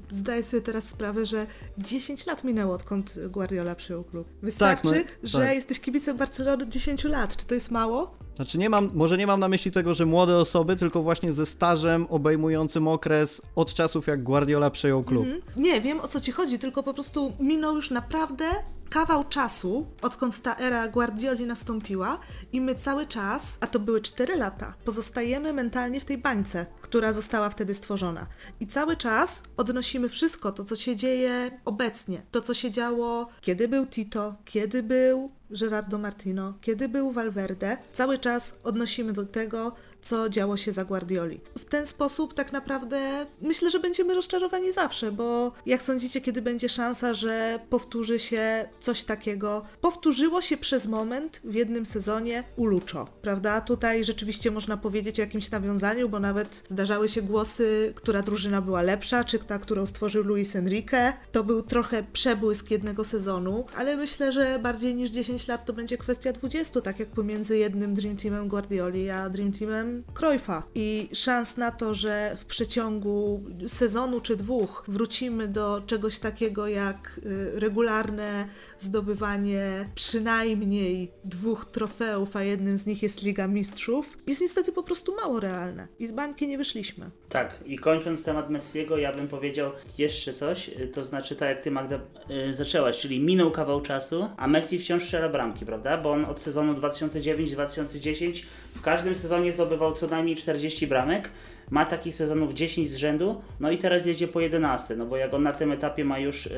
zdaję 0.09 0.43
sobie 0.43 0.61
teraz 0.61 0.87
sprawę, 0.87 1.25
że 1.25 1.47
10 1.77 2.25
lat 2.25 2.43
minęło, 2.43 2.73
odkąd 2.73 3.19
Guardiola 3.29 3.75
przyjął 3.75 4.03
klub. 4.03 4.27
Wystarczy, 4.41 4.93
tak, 4.93 5.19
no, 5.23 5.29
że 5.29 5.39
tak. 5.39 5.55
jesteś 5.55 5.79
kibicem 5.79 6.17
Barcelony 6.17 6.63
od 6.63 6.69
10 6.69 7.03
lat. 7.03 7.37
Czy 7.37 7.45
to 7.45 7.55
jest 7.55 7.71
mało? 7.71 8.26
Znaczy 8.37 8.57
nie 8.57 8.69
mam, 8.69 8.91
może 8.93 9.17
nie 9.17 9.27
mam 9.27 9.39
na 9.39 9.49
myśli 9.49 9.71
tego, 9.71 9.93
że 9.93 10.05
młode 10.05 10.37
osoby, 10.37 10.75
tylko 10.75 11.03
właśnie 11.03 11.33
ze 11.33 11.45
stażem 11.45 12.07
obejmującym 12.09 12.87
okres 12.87 13.41
od 13.55 13.73
czasów 13.73 14.07
jak 14.07 14.23
Guardiola 14.23 14.69
przejął 14.69 15.03
klub. 15.03 15.25
Mhm. 15.25 15.41
Nie, 15.55 15.81
wiem 15.81 15.99
o 15.99 16.07
co 16.07 16.21
ci 16.21 16.31
chodzi, 16.31 16.59
tylko 16.59 16.83
po 16.83 16.93
prostu 16.93 17.33
minął 17.39 17.75
już 17.75 17.91
naprawdę 17.91 18.45
kawał 18.89 19.23
czasu, 19.23 19.87
odkąd 20.01 20.41
ta 20.41 20.55
era 20.55 20.87
Guardioli 20.87 21.45
nastąpiła 21.45 22.19
i 22.53 22.61
my 22.61 22.75
cały 22.75 23.05
czas, 23.05 23.57
a 23.61 23.67
to 23.67 23.79
były 23.79 24.01
4 24.01 24.35
lata, 24.35 24.73
pozostajemy 24.85 25.53
mentalnie 25.53 26.01
w 26.01 26.05
tej 26.05 26.17
bańce, 26.17 26.65
która 26.81 27.13
została 27.13 27.49
wtedy 27.49 27.73
stworzona. 27.73 28.27
I 28.59 28.67
cały 28.67 28.95
czas 28.95 29.43
odnosimy 29.57 30.09
wszystko 30.09 30.51
to, 30.51 30.63
co 30.63 30.75
się 30.75 30.95
dzieje 30.95 31.59
obecnie, 31.65 32.21
to, 32.31 32.41
co 32.41 32.53
się 32.53 32.71
działo, 32.71 33.27
kiedy 33.41 33.67
był 33.67 33.85
Tito, 33.85 34.35
kiedy 34.45 34.83
był 34.83 35.31
Gerardo 35.49 35.97
Martino, 35.97 36.53
kiedy 36.61 36.89
był 36.89 37.11
Valverde, 37.11 37.77
cały 37.93 38.17
czas 38.17 38.57
odnosimy 38.63 39.13
do 39.13 39.25
tego, 39.25 39.75
co 40.01 40.29
działo 40.29 40.57
się 40.57 40.71
za 40.71 40.85
Guardioli. 40.85 41.41
W 41.57 41.65
ten 41.65 41.85
sposób 41.85 42.33
tak 42.33 42.51
naprawdę 42.51 43.25
myślę, 43.41 43.71
że 43.71 43.79
będziemy 43.79 44.15
rozczarowani 44.15 44.73
zawsze, 44.73 45.11
bo 45.11 45.51
jak 45.65 45.81
sądzicie, 45.81 46.21
kiedy 46.21 46.41
będzie 46.41 46.69
szansa, 46.69 47.13
że 47.13 47.59
powtórzy 47.69 48.19
się 48.19 48.69
coś 48.79 49.03
takiego? 49.03 49.61
Powtórzyło 49.81 50.41
się 50.41 50.57
przez 50.57 50.87
moment 50.87 51.41
w 51.43 51.53
jednym 51.53 51.85
sezonie 51.85 52.43
u 52.55 52.65
Lucho, 52.65 53.07
prawda? 53.21 53.61
Tutaj 53.61 54.03
rzeczywiście 54.03 54.51
można 54.51 54.77
powiedzieć 54.77 55.19
o 55.19 55.21
jakimś 55.21 55.51
nawiązaniu, 55.51 56.09
bo 56.09 56.19
nawet 56.19 56.63
zdarzały 56.69 57.09
się 57.09 57.21
głosy, 57.21 57.93
która 57.95 58.21
drużyna 58.21 58.61
była 58.61 58.81
lepsza, 58.81 59.23
czy 59.23 59.39
ta, 59.39 59.59
którą 59.59 59.85
stworzył 59.85 60.23
Luis 60.23 60.55
Enrique. 60.55 61.13
To 61.31 61.43
był 61.43 61.63
trochę 61.63 62.03
przebłysk 62.13 62.71
jednego 62.71 63.03
sezonu, 63.03 63.65
ale 63.75 63.97
myślę, 63.97 64.31
że 64.31 64.59
bardziej 64.59 64.95
niż 64.95 65.09
10 65.09 65.47
lat 65.47 65.65
to 65.65 65.73
będzie 65.73 65.97
kwestia 65.97 66.33
20, 66.33 66.81
tak 66.81 66.99
jak 66.99 67.09
pomiędzy 67.09 67.57
jednym 67.57 67.95
Dream 67.95 68.17
Teamem 68.17 68.47
Guardioli 68.47 69.09
a 69.09 69.29
Dream 69.29 69.51
Teamem 69.51 69.96
Cruyffa. 70.13 70.63
I 70.75 71.09
szans 71.13 71.57
na 71.57 71.71
to, 71.71 71.93
że 71.93 72.35
w 72.37 72.45
przeciągu 72.45 73.43
sezonu 73.67 74.21
czy 74.21 74.37
dwóch 74.37 74.83
wrócimy 74.87 75.47
do 75.47 75.81
czegoś 75.87 76.19
takiego 76.19 76.67
jak 76.67 77.19
y, 77.25 77.59
regularne 77.59 78.47
zdobywanie 78.77 79.89
przynajmniej 79.95 81.11
dwóch 81.23 81.65
trofeów, 81.65 82.35
a 82.35 82.43
jednym 82.43 82.77
z 82.77 82.85
nich 82.85 83.03
jest 83.03 83.23
Liga 83.23 83.47
Mistrzów, 83.47 84.17
jest 84.27 84.41
niestety 84.41 84.71
po 84.71 84.83
prostu 84.83 85.15
mało 85.15 85.39
realne. 85.39 85.87
I 85.99 86.07
z 86.07 86.11
bańki 86.11 86.47
nie 86.47 86.57
wyszliśmy. 86.57 87.09
Tak, 87.29 87.59
i 87.65 87.79
kończąc 87.79 88.23
temat 88.23 88.49
Messiego, 88.49 88.97
ja 88.97 89.13
bym 89.13 89.27
powiedział 89.27 89.71
jeszcze 89.97 90.33
coś, 90.33 90.69
y, 90.69 90.87
to 90.87 91.05
znaczy 91.05 91.35
tak 91.35 91.49
jak 91.49 91.61
ty 91.61 91.71
Magda 91.71 91.99
yy, 92.29 92.53
zaczęłaś, 92.53 92.99
czyli 92.99 93.19
minął 93.19 93.51
kawał 93.51 93.81
czasu, 93.81 94.29
a 94.37 94.47
Messi 94.47 94.79
wciąż 94.79 95.03
strzela 95.03 95.29
bramki, 95.29 95.65
prawda? 95.65 95.97
Bo 95.97 96.11
on 96.11 96.25
od 96.25 96.39
sezonu 96.39 96.73
2009-2010 96.73 98.43
w 98.77 98.81
każdym 98.81 99.15
sezonie 99.15 99.53
zdobywał 99.53 99.93
co 99.93 100.07
najmniej 100.07 100.35
40 100.35 100.87
bramek, 100.87 101.29
ma 101.69 101.85
takich 101.85 102.15
sezonów 102.15 102.53
10 102.53 102.89
z 102.89 102.95
rzędu, 102.95 103.41
no 103.59 103.71
i 103.71 103.77
teraz 103.77 104.05
jedzie 104.05 104.27
po 104.27 104.41
11, 104.41 104.95
no 104.95 105.05
bo 105.05 105.17
jak 105.17 105.33
on 105.33 105.43
na 105.43 105.53
tym 105.53 105.71
etapie 105.71 106.05
ma 106.05 106.19
już 106.19 106.45
yy, 106.45 106.51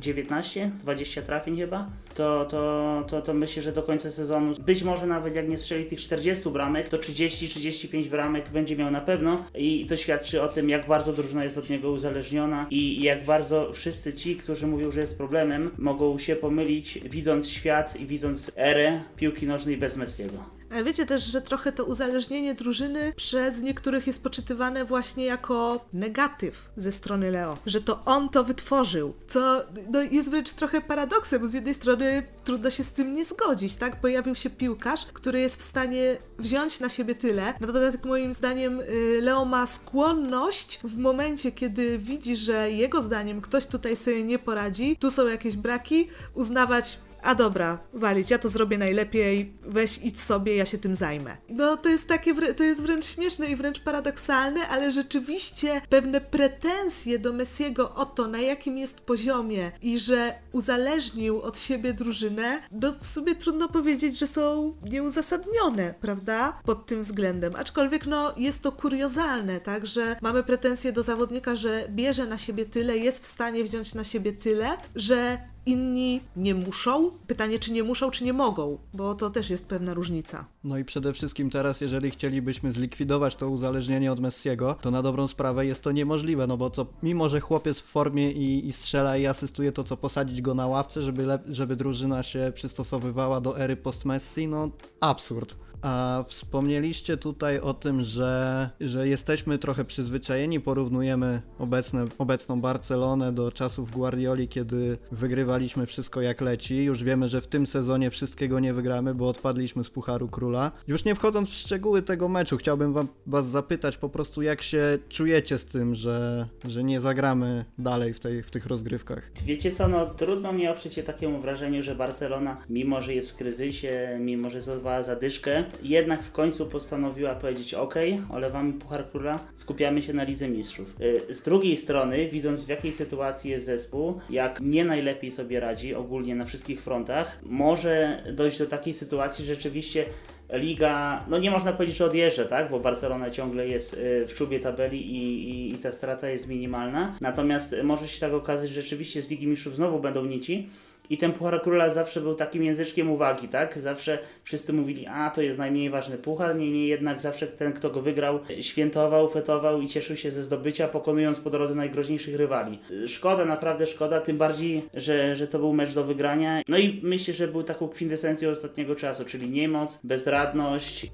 19, 0.00 0.70
20 0.80 1.22
trafień 1.22 1.56
chyba, 1.56 1.88
to, 2.14 2.44
to, 2.44 3.04
to, 3.08 3.22
to 3.22 3.34
myślę, 3.34 3.62
że 3.62 3.72
do 3.72 3.82
końca 3.82 4.10
sezonu, 4.10 4.54
być 4.66 4.82
może 4.82 5.06
nawet 5.06 5.34
jak 5.34 5.48
nie 5.48 5.58
strzeli 5.58 5.84
tych 5.84 6.00
40 6.00 6.50
bramek, 6.50 6.88
to 6.88 6.96
30-35 6.96 8.08
bramek 8.08 8.48
będzie 8.48 8.76
miał 8.76 8.90
na 8.90 9.00
pewno 9.00 9.44
i 9.54 9.86
to 9.88 9.96
świadczy 9.96 10.42
o 10.42 10.48
tym, 10.48 10.68
jak 10.68 10.86
bardzo 10.86 11.12
drużyna 11.12 11.44
jest 11.44 11.58
od 11.58 11.70
niego 11.70 11.90
uzależniona 11.90 12.66
i 12.70 13.02
jak 13.02 13.24
bardzo 13.24 13.72
wszyscy 13.72 14.14
ci, 14.14 14.36
którzy 14.36 14.66
mówią, 14.66 14.92
że 14.92 15.00
jest 15.00 15.16
problemem, 15.18 15.70
mogą 15.78 16.18
się 16.18 16.36
pomylić, 16.36 16.98
widząc 17.04 17.48
świat 17.48 17.96
i 17.96 18.06
widząc 18.06 18.52
erę 18.56 19.00
piłki 19.16 19.46
nożnej 19.46 19.76
bez 19.76 19.96
Messiego. 19.96 20.59
Wiecie 20.84 21.06
też, 21.06 21.24
że 21.24 21.42
trochę 21.42 21.72
to 21.72 21.84
uzależnienie 21.84 22.54
drużyny 22.54 23.12
przez 23.16 23.62
niektórych 23.62 24.06
jest 24.06 24.22
poczytywane 24.22 24.84
właśnie 24.84 25.24
jako 25.24 25.86
negatyw 25.92 26.70
ze 26.76 26.92
strony 26.92 27.30
Leo. 27.30 27.58
Że 27.66 27.80
to 27.80 28.04
on 28.04 28.28
to 28.28 28.44
wytworzył. 28.44 29.14
Co 29.28 29.62
no, 29.90 30.02
jest 30.02 30.30
wręcz 30.30 30.50
trochę 30.50 30.80
paradoksem, 30.80 31.42
bo 31.42 31.48
z 31.48 31.52
jednej 31.52 31.74
strony 31.74 32.22
trudno 32.44 32.70
się 32.70 32.84
z 32.84 32.92
tym 32.92 33.14
nie 33.14 33.24
zgodzić, 33.24 33.76
tak? 33.76 34.00
Pojawił 34.00 34.34
się 34.34 34.50
piłkarz, 34.50 35.06
który 35.06 35.40
jest 35.40 35.56
w 35.56 35.62
stanie 35.62 36.16
wziąć 36.38 36.80
na 36.80 36.88
siebie 36.88 37.14
tyle. 37.14 37.54
Na 37.60 37.66
dodatek 37.66 38.04
moim 38.04 38.34
zdaniem 38.34 38.80
y, 38.80 39.18
Leo 39.22 39.44
ma 39.44 39.66
skłonność 39.66 40.80
w 40.84 40.96
momencie, 40.96 41.52
kiedy 41.52 41.98
widzi, 41.98 42.36
że 42.36 42.70
jego 42.70 43.02
zdaniem 43.02 43.40
ktoś 43.40 43.66
tutaj 43.66 43.96
sobie 43.96 44.24
nie 44.24 44.38
poradzi, 44.38 44.96
tu 44.96 45.10
są 45.10 45.26
jakieś 45.28 45.56
braki, 45.56 46.08
uznawać 46.34 46.98
a 47.22 47.34
dobra, 47.34 47.78
walić, 47.92 48.30
ja 48.30 48.38
to 48.38 48.48
zrobię 48.48 48.78
najlepiej, 48.78 49.52
weź 49.62 49.98
idź 50.02 50.20
sobie, 50.20 50.56
ja 50.56 50.64
się 50.66 50.78
tym 50.78 50.94
zajmę. 50.94 51.36
No 51.48 51.76
to 51.76 51.88
jest 51.88 52.08
takie, 52.08 52.54
to 52.54 52.64
jest 52.64 52.82
wręcz 52.82 53.04
śmieszne 53.04 53.46
i 53.46 53.56
wręcz 53.56 53.80
paradoksalne, 53.80 54.68
ale 54.68 54.92
rzeczywiście 54.92 55.80
pewne 55.88 56.20
pretensje 56.20 57.18
do 57.18 57.32
Messiego 57.32 57.94
o 57.94 58.06
to, 58.06 58.26
na 58.26 58.38
jakim 58.38 58.78
jest 58.78 59.00
poziomie 59.00 59.72
i 59.82 59.98
że 59.98 60.34
uzależnił 60.52 61.40
od 61.40 61.58
siebie 61.58 61.94
drużynę, 61.94 62.62
no 62.72 62.92
w 63.00 63.06
sumie 63.06 63.34
trudno 63.34 63.68
powiedzieć, 63.68 64.18
że 64.18 64.26
są 64.26 64.74
nieuzasadnione, 64.90 65.94
prawda? 66.00 66.60
Pod 66.64 66.86
tym 66.86 67.02
względem. 67.02 67.56
Aczkolwiek 67.56 68.06
no 68.06 68.32
jest 68.36 68.62
to 68.62 68.72
kuriozalne, 68.72 69.60
tak, 69.60 69.86
że 69.86 70.16
mamy 70.20 70.42
pretensje 70.42 70.92
do 70.92 71.02
zawodnika, 71.02 71.56
że 71.56 71.86
bierze 71.88 72.26
na 72.26 72.38
siebie 72.38 72.66
tyle, 72.66 72.98
jest 72.98 73.24
w 73.24 73.26
stanie 73.26 73.64
wziąć 73.64 73.94
na 73.94 74.04
siebie 74.04 74.32
tyle, 74.32 74.68
że 74.96 75.38
inni 75.66 76.20
nie 76.36 76.54
muszą. 76.54 77.10
Pytanie, 77.26 77.58
czy 77.58 77.72
nie 77.72 77.82
muszą, 77.82 78.10
czy 78.10 78.24
nie 78.24 78.32
mogą, 78.32 78.78
bo 78.94 79.14
to 79.14 79.30
też 79.30 79.50
jest 79.50 79.66
pewna 79.66 79.94
różnica. 79.94 80.44
No 80.64 80.78
i 80.78 80.84
przede 80.84 81.12
wszystkim 81.12 81.50
teraz, 81.50 81.80
jeżeli 81.80 82.10
chcielibyśmy 82.10 82.72
zlikwidować 82.72 83.36
to 83.36 83.48
uzależnienie 83.48 84.12
od 84.12 84.20
Messiego, 84.20 84.76
to 84.80 84.90
na 84.90 85.02
dobrą 85.02 85.28
sprawę 85.28 85.66
jest 85.66 85.82
to 85.82 85.92
niemożliwe, 85.92 86.46
no 86.46 86.56
bo 86.56 86.70
co, 86.70 86.86
mimo 87.02 87.28
że 87.28 87.40
chłopiec 87.40 87.78
w 87.78 87.84
formie 87.84 88.32
i, 88.32 88.68
i 88.68 88.72
strzela 88.72 89.16
i 89.16 89.26
asystuje, 89.26 89.72
to 89.72 89.84
co 89.84 89.96
posadzić 89.96 90.42
go 90.42 90.54
na 90.54 90.66
ławce, 90.66 91.02
żeby, 91.02 91.26
żeby 91.48 91.76
drużyna 91.76 92.22
się 92.22 92.52
przystosowywała 92.54 93.40
do 93.40 93.58
ery 93.58 93.76
post-Messi, 93.76 94.48
no 94.48 94.70
absurd. 95.00 95.56
A 95.82 96.24
wspomnieliście 96.28 97.16
tutaj 97.16 97.60
o 97.60 97.74
tym, 97.74 98.02
że, 98.02 98.70
że 98.80 99.08
jesteśmy 99.08 99.58
trochę 99.58 99.84
przyzwyczajeni, 99.84 100.60
porównujemy 100.60 101.42
obecne, 101.58 102.06
obecną 102.18 102.60
Barcelonę 102.60 103.32
do 103.32 103.52
czasów 103.52 103.90
Guardioli, 103.90 104.48
kiedy 104.48 104.98
wygrywaliśmy 105.12 105.86
wszystko 105.86 106.20
jak 106.20 106.40
leci. 106.40 106.84
Już 106.84 107.04
wiemy, 107.04 107.28
że 107.28 107.40
w 107.40 107.46
tym 107.46 107.66
sezonie 107.66 108.10
wszystkiego 108.10 108.60
nie 108.60 108.74
wygramy, 108.74 109.14
bo 109.14 109.28
odpadliśmy 109.28 109.84
z 109.84 109.90
Pucharu 109.90 110.28
Króla. 110.28 110.72
Już 110.88 111.04
nie 111.04 111.14
wchodząc 111.14 111.50
w 111.50 111.54
szczegóły 111.54 112.02
tego 112.02 112.28
meczu, 112.28 112.56
chciałbym 112.56 112.92
wam, 112.92 113.08
was 113.26 113.46
zapytać 113.46 113.96
po 113.96 114.08
prostu, 114.08 114.42
jak 114.42 114.62
się 114.62 114.98
czujecie 115.08 115.58
z 115.58 115.64
tym, 115.64 115.94
że, 115.94 116.48
że 116.68 116.84
nie 116.84 117.00
zagramy 117.00 117.64
dalej 117.78 118.14
w, 118.14 118.20
tej, 118.20 118.42
w 118.42 118.50
tych 118.50 118.66
rozgrywkach? 118.66 119.30
Wiecie 119.44 119.70
co, 119.70 119.88
no 119.88 120.06
trudno 120.06 120.52
mi 120.52 120.68
oprzeć 120.68 120.94
się 120.94 121.02
takiemu 121.02 121.40
wrażeniu, 121.40 121.82
że 121.82 121.94
Barcelona, 121.94 122.56
mimo 122.70 123.02
że 123.02 123.14
jest 123.14 123.30
w 123.30 123.36
kryzysie, 123.36 124.18
mimo 124.20 124.50
że 124.50 124.60
zadbała 124.60 125.02
zadyszkę, 125.02 125.64
jednak 125.82 126.22
w 126.22 126.32
końcu 126.32 126.66
postanowiła 126.66 127.34
powiedzieć 127.34 127.74
ok, 127.74 127.94
olewamy 128.30 128.72
Puchar 128.72 129.10
Króla, 129.10 129.38
skupiamy 129.56 130.02
się 130.02 130.12
na 130.12 130.24
Lidze 130.24 130.48
Mistrzów. 130.48 131.00
Y, 131.00 131.34
z 131.34 131.42
drugiej 131.42 131.76
strony, 131.76 132.28
widząc 132.28 132.64
w 132.64 132.68
jakiej 132.68 132.92
sytuacji 132.92 133.50
jest 133.50 133.66
zespół, 133.66 134.20
jak 134.30 134.60
nie 134.60 134.84
najlepiej 134.84 135.32
sobie 135.32 135.60
radzi 135.60 135.94
ogólnie 135.94 136.34
na 136.34 136.44
wszystkich 136.44 136.82
frontach, 136.82 137.38
może 137.42 138.22
dojść 138.32 138.58
do 138.58 138.66
takiej 138.66 138.94
sytuacji, 138.94 139.44
że 139.44 139.54
rzeczywiście 139.54 140.04
Liga, 140.52 141.24
no 141.28 141.38
nie 141.38 141.50
można 141.50 141.72
powiedzieć, 141.72 141.96
że 141.96 142.04
odjeżdża, 142.04 142.44
tak? 142.44 142.70
Bo 142.70 142.80
Barcelona 142.80 143.30
ciągle 143.30 143.68
jest 143.68 143.94
y, 143.94 144.26
w 144.26 144.34
czubie 144.34 144.60
tabeli 144.60 145.16
i, 145.16 145.50
i, 145.50 145.72
i, 145.72 145.78
ta 145.78 145.92
strata 145.92 146.28
jest 146.28 146.48
minimalna. 146.48 147.16
Natomiast 147.20 147.76
może 147.82 148.08
się 148.08 148.20
tak 148.20 148.32
okazać, 148.32 148.68
że 148.68 148.82
rzeczywiście 148.82 149.22
z 149.22 149.30
Ligi 149.30 149.46
Mistrzów 149.46 149.76
znowu 149.76 150.00
będą 150.00 150.24
nici 150.24 150.68
i 151.10 151.18
ten 151.18 151.32
Puchar 151.32 151.62
Króla 151.62 151.88
zawsze 151.88 152.20
był 152.20 152.34
takim 152.34 152.62
języczkiem 152.62 153.10
uwagi, 153.10 153.48
tak? 153.48 153.78
Zawsze 153.78 154.18
wszyscy 154.44 154.72
mówili, 154.72 155.06
a 155.06 155.30
to 155.30 155.42
jest 155.42 155.58
najmniej 155.58 155.90
ważny 155.90 156.18
puchar, 156.18 156.56
niemniej 156.56 156.88
jednak 156.88 157.20
zawsze 157.20 157.46
ten, 157.46 157.72
kto 157.72 157.90
go 157.90 158.02
wygrał, 158.02 158.40
świętował, 158.60 159.28
fetował 159.28 159.80
i 159.80 159.88
cieszył 159.88 160.16
się 160.16 160.30
ze 160.30 160.42
zdobycia, 160.42 160.88
pokonując 160.88 161.38
po 161.38 161.50
drodze 161.50 161.74
najgroźniejszych 161.74 162.36
rywali. 162.36 162.78
Szkoda, 163.06 163.44
naprawdę 163.44 163.86
szkoda, 163.86 164.20
tym 164.20 164.38
bardziej, 164.38 164.82
że, 164.94 165.36
że 165.36 165.46
to 165.46 165.58
był 165.58 165.72
mecz 165.72 165.94
do 165.94 166.04
wygrania. 166.04 166.62
No 166.68 166.78
i 166.78 167.00
myślę, 167.02 167.34
że 167.34 167.48
był 167.48 167.62
taką 167.62 167.88
kwintesencją 167.88 168.50
ostatniego 168.50 168.96
czasu, 168.96 169.24
czyli 169.24 169.50
niemoc, 169.50 170.00
bezradność 170.04 170.39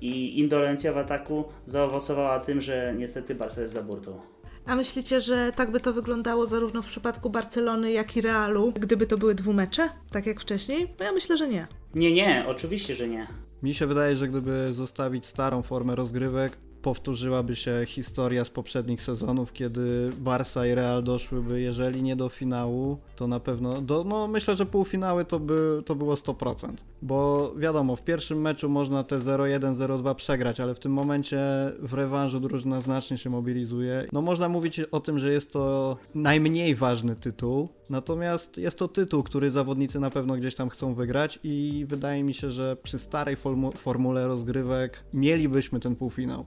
i 0.01 0.39
indolencja 0.39 0.93
w 0.93 0.99
ataku 0.99 1.45
zaowocowała 1.66 2.41
tym, 2.41 2.61
że 2.61 2.95
niestety 2.99 3.35
Barca 3.35 3.61
jest 3.62 3.74
za 3.74 3.83
burtą. 3.83 4.20
A 4.66 4.77
myślicie, 4.77 5.20
że 5.20 5.53
tak 5.57 5.70
by 5.70 5.81
to 5.81 5.93
wyglądało 5.93 6.47
zarówno 6.47 6.83
w 6.83 6.87
przypadku 6.87 7.31
Barcelony, 7.31 7.93
jak 7.93 8.16
i 8.16 8.20
Realu, 8.20 8.72
gdyby 8.72 9.07
to 9.07 9.18
były 9.18 9.35
dwumecze, 9.35 9.89
tak 10.11 10.27
jak 10.27 10.41
wcześniej? 10.41 10.95
No 10.99 11.05
ja 11.05 11.12
myślę, 11.12 11.37
że 11.37 11.49
nie. 11.49 11.66
Nie, 11.95 12.12
nie, 12.12 12.45
oczywiście, 12.49 12.95
że 12.95 13.09
nie. 13.09 13.27
Mi 13.62 13.74
się 13.74 13.87
wydaje, 13.87 14.16
że 14.16 14.29
gdyby 14.29 14.68
zostawić 14.74 15.27
starą 15.27 15.62
formę 15.62 15.95
rozgrywek, 15.95 16.59
powtórzyłaby 16.83 17.57
się 17.57 17.83
historia 17.87 18.45
z 18.45 18.51
poprzednich 18.51 19.03
sezonów, 19.03 19.53
kiedy 19.53 20.11
Barca 20.18 20.66
i 20.66 20.74
Real 20.74 21.03
doszłyby, 21.03 21.61
jeżeli 21.61 22.03
nie 22.03 22.16
do 22.16 22.29
finału, 22.29 22.99
to 23.16 23.27
na 23.27 23.41
pewno, 23.41 23.83
do, 23.83 24.05
no 24.05 24.29
myślę, 24.29 24.57
że 24.57 24.66
półfinały 24.66 25.24
to, 25.24 25.41
by, 25.41 25.83
to 25.87 25.95
było 25.95 26.14
100%. 26.14 26.72
Bo 27.03 27.53
wiadomo, 27.57 27.97
w 27.97 28.03
pierwszym 28.03 28.40
meczu 28.40 28.68
można 28.68 29.05
te 29.05 29.18
0-1, 29.18 29.74
0-2 29.74 30.14
przegrać, 30.14 30.61
ale 30.61 30.74
w 30.74 30.78
tym 30.78 30.92
momencie 30.92 31.38
w 31.78 31.92
rewanżu 31.92 32.40
drużyna 32.40 32.80
znacznie 32.80 33.18
się 33.18 33.30
mobilizuje. 33.30 34.09
No 34.12 34.22
można 34.22 34.49
mówić 34.49 34.80
o 34.80 35.01
tym, 35.01 35.18
że 35.18 35.32
jest 35.32 35.53
to 35.53 35.97
najmniej 36.14 36.74
ważny 36.74 37.16
tytuł, 37.16 37.68
natomiast 37.90 38.57
jest 38.57 38.78
to 38.78 38.88
tytuł, 38.88 39.22
który 39.22 39.51
zawodnicy 39.51 40.01
na 40.01 40.11
pewno 40.11 40.36
gdzieś 40.36 40.55
tam 40.55 40.68
chcą 40.68 40.94
wygrać 40.94 41.38
i 41.44 41.86
wydaje 41.88 42.24
mi 42.24 42.34
się, 42.34 42.51
że 42.51 42.76
przy 42.82 42.99
starej 42.99 43.36
formu 43.36 43.72
formule 43.72 44.28
rozgrywek 44.28 45.05
mielibyśmy 45.14 45.80
ten 45.80 45.97
półfinał. 45.97 46.44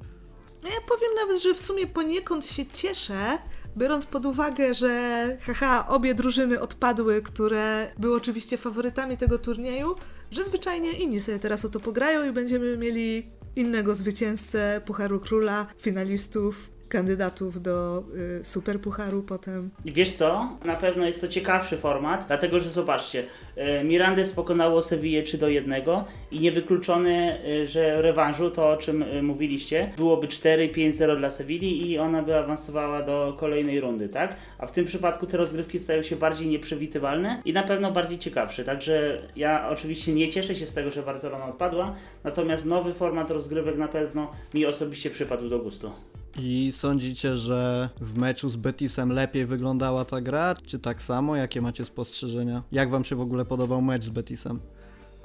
No 0.63 0.69
ja 0.69 0.81
powiem 0.87 1.11
nawet, 1.15 1.43
że 1.43 1.53
w 1.53 1.59
sumie 1.59 1.87
poniekąd 1.87 2.45
się 2.45 2.65
cieszę, 2.65 3.37
biorąc 3.77 4.05
pod 4.05 4.25
uwagę, 4.25 4.73
że 4.73 5.37
haha, 5.41 5.87
obie 5.87 6.15
drużyny 6.15 6.61
odpadły, 6.61 7.21
które 7.21 7.91
były 7.97 8.15
oczywiście 8.15 8.57
faworytami 8.57 9.17
tego 9.17 9.37
turnieju, 9.37 9.95
że 10.31 10.43
zwyczajnie 10.43 10.91
inni 10.93 11.21
sobie 11.21 11.39
teraz 11.39 11.65
o 11.65 11.69
to 11.69 11.79
pograją 11.79 12.29
i 12.29 12.31
będziemy 12.31 12.77
mieli 12.77 13.29
innego 13.55 13.95
zwycięzcę 13.95 14.81
Pucharu 14.85 15.19
Króla, 15.19 15.65
finalistów 15.81 16.78
kandydatów 16.89 17.61
do 17.61 18.03
y, 18.41 18.45
Superpucharu 18.45 19.23
potem. 19.23 19.69
Wiesz 19.85 20.11
co? 20.11 20.49
Na 20.65 20.75
pewno 20.75 21.05
jest 21.05 21.21
to 21.21 21.27
ciekawszy 21.27 21.77
format, 21.77 22.25
dlatego 22.27 22.59
że 22.59 22.69
zobaczcie, 22.69 23.23
y, 23.57 23.83
Mirandes 23.83 24.33
pokonało 24.33 24.81
Sewillę 24.81 25.23
3 25.23 25.37
do 25.37 25.49
1 25.49 25.83
i 26.31 26.39
niewykluczone, 26.39 27.39
y, 27.45 27.67
że 27.67 28.01
rewanżu, 28.01 28.51
to 28.51 28.69
o 28.69 28.77
czym 28.77 29.03
y, 29.03 29.23
mówiliście, 29.23 29.91
byłoby 29.97 30.27
4-5-0 30.27 31.17
dla 31.17 31.29
Sewilli 31.29 31.91
i 31.91 31.99
ona 31.99 32.23
by 32.23 32.35
awansowała 32.35 33.03
do 33.03 33.35
kolejnej 33.39 33.81
rundy, 33.81 34.09
tak? 34.09 34.35
A 34.57 34.67
w 34.67 34.71
tym 34.71 34.85
przypadku 34.85 35.25
te 35.25 35.37
rozgrywki 35.37 35.79
stają 35.79 36.01
się 36.01 36.15
bardziej 36.15 36.47
nieprzewidywalne 36.47 37.41
i 37.45 37.53
na 37.53 37.63
pewno 37.63 37.91
bardziej 37.91 38.17
ciekawsze. 38.19 38.63
Także 38.63 39.21
ja 39.35 39.69
oczywiście 39.69 40.13
nie 40.13 40.29
cieszę 40.29 40.55
się 40.55 40.65
z 40.65 40.73
tego, 40.73 40.91
że 40.91 41.03
Barcelona 41.03 41.45
odpadła, 41.45 41.95
natomiast 42.23 42.65
nowy 42.65 42.93
format 42.93 43.31
rozgrywek 43.31 43.77
na 43.77 43.87
pewno 43.87 44.31
mi 44.53 44.65
osobiście 44.65 45.09
przypadł 45.09 45.49
do 45.49 45.59
gustu. 45.59 45.91
I 46.37 46.71
sądzicie, 46.75 47.37
że 47.37 47.89
w 48.01 48.17
meczu 48.17 48.49
z 48.49 48.55
Betisem 48.55 49.11
lepiej 49.11 49.45
wyglądała 49.45 50.05
ta 50.05 50.21
gra, 50.21 50.55
czy 50.65 50.79
tak 50.79 51.01
samo? 51.01 51.35
Jakie 51.35 51.61
macie 51.61 51.85
spostrzeżenia? 51.85 52.63
Jak 52.71 52.89
wam 52.89 53.03
się 53.03 53.15
w 53.15 53.21
ogóle 53.21 53.45
podobał 53.45 53.81
mecz 53.81 54.03
z 54.03 54.09
Betisem? 54.09 54.59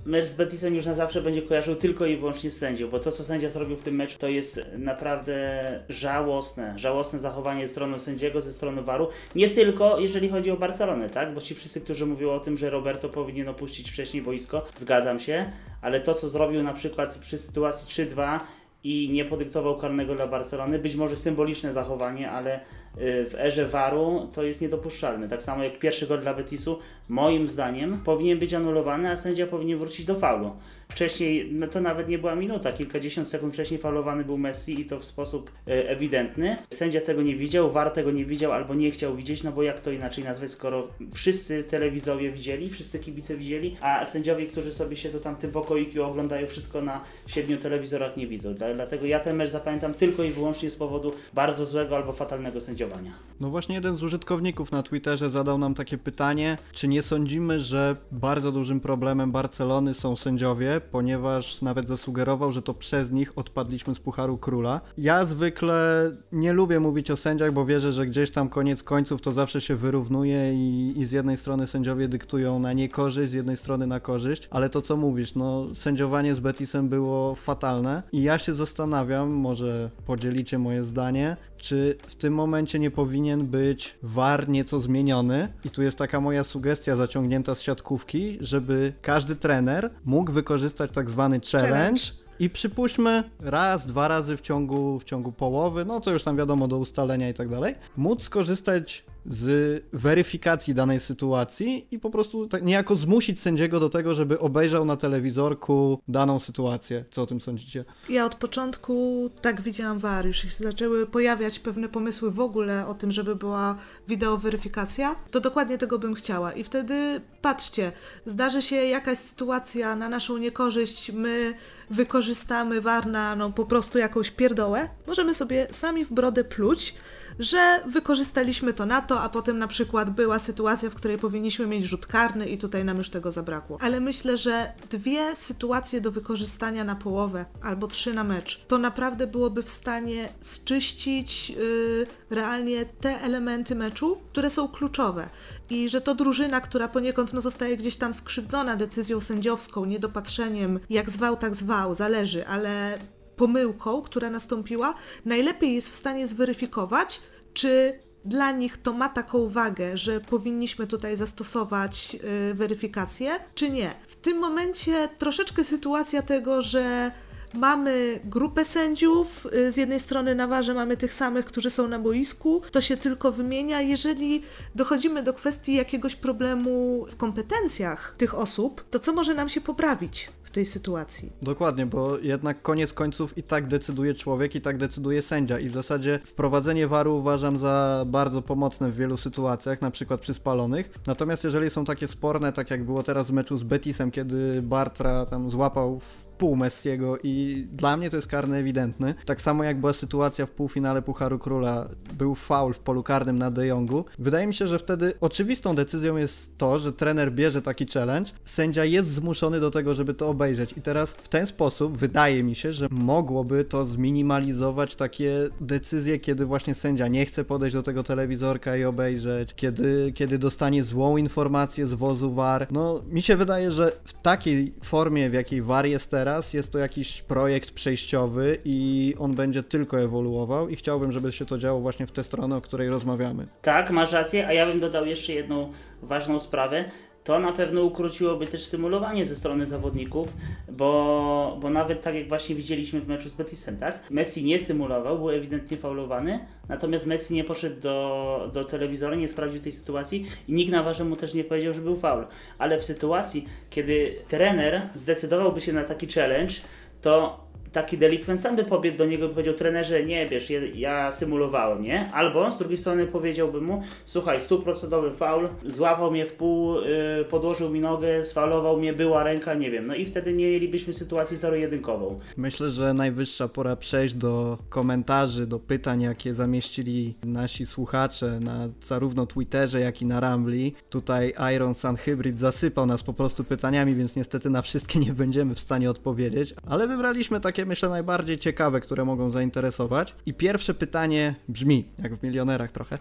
Mecz 0.07 0.25
z 0.25 0.35
Betisem 0.35 0.75
już 0.75 0.87
na 0.87 0.95
zawsze 0.95 1.23
będzie 1.23 1.43
kojarzył 1.43 1.77
tylko 1.77 2.07
i 2.07 2.17
wyłącznie 2.17 2.51
z 2.51 2.57
sędzią, 2.57 2.91
bo 2.91 2.99
to, 2.99 3.13
co 3.13 3.25
sędzia 3.25 3.49
zrobił 3.49 3.77
w 3.77 3.83
tym 3.83 3.95
meczu, 3.95 4.19
to 4.19 4.29
jest 4.29 4.61
naprawdę 4.79 5.65
żałosne. 5.89 6.79
Żałosne 6.79 7.19
zachowanie 7.19 7.69
strony 7.69 8.01
sędziego, 8.01 8.41
ze 8.41 8.53
strony 8.53 8.83
waru. 8.83 9.09
Nie 9.35 9.51
tylko 9.51 9.99
jeżeli 9.99 10.29
chodzi 10.29 10.51
o 10.51 10.57
Barcelonę, 10.57 11.11
tak? 11.11 11.35
Bo 11.35 11.41
ci 11.41 11.55
wszyscy, 11.55 11.81
którzy 11.81 12.07
mówią 12.07 12.31
o 12.31 12.41
tym, 12.41 12.59
że 12.59 12.71
Roberto 12.71 13.09
powinien 13.09 13.49
opuścić 13.49 13.91
wcześniej 13.91 14.23
boisko, 14.23 14.65
zgadzam 14.75 15.21
się, 15.21 15.53
ale 15.83 16.01
to, 16.01 16.15
co 16.15 16.29
zrobił 16.29 16.63
na 16.63 16.73
przykład 16.73 17.19
przy 17.19 17.39
sytuacji 17.39 18.07
3-2 18.07 18.41
i 18.85 19.11
nie 19.12 19.24
podyktował 19.24 19.76
karnego 19.76 20.14
dla 20.14 20.26
Barcelony. 20.26 20.78
Być 20.78 20.95
może 20.95 21.16
symboliczne 21.16 21.72
zachowanie, 21.72 22.30
ale 22.30 22.61
w 22.97 23.34
erze 23.38 23.66
waru 23.66 24.28
to 24.34 24.42
jest 24.42 24.62
niedopuszczalne. 24.62 25.28
Tak 25.28 25.42
samo 25.42 25.64
jak 25.64 25.78
pierwszy 25.78 26.07
gol 26.07 26.20
dla 26.20 26.34
Betisu, 26.34 26.78
moim 27.09 27.49
zdaniem, 27.49 28.01
powinien 28.05 28.38
być 28.38 28.55
anulowany, 28.55 29.11
a 29.11 29.16
sędzia 29.16 29.47
powinien 29.47 29.78
wrócić 29.78 30.07
do 30.07 30.14
faulu. 30.14 30.51
Wcześniej, 30.88 31.49
no 31.53 31.66
to 31.66 31.80
nawet 31.80 32.09
nie 32.09 32.18
była 32.18 32.34
minuta, 32.34 32.72
kilkadziesiąt 32.72 33.28
sekund 33.28 33.55
wcześniej 33.55 33.80
faulowany 33.80 34.24
był 34.24 34.38
Messi 34.38 34.80
i 34.80 34.84
to 34.84 34.99
w 34.99 35.05
sposób 35.05 35.51
y, 35.68 35.88
ewidentny. 35.88 36.57
Sędzia 36.70 37.01
tego 37.01 37.22
nie 37.22 37.36
widział, 37.36 37.70
VAR 37.70 37.92
tego 37.92 38.11
nie 38.11 38.24
widział 38.24 38.53
albo 38.53 38.74
nie 38.74 38.90
chciał 38.90 39.16
widzieć, 39.16 39.42
no 39.42 39.53
bo 39.53 39.62
jak 39.62 39.80
to 39.80 39.90
inaczej 39.90 40.24
nazwać, 40.24 40.51
skoro 40.51 40.88
wszyscy 41.14 41.64
telewizowie 41.64 42.30
widzieli, 42.30 42.70
wszyscy 42.70 42.99
kibice 42.99 43.36
widzieli, 43.36 43.76
a 43.80 44.07
sędziowie, 44.07 44.47
którzy 44.47 44.72
sobie 44.72 44.97
siedzą 44.97 45.20
tam 45.20 45.36
tym 45.36 45.51
pokoiku 45.51 46.03
oglądają 46.03 46.47
wszystko 46.47 46.82
na 46.82 47.01
siedmiu 47.26 47.57
telewizorach 47.57 48.16
nie 48.16 48.26
widzą. 48.26 48.55
Dlatego 48.74 49.07
ja 49.07 49.20
ten 49.20 49.36
mecz 49.36 49.51
zapamiętam 49.51 49.95
tylko 49.95 50.22
i 50.22 50.30
wyłącznie 50.30 50.70
z 50.70 50.76
powodu 50.76 51.12
bardzo 51.32 51.66
złego 51.66 51.97
albo 51.97 52.12
fatalnego 52.12 52.61
sędziowania. 52.89 53.24
No 53.41 53.51
właśnie 53.51 53.74
jeden 53.74 53.97
z 53.97 54.03
użytkowników 54.03 54.72
na 54.72 54.82
Twitterze 54.82 55.30
zadał 55.30 55.59
nam 55.59 55.74
takie 55.74 55.99
pytanie, 55.99 56.59
czy 56.72 56.89
nie 56.89 57.03
sądzimy, 57.03 57.61
że 57.61 57.97
bardzo 58.12 58.53
dużym 58.53 58.80
problemem 58.80 59.32
Barcelony 59.32 59.95
są 59.95 60.16
sędziowie, 60.16 60.80
ponieważ 60.91 61.62
nawet 61.62 61.89
zasugerował, 61.89 62.53
że 62.53 62.62
to 62.62 62.74
przez 62.74 63.11
nich 63.11 63.39
odpadliśmy 63.39 63.95
z 63.95 64.01
Pucharu 64.01 64.39
Króla. 64.39 64.80
Ja 64.99 65.24
zwykle 65.24 66.11
nie 66.32 66.53
lubię 66.53 66.80
mówić 66.80 67.11
o 67.11 67.16
sędziach, 67.16 67.53
bo 67.53 67.66
wierzę, 67.66 67.93
że 67.93 68.07
gdzieś 68.07 68.30
tam 68.30 68.49
koniec 68.49 68.82
końców 68.82 69.20
to 69.20 69.32
zawsze 69.32 69.61
się 69.61 69.76
wyrównuje 69.76 70.55
i, 70.55 70.95
i 70.97 71.07
z 71.07 71.12
jednej 71.12 71.37
strony 71.37 71.66
sędziowie 71.66 72.09
dyktują 72.09 72.59
na 72.59 72.72
niekorzyść, 72.72 73.30
z 73.30 73.35
jednej 73.35 73.57
strony 73.57 73.87
na 73.87 74.01
korzyść, 74.01 74.49
ale 74.51 74.70
to 74.70 74.82
co 74.82 74.97
mówisz, 74.97 75.35
no 75.35 75.66
sędziowanie 75.74 76.35
z 76.35 76.41
Betisem 76.41 76.89
było 76.89 77.35
fatalne 77.35 78.03
i 78.12 78.22
ja 78.22 78.39
się 78.39 78.55
zastanawiam, 78.55 79.30
może 79.30 79.91
podzielicie 80.07 80.59
moje 80.59 80.85
zdanie, 80.85 81.37
czy 81.65 81.97
w 82.03 82.15
tym 82.15 82.35
momencie 82.35 82.79
nie 82.79 82.91
powinien 82.91 83.47
być 83.47 83.99
VAR 84.03 84.49
nieco 84.49 84.81
zmieniony? 84.81 85.49
I 85.65 85.71
tu 85.71 85.83
jest 85.83 85.99
taka 85.99 86.21
moja 86.21 86.45
sugestia 86.45 86.97
zaciągnięta 86.97 87.55
z 87.55 87.61
siatkówki, 87.61 88.39
żeby 88.41 88.93
każdy 89.03 89.37
trener 89.37 89.91
mógł 90.05 90.33
wykorzystać 90.33 90.91
tak 90.91 91.11
zwany 91.11 91.41
challenge. 91.53 91.75
Challenge. 91.75 92.03
I 92.39 92.51
przypuśćmy 92.51 93.25
raz, 93.41 93.87
dwa 93.87 94.09
razy 94.09 94.37
w 94.37 94.41
ciągu, 94.41 94.99
w 94.99 95.05
ciągu 95.05 95.33
połowy, 95.33 95.85
no 95.85 96.01
to 96.01 96.11
już 96.11 96.23
tam 96.23 96.37
wiadomo 96.37 96.69
do 96.69 96.79
ustalenia 96.79 97.29
i 97.29 97.35
tak 97.35 97.49
dalej, 97.49 97.75
móc 97.97 98.23
skorzystać 98.23 99.05
z 99.27 99.85
weryfikacji 99.93 100.75
danej 100.75 101.01
sytuacji 101.01 101.87
i 101.91 101.99
po 101.99 102.11
prostu 102.11 102.49
tak 102.49 102.62
niejako 102.62 102.97
zmusić 102.97 103.41
sędziego 103.41 103.81
do 103.81 103.89
tego, 103.89 104.14
żeby 104.14 104.39
obejrzał 104.39 104.85
na 104.85 104.97
telewizorku 104.97 106.01
daną 106.09 106.39
sytuację. 106.41 107.05
Co 107.11 107.22
o 107.22 107.27
tym 107.27 107.41
sądzicie? 107.41 107.85
Ja 108.09 108.25
od 108.25 108.35
początku 108.35 109.31
tak 109.41 109.61
widziałam 109.61 109.99
VAR, 109.99 110.27
już 110.27 110.37
się 110.37 110.49
zaczęły 110.49 111.07
pojawiać 111.07 111.59
pewne 111.59 111.89
pomysły 111.89 112.31
w 112.31 112.41
ogóle 112.41 112.87
o 112.87 112.95
tym, 112.95 113.12
żeby 113.12 113.37
była 113.37 113.77
wideoweryfikacja, 114.09 115.16
to 115.31 115.41
dokładnie 115.41 115.79
tego 115.79 115.99
bym 115.99 116.14
chciała. 116.14 116.53
I 116.53 116.64
wtedy 116.64 117.20
patrzcie, 117.43 117.93
zdarzy 118.27 118.62
się 118.62 118.77
jakaś 118.77 119.18
sytuacja 119.18 119.97
na 119.97 120.09
naszą 120.09 120.39
niekorzyść, 120.39 121.12
my 121.12 121.55
wykorzystamy 121.91 122.81
VAR 122.81 123.07
na 123.07 123.37
no, 123.37 123.51
po 123.51 123.64
prostu 123.66 123.99
jakąś 123.99 124.31
pierdołę, 124.31 124.89
możemy 125.07 125.35
sobie 125.35 125.66
sami 125.70 126.05
w 126.05 126.12
brodę 126.12 126.45
pluć, 126.45 126.95
że 127.39 127.80
wykorzystaliśmy 127.87 128.72
to 128.72 128.87
na 128.87 129.03
to, 129.03 129.20
a 129.20 129.28
potem 129.28 129.59
na 129.59 129.66
przykład 129.66 130.11
była 130.11 130.39
sytuacja, 130.39 130.91
w 130.91 130.95
której 130.95 131.18
powinniśmy 131.18 131.66
mieć 131.66 131.85
rzut 131.85 132.07
karny 132.07 132.49
i 132.49 132.59
tutaj 132.59 132.85
nam 132.85 132.97
już 132.97 133.11
tego 133.11 133.32
zabrakło. 133.32 133.78
Ale 133.80 134.01
myślę, 134.01 134.37
że 134.37 134.72
dwie 134.91 135.37
sytuacje 135.37 136.01
do 136.01 136.12
wykorzystania 136.12 136.85
na 136.85 136.97
połowę 136.97 137.45
albo 137.62 137.87
trzy 137.87 138.14
na 138.14 138.24
mecz, 138.24 138.64
to 138.68 138.78
naprawdę 138.78 139.26
byłoby 139.26 139.62
w 139.62 139.68
stanie 139.68 140.28
zczyścić 140.41 141.51
yy, 141.51 142.07
realnie 142.30 142.87
te 142.87 143.20
elementy 143.20 143.74
meczu, 143.74 144.18
które 144.26 144.51
są 144.51 144.68
kluczowe. 144.68 145.28
I 145.70 145.89
że 145.89 146.01
to 146.01 146.14
drużyna, 146.14 146.61
która 146.61 146.89
poniekąd 146.89 147.32
no, 147.32 147.41
zostaje 147.41 147.76
gdzieś 147.76 147.97
tam 147.97 148.14
skrzywdzona 148.14 148.76
decyzją 148.76 149.20
sędziowską, 149.20 149.85
niedopatrzeniem, 149.85 150.80
jak 150.91 151.11
zwał, 151.11 151.37
tak 151.37 151.55
zwał, 151.55 151.95
zależy, 151.95 152.47
ale 152.47 152.99
pomyłką, 153.37 154.03
która 154.03 154.30
nastąpiła, 154.30 154.95
najlepiej 155.24 155.74
jest 155.74 155.89
w 155.89 155.95
stanie 155.95 156.28
zweryfikować, 156.28 157.20
czy 157.55 157.99
dla 158.24 158.53
nich 158.53 158.76
to 158.76 158.93
ma 158.93 159.09
taką 159.09 159.49
wagę, 159.49 159.97
że 159.97 160.20
powinniśmy 160.20 160.87
tutaj 160.87 161.16
zastosować 161.16 162.16
y, 162.51 162.55
weryfikację, 162.55 163.30
czy 163.55 163.70
nie. 163.70 163.91
W 164.07 164.16
tym 164.16 164.39
momencie 164.39 165.09
troszeczkę 165.18 165.64
sytuacja 165.64 166.22
tego, 166.22 166.62
że 166.62 167.11
mamy 167.57 168.21
grupę 168.25 168.65
sędziów, 168.65 169.47
y, 169.55 169.73
z 169.73 169.77
jednej 169.77 170.01
strony 170.01 170.35
na 170.35 170.47
warze 170.47 170.75
mamy 170.75 170.97
tych 170.97 171.13
samych, 171.13 171.45
którzy 171.45 171.71
są 171.71 171.89
na 171.89 171.99
boisku, 171.99 172.63
to 172.71 172.81
się 172.81 172.97
tylko 172.97 173.33
wymienia. 173.33 173.81
Jeżeli 173.81 174.43
dochodzimy 174.75 175.23
do 175.23 175.35
kwestii 175.35 175.75
jakiegoś 175.75 176.17
problemu 176.17 177.07
w 177.11 177.17
kompetencjach 177.17 178.15
tych 178.19 178.35
osób, 178.35 178.85
to 178.91 178.99
co 178.99 179.13
może 179.13 179.35
nam 179.35 179.49
się 179.49 179.61
poprawić 179.61 180.29
tej 180.55 180.67
sytuacji? 180.67 181.33
Dokładnie, 181.43 181.87
bo 181.87 182.19
jednak 182.19 182.63
koniec 182.63 182.93
końców 182.93 183.39
i 183.39 183.43
tak 183.43 183.67
decyduje 183.67 184.15
człowiek, 184.15 184.55
i 184.55 184.61
tak 184.61 184.79
decyduje 184.79 185.23
sędzia. 185.23 185.59
I 185.59 185.69
w 185.69 185.75
zasadzie 185.75 186.19
wprowadzenie 186.25 186.89
waru 186.89 187.17
uważam 187.17 187.59
za 187.59 188.05
bardzo 188.07 188.43
pomocne 188.43 188.91
w 188.91 188.97
wielu 188.97 189.17
sytuacjach, 189.17 189.81
na 189.81 189.91
przykład 189.91 190.21
przy 190.21 190.35
spalonych. 190.35 190.91
Natomiast 191.07 191.45
jeżeli 191.45 191.71
są 191.71 191.85
takie 191.85 192.09
sporne, 192.09 192.53
tak 192.53 192.71
jak 192.71 192.85
było 192.85 193.03
teraz 193.03 193.31
w 193.31 193.33
meczu 193.33 193.57
z 193.57 193.63
Betisem, 193.63 194.11
kiedy 194.11 194.63
Bartra 194.63 195.27
tam 195.27 195.51
złapał 195.51 196.01
pół 196.39 196.57
Messiego 196.57 197.18
i 197.22 197.66
dla 197.72 197.97
mnie 197.97 198.11
to 198.11 198.16
jest 198.16 198.28
karny 198.28 198.57
ewidentny. 198.57 199.14
Tak 199.24 199.43
samo 199.43 199.64
jak 199.64 199.80
była 199.80 199.93
sytuacja 199.93 200.47
w 200.47 200.51
półfinale 200.51 201.03
Pucharu 201.03 201.39
Króla, 201.39 201.89
był 202.18 202.35
faul 202.35 202.74
w 202.74 202.78
polu 202.78 203.03
karnym 203.03 203.39
na 203.39 203.51
De 203.51 203.66
Jongu. 203.66 204.05
Wydaje 204.18 204.47
mi 204.47 204.55
się, 204.55 204.66
że 204.66 204.78
wtedy 204.78 205.14
oczywistą 205.20 205.74
decyzją 205.74 206.16
jest 206.16 206.59
to, 206.59 206.78
że 206.78 206.93
trener 206.93 207.32
bierze 207.32 207.62
taki 207.62 207.87
challenge, 207.87 208.30
sędzia 208.45 208.85
jest 208.85 209.11
zmuszony 209.11 209.61
do 209.61 209.70
tego, 209.70 209.95
żeby 209.95 210.14
to 210.14 210.28
obejrzeć 210.28 210.74
i 210.76 210.82
teraz 210.82 211.11
w 211.11 211.28
ten 211.28 211.47
sposób 211.47 211.97
wydaje 211.97 212.45
mi 212.45 212.55
się, 212.55 212.72
że 212.72 212.89
mogłoby 212.91 213.64
to 213.64 213.87
zminimalizować 213.87 214.95
takie 214.95 215.49
decyzje, 215.61 216.18
kiedy 216.18 216.47
właśnie 216.47 216.74
sędzia 216.74 217.09
nie 217.09 217.26
chce 217.26 217.45
podejść 217.45 217.74
do 217.74 217.82
tego 217.82 218.03
telewizorka 218.03 218.76
i 218.76 218.85
obejrzeć, 218.85 219.55
kiedy, 219.55 220.12
kiedy 220.14 220.39
dostanie 220.39 220.85
złą 220.85 221.16
informację 221.16 221.87
z 221.87 221.95
wozu 221.95 222.35
VAR. 222.35 222.66
No, 222.70 223.03
mi 223.09 223.22
się 223.22 223.37
wydaje, 223.37 223.70
że 223.70 223.93
w 224.05 224.12
takiej 224.12 224.74
formie, 224.82 225.30
w 225.30 225.32
jakiej 225.32 225.62
VAR 225.62 225.87
jest 225.87 226.11
teraz, 226.11 226.24
jest 226.55 226.72
to 226.72 226.79
jakiś 226.79 227.22
projekt 227.22 227.70
przejściowy 227.70 228.59
i 228.64 229.14
on 229.18 229.35
będzie 229.35 229.62
tylko 229.62 230.01
ewoluował 230.01 230.68
i 230.68 230.77
chciałbym, 230.77 231.12
żeby 231.12 231.33
się 231.33 231.45
to 231.47 231.59
działo 231.59 231.81
właśnie 231.81 232.07
w 232.07 232.12
tę 232.12 232.25
stronę, 232.25 232.57
o 232.57 232.61
której 232.61 232.89
rozmawiamy. 232.89 233.47
Tak, 233.62 233.91
masz 233.91 234.12
rację, 234.12 234.47
a 234.47 234.53
ja 234.53 234.66
bym 234.66 234.81
dodał 234.81 235.07
jeszcze 235.07 235.33
jedną 235.33 235.72
ważną 236.03 236.41
sprawę. 236.41 236.85
To 237.25 237.39
na 237.39 237.53
pewno 237.53 237.83
ukróciłoby 237.83 238.47
też 238.47 238.64
symulowanie 238.64 239.27
ze 239.27 239.37
strony 239.37 239.66
zawodników, 239.66 240.37
bo, 240.72 241.59
bo 241.61 241.70
nawet 241.70 242.03
tak 242.03 242.14
jak 242.14 242.29
właśnie 242.29 242.55
widzieliśmy 242.55 243.01
w 243.01 243.09
meczu 243.09 243.29
z 243.29 243.35
Betisem, 243.35 243.77
tak? 243.77 244.11
Messi 244.11 244.45
nie 244.45 244.59
symulował, 244.59 245.18
był 245.18 245.31
ewidentnie 245.31 245.77
faulowany, 245.77 246.47
natomiast 246.68 247.07
Messi 247.07 247.35
nie 247.35 247.45
poszedł 247.45 247.81
do, 247.81 248.51
do 248.55 248.64
telewizora, 248.64 249.16
nie 249.16 249.29
sprawdził 249.29 249.61
tej 249.61 249.72
sytuacji 249.72 250.27
i 250.49 250.53
nikt 250.53 250.72
na 250.72 250.83
warze 250.83 251.05
mu 251.05 251.16
też 251.16 251.35
nie 251.35 251.45
powiedział, 251.45 251.75
że 251.75 251.81
był 251.81 251.97
faul. 251.97 252.27
Ale 252.59 252.79
w 252.79 252.85
sytuacji, 252.85 253.47
kiedy 253.70 254.14
trener 254.29 254.83
zdecydowałby 254.95 255.61
się 255.61 255.72
na 255.72 255.85
taki 255.85 256.07
challenge, 256.07 256.55
to 257.03 257.45
taki 257.75 257.99
delikwent 257.99 258.41
sam 258.41 258.57
by 258.57 258.64
pobiegł 258.64 258.99
do 258.99 259.07
niego 259.07 259.27
i 259.27 259.29
powiedział, 259.29 259.55
trenerze, 259.55 260.05
nie 260.05 260.27
wiesz, 260.27 260.53
ja, 260.75 261.12
symulowałem, 261.12 261.83
nie? 261.83 262.11
Albo 262.12 262.51
z 262.51 262.59
drugiej 262.59 262.79
strony 262.79 263.07
powiedziałbym 263.07 263.64
mu, 263.64 263.83
słuchaj, 264.05 264.41
stuprocentowy 264.41 265.11
faul, 265.11 265.49
złapał 265.66 266.11
mnie 266.11 266.27
w 266.27 266.33
pół, 266.33 266.75
yy, 266.75 267.25
podłożył 267.31 267.70
mi 267.70 267.81
nogę, 267.81 268.25
sfaulował 268.25 268.77
mnie, 268.77 268.93
była 268.93 269.25
ręka, 269.25 269.55
nie 269.55 269.70
wiem. 269.70 269.87
No 269.87 269.95
i 269.95 270.07
wtedy 270.07 270.33
nie 270.33 270.47
mielibyśmy 270.47 270.93
sytuacji 270.93 271.37
zero-jedynkową. 271.37 272.20
Myślę, 272.37 272.70
że 272.70 272.95
najwyższa 272.95 273.49
pora 273.49 273.77
przejść 273.77 274.14
do 274.14 274.59
komentarzy, 274.68 275.47
do 275.47 275.59
pytań, 275.59 276.03
jakie 276.03 276.35
zamieścili 276.35 277.14
nasi 277.25 277.66
słuchacze 277.66 278.41
na 278.41 278.68
zarówno 278.87 279.27
Twitterze, 279.27 279.81
jak 279.81 280.03
i 280.03 280.07
na 280.07 280.20
Rambli. 280.20 280.75
Tutaj 280.91 281.35
Iron 281.55 281.75
Sun 281.75 281.97
Hybrid 281.97 282.41
zasypał 282.41 282.87
nas 282.87 283.03
po 283.03 283.12
prostu 283.12 283.45
pytaniami, 283.45 283.95
więc 283.95 284.16
niestety 284.16 284.51
na 284.51 284.62
wszystkie 284.62 284.99
nie 285.07 285.12
będziemy 285.12 285.55
w 285.55 285.61
stanie 285.61 285.91
odpowiedzieć, 285.91 286.55
ale 286.66 286.89
wybraliśmy 286.89 287.41
takie, 287.41 287.64
myślę, 287.67 287.89
najbardziej 287.89 288.39
ciekawe, 288.39 288.81
które 288.81 289.05
mogą 289.05 289.31
zainteresować. 289.31 290.15
I 290.27 290.35
pierwsze 290.35 290.75
pytanie 290.75 291.35
brzmi, 291.49 291.85
jak 292.03 292.15
w 292.15 292.23
milionerach 292.23 292.73
trochę. 292.73 292.99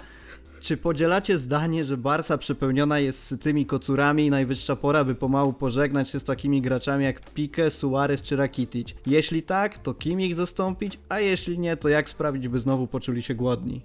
Czy 0.63 0.77
podzielacie 0.77 1.37
zdanie, 1.37 1.85
że 1.85 1.97
Barca 1.97 2.37
przepełniona 2.37 2.99
jest 2.99 3.23
sytymi 3.23 3.65
kocurami 3.65 4.25
i 4.25 4.29
najwyższa 4.29 4.75
pora, 4.75 5.03
by 5.03 5.15
pomału 5.15 5.53
pożegnać 5.53 6.09
się 6.09 6.19
z 6.19 6.23
takimi 6.23 6.61
graczami 6.61 7.05
jak 7.05 7.31
Pique, 7.31 7.71
Suarez 7.71 8.21
czy 8.21 8.35
Rakitic? 8.35 8.87
Jeśli 9.05 9.43
tak, 9.43 9.77
to 9.77 9.93
kim 9.93 10.21
ich 10.21 10.35
zastąpić, 10.35 10.99
a 11.09 11.19
jeśli 11.19 11.59
nie, 11.59 11.77
to 11.77 11.89
jak 11.89 12.09
sprawić, 12.09 12.47
by 12.47 12.59
znowu 12.59 12.87
poczuli 12.87 13.23
się 13.23 13.35
głodni? 13.35 13.81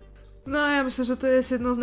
No, 0.47 0.59
ja 0.59 0.85
myślę, 0.85 1.05
że 1.05 1.17
to 1.17 1.27
jest 1.27 1.51
jedno 1.51 1.75
z, 1.75 1.79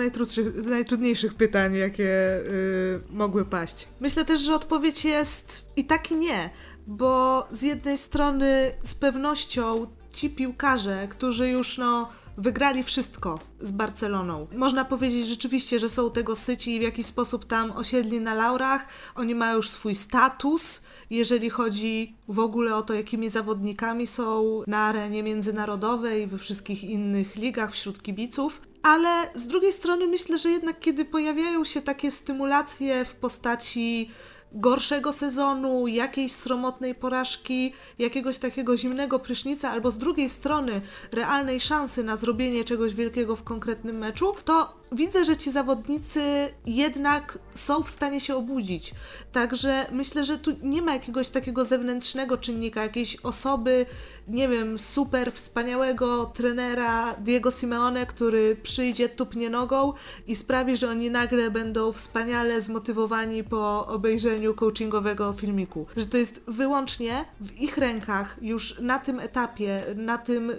z 0.56 0.68
najtrudniejszych 0.68 1.34
pytań, 1.34 1.76
jakie 1.76 2.04
yy, 2.04 3.02
mogły 3.10 3.46
paść. 3.46 3.88
Myślę 4.00 4.26
też, 4.26 4.41
że 4.41 4.56
odpowiedź 4.56 5.06
jest 5.06 5.66
i 5.76 5.86
tak 5.86 6.12
i 6.12 6.16
nie, 6.16 6.50
bo 6.88 7.48
z 7.52 7.62
jednej 7.62 7.98
strony 7.98 8.72
z 8.84 8.96
pewnością 8.96 9.88
ci 10.14 10.30
piłkarze, 10.30 11.08
którzy 11.08 11.50
już 11.50 11.78
no 11.78 12.10
wygrali 12.38 12.84
wszystko 12.84 13.40
z 13.60 13.72
Barceloną. 13.72 14.48
Można 14.56 14.86
powiedzieć 14.86 15.28
rzeczywiście, 15.28 15.80
że 15.80 15.90
są 15.90 16.12
tego 16.12 16.36
syci 16.36 16.76
i 16.76 16.80
w 16.80 16.84
jakiś 16.84 17.06
sposób 17.06 17.46
tam 17.46 17.72
osiedli 17.72 18.22
na 18.22 18.34
laurach. 18.34 18.88
Oni 19.16 19.36
mają 19.36 19.56
już 19.56 19.70
swój 19.70 19.96
status, 19.96 20.84
jeżeli 21.10 21.50
chodzi 21.50 22.16
w 22.28 22.40
ogóle 22.40 22.76
o 22.76 22.82
to, 22.82 22.94
jakimi 22.94 23.30
zawodnikami 23.30 24.08
są 24.08 24.62
na 24.68 24.78
arenie 24.78 25.24
międzynarodowej 25.24 26.28
we 26.28 26.38
wszystkich 26.38 26.84
innych 26.84 27.36
ligach 27.36 27.72
wśród 27.72 28.02
kibiców. 28.02 28.62
Ale 28.84 29.10
z 29.36 29.48
drugiej 29.48 29.74
strony 29.74 30.08
myślę, 30.08 30.38
że 30.38 30.50
jednak 30.50 30.80
kiedy 30.80 31.06
pojawiają 31.06 31.64
się 31.64 31.82
takie 31.82 32.12
stymulacje 32.12 33.06
w 33.06 33.16
postaci 33.16 34.10
gorszego 34.56 35.12
sezonu, 35.12 35.88
jakiejś 35.88 36.32
sromotnej 36.32 36.95
porażki, 36.95 37.74
jakiegoś 37.99 38.38
takiego 38.38 38.78
zimnego 38.78 39.20
prysznica, 39.20 39.70
albo 39.70 39.91
z 39.91 39.97
drugiej 39.97 40.30
strony 40.30 40.82
realnej 41.12 41.60
szansy 41.60 42.03
na 42.03 42.16
zrobienie 42.16 42.64
czegoś 42.64 42.93
wielkiego 42.93 43.36
w 43.36 43.43
konkretnym 43.43 43.97
meczu, 43.97 44.36
to 44.45 44.74
widzę, 44.96 45.26
że 45.26 45.38
ci 45.38 45.52
zawodnicy 45.52 46.22
jednak 46.66 47.39
są 47.56 47.84
w 47.84 47.89
stanie 47.89 48.22
się 48.22 48.36
obudzić. 48.36 48.93
Także 49.32 49.86
myślę, 49.91 50.26
że 50.26 50.38
tu 50.38 50.52
nie 50.64 50.82
ma 50.82 50.93
jakiegoś 50.93 51.30
takiego 51.30 51.66
zewnętrznego 51.66 52.38
czynnika, 52.38 52.84
jakiejś 52.84 53.16
osoby, 53.16 53.86
nie 54.28 54.48
wiem, 54.50 54.80
super 54.80 55.32
wspaniałego 55.32 56.26
trenera 56.26 57.14
Diego 57.14 57.52
Simeone, 57.52 58.06
który 58.06 58.56
przyjdzie, 58.64 59.10
tupnie 59.10 59.50
nogą 59.50 59.93
i 60.28 60.36
sprawi, 60.36 60.78
że 60.78 60.89
oni 60.89 61.12
nagle 61.12 61.52
będą 61.52 61.91
wspaniale 61.91 62.62
zmotywowani 62.62 63.43
po 63.43 63.88
obejrzeniu 63.88 64.54
coachingowego 64.54 65.34
filmiku. 65.34 65.86
Że 65.98 66.06
to 66.06 66.18
jest 66.18 66.43
wyłącznie 66.48 67.26
w 67.41 67.60
ich 67.60 67.78
rękach 67.78 68.38
już 68.41 68.80
na 68.80 69.00
tym 69.00 69.20
etapie, 69.20 69.84
na 69.96 70.18
tym 70.18 70.50
y, 70.50 70.56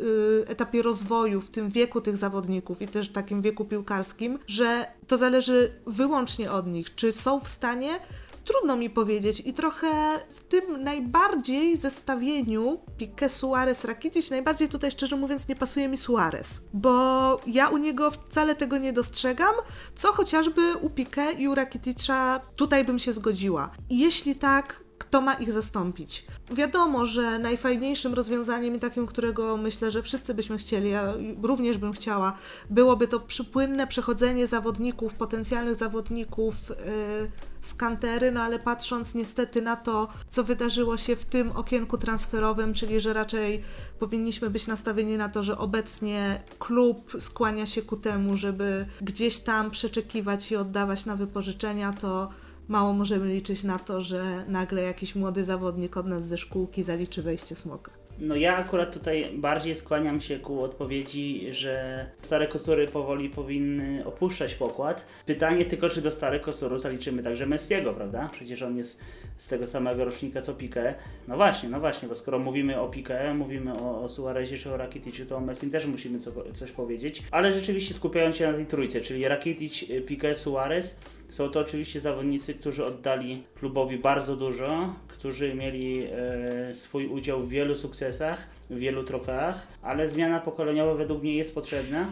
etapie 0.47 0.82
rozwoju, 0.82 1.41
w 1.41 1.51
tym 1.51 1.70
wieku 1.70 2.01
tych 2.01 2.16
zawodników 2.16 2.82
i 2.82 2.87
też 2.87 3.09
takim 3.09 3.43
wieku 3.43 3.64
piłkarskim, 3.64 4.26
że 4.47 4.87
to 5.07 5.18
zależy 5.18 5.72
wyłącznie 5.87 6.53
od 6.53 6.66
nich, 6.66 6.95
czy 6.95 7.12
są 7.12 7.41
w 7.41 7.49
stanie 7.49 8.01
trudno 8.47 8.77
mi 8.77 8.91
powiedzieć 8.91 9.43
i 9.47 9.53
trochę 9.55 10.18
w 10.29 10.41
tym 10.41 10.83
najbardziej 10.83 11.77
zestawieniu 11.77 12.81
Pique 12.99 13.29
Suarez 13.29 13.85
Rakitic 13.85 14.31
najbardziej 14.31 14.68
tutaj 14.68 14.91
szczerze 14.91 15.16
mówiąc 15.16 15.49
nie 15.49 15.57
pasuje 15.57 15.89
mi 15.89 15.97
Suarez, 15.97 16.64
bo 16.72 17.41
ja 17.47 17.68
u 17.68 17.77
niego 17.77 18.11
wcale 18.11 18.55
tego 18.55 18.79
nie 18.79 18.93
dostrzegam, 18.93 19.55
co 19.95 20.12
chociażby 20.12 20.77
u 20.77 20.91
Pique 20.91 21.33
i 21.39 21.49
u 21.49 21.55
Rakiticza 21.55 22.41
tutaj 22.57 22.85
bym 22.85 22.99
się 22.99 23.12
zgodziła. 23.12 23.70
Jeśli 23.91 24.37
tak, 24.37 24.86
kto 25.09 25.20
ma 25.20 25.34
ich 25.34 25.52
zastąpić. 25.52 26.26
Wiadomo, 26.50 27.07
że 27.07 27.38
najfajniejszym 27.38 28.14
rozwiązaniem 28.14 28.76
i 28.76 28.78
takim, 28.80 29.07
którego 29.07 29.57
myślę, 29.57 29.90
że 29.90 30.02
wszyscy 30.02 30.34
byśmy 30.34 30.59
chcieli, 30.59 30.90
ja 30.90 31.14
również 31.42 31.78
bym 31.78 31.92
chciała, 31.92 32.32
byłoby 32.70 33.09
to 33.09 33.20
przypłynne 33.20 33.86
przechodzenie 33.86 34.46
zawodników, 34.46 35.14
potencjalnych 35.14 35.74
zawodników 35.74 36.54
yy, 36.68 36.76
z 37.61 37.74
kantery, 37.74 38.32
no 38.32 38.42
ale 38.42 38.59
patrząc 38.59 39.14
niestety 39.14 39.62
na 39.62 39.76
to, 39.76 40.09
co 40.30 40.44
wydarzyło 40.44 40.96
się 40.96 41.16
w 41.16 41.24
tym 41.24 41.52
okienku 41.52 41.98
transferowym, 41.98 42.74
czyli 42.74 43.00
że 43.00 43.12
raczej 43.12 43.62
powinniśmy 43.98 44.50
być 44.50 44.66
nastawieni 44.66 45.16
na 45.16 45.28
to, 45.28 45.42
że 45.42 45.59
obecnie 45.59 46.42
klub 46.59 47.12
skłania 47.18 47.66
się 47.66 47.82
ku 47.82 47.96
temu, 47.96 48.36
żeby 48.36 48.86
gdzieś 49.00 49.38
tam 49.38 49.70
przeczekiwać 49.70 50.50
i 50.50 50.57
oddawać 50.57 51.07
na 51.07 51.16
wypożyczenia, 51.16 51.92
to 51.92 52.28
mało 52.68 52.92
możemy 52.92 53.26
liczyć 53.26 53.64
na 53.64 53.78
to, 53.78 54.00
że 54.00 54.44
nagle 54.48 54.82
jakiś 54.82 55.14
młody 55.14 55.44
zawodnik 55.44 55.96
od 55.96 56.06
nas 56.06 56.26
ze 56.26 56.38
szkółki 56.38 56.82
zaliczy 56.82 57.22
wejście 57.22 57.54
smoka. 57.54 58.05
No 58.20 58.36
ja 58.36 58.56
akurat 58.56 58.92
tutaj 58.92 59.26
bardziej 59.34 59.74
skłaniam 59.74 60.20
się 60.20 60.38
ku 60.38 60.62
odpowiedzi, 60.62 61.46
że 61.50 62.06
stare 62.22 62.46
kostury 62.46 62.86
powoli 62.86 63.30
powinny 63.30 64.04
opuszczać 64.06 64.54
pokład. 64.54 65.06
Pytanie 65.26 65.64
tylko, 65.64 65.88
czy 65.88 66.00
do 66.00 66.10
starych 66.10 66.42
kosturów 66.42 66.80
zaliczymy 66.80 67.22
także 67.22 67.46
Messiego, 67.46 67.92
prawda? 67.92 68.28
Przecież 68.32 68.62
on 68.62 68.76
jest 68.76 69.00
z 69.36 69.48
tego 69.48 69.66
samego 69.66 70.04
rocznika 70.04 70.42
co 70.42 70.54
Piqué. 70.54 70.94
No 71.28 71.36
właśnie, 71.36 71.68
no 71.68 71.80
właśnie, 71.80 72.08
bo 72.08 72.14
skoro 72.14 72.38
mówimy 72.38 72.80
o 72.80 72.88
Piqué, 72.88 73.34
mówimy 73.34 73.74
o, 73.74 74.02
o 74.02 74.08
Suarezie 74.08 74.58
czy 74.58 74.72
o 74.72 74.76
Rakiticiu, 74.76 75.26
to 75.26 75.36
o 75.36 75.40
Messi 75.40 75.70
też 75.70 75.86
musimy 75.86 76.18
co, 76.18 76.30
coś 76.52 76.72
powiedzieć. 76.72 77.22
Ale 77.30 77.52
rzeczywiście 77.52 77.94
skupiając 77.94 78.36
się 78.36 78.46
na 78.46 78.52
tej 78.52 78.66
trójce, 78.66 79.00
czyli 79.00 79.28
Rakitic, 79.28 79.84
Piqué, 79.84 80.34
Suarez, 80.34 80.98
są 81.28 81.48
to 81.48 81.60
oczywiście 81.60 82.00
zawodnicy, 82.00 82.54
którzy 82.54 82.84
oddali 82.84 83.42
klubowi 83.58 83.98
bardzo 83.98 84.36
dużo, 84.36 84.94
którzy 85.18 85.54
mieli 85.54 86.04
e, 86.04 86.74
swój 86.74 87.06
udział 87.06 87.42
w 87.42 87.48
wielu 87.48 87.76
sukcesach, 87.76 88.46
w 88.70 88.78
wielu 88.78 89.04
trofeach, 89.04 89.66
ale 89.82 90.08
zmiana 90.08 90.40
pokoleniowa 90.40 90.94
według 90.94 91.22
mnie 91.22 91.36
jest 91.36 91.54
potrzebna. 91.54 92.06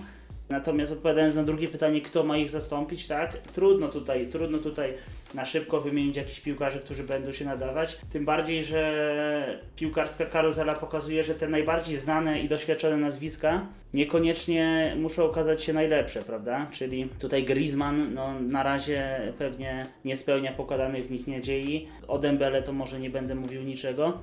Natomiast 0.49 0.93
odpowiadając 0.93 1.35
na 1.35 1.43
drugie 1.43 1.69
pytanie, 1.69 2.01
kto 2.01 2.25
ma 2.25 2.39
ich 2.39 2.51
zastąpić, 2.51 3.09
tak? 3.09 3.39
Trudno 3.39 3.89
tutaj, 3.89 4.27
trudno 4.27 4.59
tutaj 4.59 4.95
na 5.35 5.45
szybko 5.45 5.81
wymienić 5.81 6.17
jakichś 6.17 6.41
piłkarzy, 6.41 6.79
którzy 6.79 7.05
będą 7.05 7.33
się 7.33 7.45
nadawać. 7.45 7.99
Tym 8.13 8.25
bardziej, 8.25 8.65
że 8.65 9.61
piłkarska 9.77 10.27
karuzela 10.27 10.75
pokazuje, 10.75 11.23
że 11.23 11.35
te 11.35 11.49
najbardziej 11.49 11.99
znane 11.99 12.41
i 12.41 12.49
doświadczone 12.49 12.97
nazwiska 12.97 13.67
niekoniecznie 13.95 14.95
muszą 15.01 15.25
okazać 15.25 15.63
się 15.63 15.73
najlepsze, 15.73 16.23
prawda? 16.23 16.67
Czyli 16.73 17.09
tutaj 17.19 17.45
Griezmann 17.45 18.15
no, 18.15 18.41
na 18.41 18.63
razie 18.63 19.33
pewnie 19.39 19.87
nie 20.05 20.17
spełnia 20.17 20.53
pokładanych 20.53 21.07
w 21.07 21.11
nich 21.11 21.27
nadziei. 21.27 21.89
O 22.09 22.19
Dembele 22.19 22.63
to 22.63 22.73
może 22.73 23.01
nie 23.01 23.11
będę 23.11 23.35
mówił 23.35 23.63
niczego. 23.63 24.19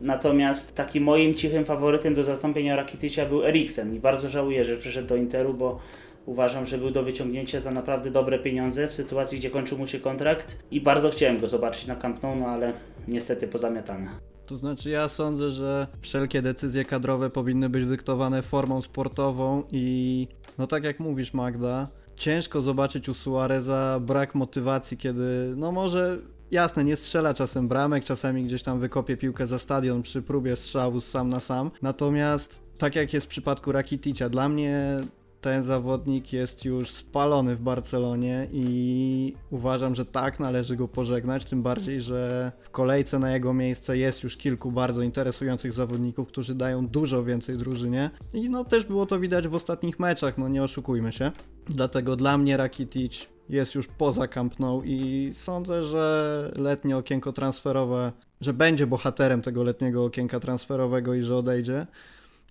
Natomiast 0.00 0.74
takim 0.74 1.04
moim 1.04 1.34
cichym 1.34 1.64
faworytem 1.64 2.14
do 2.14 2.24
zastąpienia 2.24 2.76
Rakitycia 2.76 3.26
był 3.26 3.44
Eriksen 3.44 3.94
i 3.94 4.00
bardzo 4.00 4.28
żałuję, 4.28 4.64
że 4.64 4.76
przyszedł 4.76 5.08
do 5.08 5.16
Interu, 5.16 5.54
bo 5.54 5.80
uważam, 6.26 6.66
że 6.66 6.78
był 6.78 6.90
do 6.90 7.02
wyciągnięcia 7.02 7.60
za 7.60 7.70
naprawdę 7.70 8.10
dobre 8.10 8.38
pieniądze 8.38 8.88
w 8.88 8.94
sytuacji, 8.94 9.38
gdzie 9.38 9.50
kończył 9.50 9.78
mu 9.78 9.86
się 9.86 10.00
kontrakt 10.00 10.58
i 10.70 10.80
bardzo 10.80 11.10
chciałem 11.10 11.38
go 11.38 11.48
zobaczyć 11.48 11.86
na 11.86 11.96
Camp 11.96 12.22
Nou, 12.22 12.36
no 12.36 12.46
ale 12.46 12.72
niestety 13.08 13.48
pozamiatane. 13.48 14.10
To 14.46 14.56
znaczy 14.56 14.90
ja 14.90 15.08
sądzę, 15.08 15.50
że 15.50 15.86
wszelkie 16.00 16.42
decyzje 16.42 16.84
kadrowe 16.84 17.30
powinny 17.30 17.68
być 17.68 17.86
dyktowane 17.86 18.42
formą 18.42 18.82
sportową 18.82 19.62
i 19.72 20.28
no 20.58 20.66
tak 20.66 20.84
jak 20.84 21.00
mówisz 21.00 21.34
Magda, 21.34 21.88
ciężko 22.16 22.62
zobaczyć 22.62 23.08
u 23.08 23.14
Suareza 23.14 24.00
brak 24.00 24.34
motywacji, 24.34 24.96
kiedy 24.96 25.54
no 25.56 25.72
może 25.72 26.18
jasne, 26.50 26.84
nie 26.84 26.96
strzela 26.96 27.34
czasem 27.34 27.68
bramek, 27.68 28.04
czasami 28.04 28.44
gdzieś 28.44 28.62
tam 28.62 28.80
wykopie 28.80 29.16
piłkę 29.16 29.46
za 29.46 29.58
stadion 29.58 30.02
przy 30.02 30.22
próbie 30.22 30.56
strzału 30.56 31.00
sam 31.00 31.28
na 31.28 31.40
sam. 31.40 31.70
Natomiast 31.82 32.60
tak 32.78 32.96
jak 32.96 33.12
jest 33.12 33.26
w 33.26 33.30
przypadku 33.30 33.72
Rakiticia, 33.72 34.28
dla 34.28 34.48
mnie 34.48 35.00
ten 35.42 35.62
zawodnik 35.62 36.32
jest 36.32 36.64
już 36.64 36.90
spalony 36.90 37.56
w 37.56 37.60
Barcelonie 37.60 38.46
i 38.52 39.34
uważam, 39.50 39.94
że 39.94 40.06
tak, 40.06 40.40
należy 40.40 40.76
go 40.76 40.88
pożegnać, 40.88 41.44
tym 41.44 41.62
bardziej, 41.62 42.00
że 42.00 42.52
w 42.60 42.70
kolejce 42.70 43.18
na 43.18 43.32
jego 43.32 43.54
miejsce 43.54 43.98
jest 43.98 44.22
już 44.22 44.36
kilku 44.36 44.72
bardzo 44.72 45.02
interesujących 45.02 45.72
zawodników, 45.72 46.28
którzy 46.28 46.54
dają 46.54 46.86
dużo 46.86 47.24
więcej 47.24 47.58
drużynie 47.58 48.10
i 48.32 48.50
no 48.50 48.64
też 48.64 48.84
było 48.84 49.06
to 49.06 49.20
widać 49.20 49.48
w 49.48 49.54
ostatnich 49.54 49.98
meczach, 49.98 50.38
no 50.38 50.48
nie 50.48 50.62
oszukujmy 50.62 51.12
się. 51.12 51.30
Dlatego 51.68 52.16
dla 52.16 52.38
mnie 52.38 52.56
Rakitic 52.56 53.28
jest 53.48 53.74
już 53.74 53.86
poza 53.86 54.28
Camp 54.28 54.58
Nou 54.58 54.82
i 54.84 55.30
sądzę, 55.34 55.84
że 55.84 56.52
letnie 56.56 56.96
okienko 56.96 57.32
transferowe 57.32 58.12
że 58.42 58.52
będzie 58.52 58.86
bohaterem 58.86 59.42
tego 59.42 59.62
letniego 59.62 60.04
okienka 60.04 60.40
transferowego 60.40 61.14
i 61.14 61.22
że 61.22 61.36
odejdzie. 61.36 61.86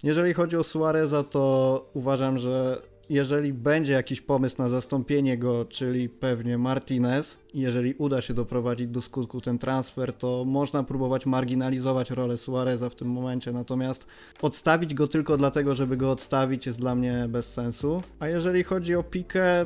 Jeżeli 0.04 0.34
chodzi 0.34 0.58
o 0.58 0.64
Suareza, 0.64 1.24
to 1.24 1.86
uważam, 1.94 2.38
że 2.38 2.82
jeżeli 3.10 3.54
będzie 3.54 3.94
jakiś 3.94 4.22
pomysł 4.22 4.56
na 4.58 4.70
zastąpienie 4.70 5.38
go, 5.38 5.66
czyli 5.66 6.10
pewnie 6.10 6.58
Martinez, 6.58 7.38
jeżeli 7.54 7.94
uda 7.94 8.22
się 8.22 8.34
doprowadzić 8.34 8.88
do 8.88 9.02
skutku 9.02 9.42
ten 9.42 9.58
transfer, 9.58 10.14
to 10.14 10.46
można 10.46 10.84
próbować 10.84 11.26
marginalizować 11.26 12.12
rolę 12.12 12.38
Suareza 12.38 12.90
w 12.90 12.96
tym 12.96 13.08
momencie, 13.08 13.52
natomiast 13.52 14.06
odstawić 14.42 14.94
go 14.94 15.08
tylko 15.08 15.38
dlatego, 15.38 15.76
żeby 15.76 15.98
go 15.98 16.12
odstawić 16.12 16.66
jest 16.66 16.80
dla 16.80 16.96
mnie 16.96 17.26
bez 17.30 17.54
sensu. 17.54 18.02
A 18.20 18.28
jeżeli 18.28 18.64
chodzi 18.64 18.96
o 18.96 19.04
Pikę, 19.04 19.66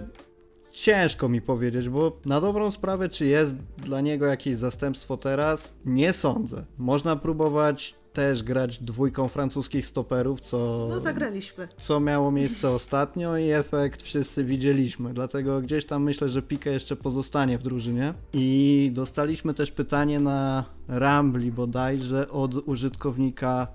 ciężko 0.71 1.29
mi 1.29 1.41
powiedzieć, 1.41 1.89
bo 1.89 2.17
na 2.25 2.41
dobrą 2.41 2.71
sprawę, 2.71 3.09
czy 3.09 3.25
jest 3.25 3.55
dla 3.77 4.01
niego 4.01 4.25
jakieś 4.25 4.57
zastępstwo 4.57 5.17
teraz? 5.17 5.73
Nie 5.85 6.13
sądzę. 6.13 6.65
Można 6.77 7.15
próbować 7.15 7.95
też 8.15 8.43
grać 8.43 8.79
dwójką 8.79 9.27
francuskich 9.27 9.87
stoperów, 9.87 10.41
co, 10.41 10.87
No 10.89 10.99
zagraliśmy. 10.99 11.67
co 11.79 11.99
miało 11.99 12.31
miejsce 12.31 12.69
ostatnio 12.69 13.37
i 13.37 13.49
efekt 13.51 14.01
wszyscy 14.03 14.43
widzieliśmy. 14.45 15.13
Dlatego 15.13 15.61
gdzieś 15.61 15.85
tam 15.85 16.03
myślę, 16.03 16.29
że 16.29 16.41
Pique 16.41 16.65
jeszcze 16.71 16.95
pozostanie 16.95 17.57
w 17.57 17.63
drużynie. 17.63 18.13
I 18.33 18.91
dostaliśmy 18.93 19.53
też 19.53 19.71
pytanie 19.71 20.19
na 20.19 20.63
Rambli 20.87 21.51
bodajże 21.51 22.29
od 22.29 22.55
użytkownika 22.67 23.67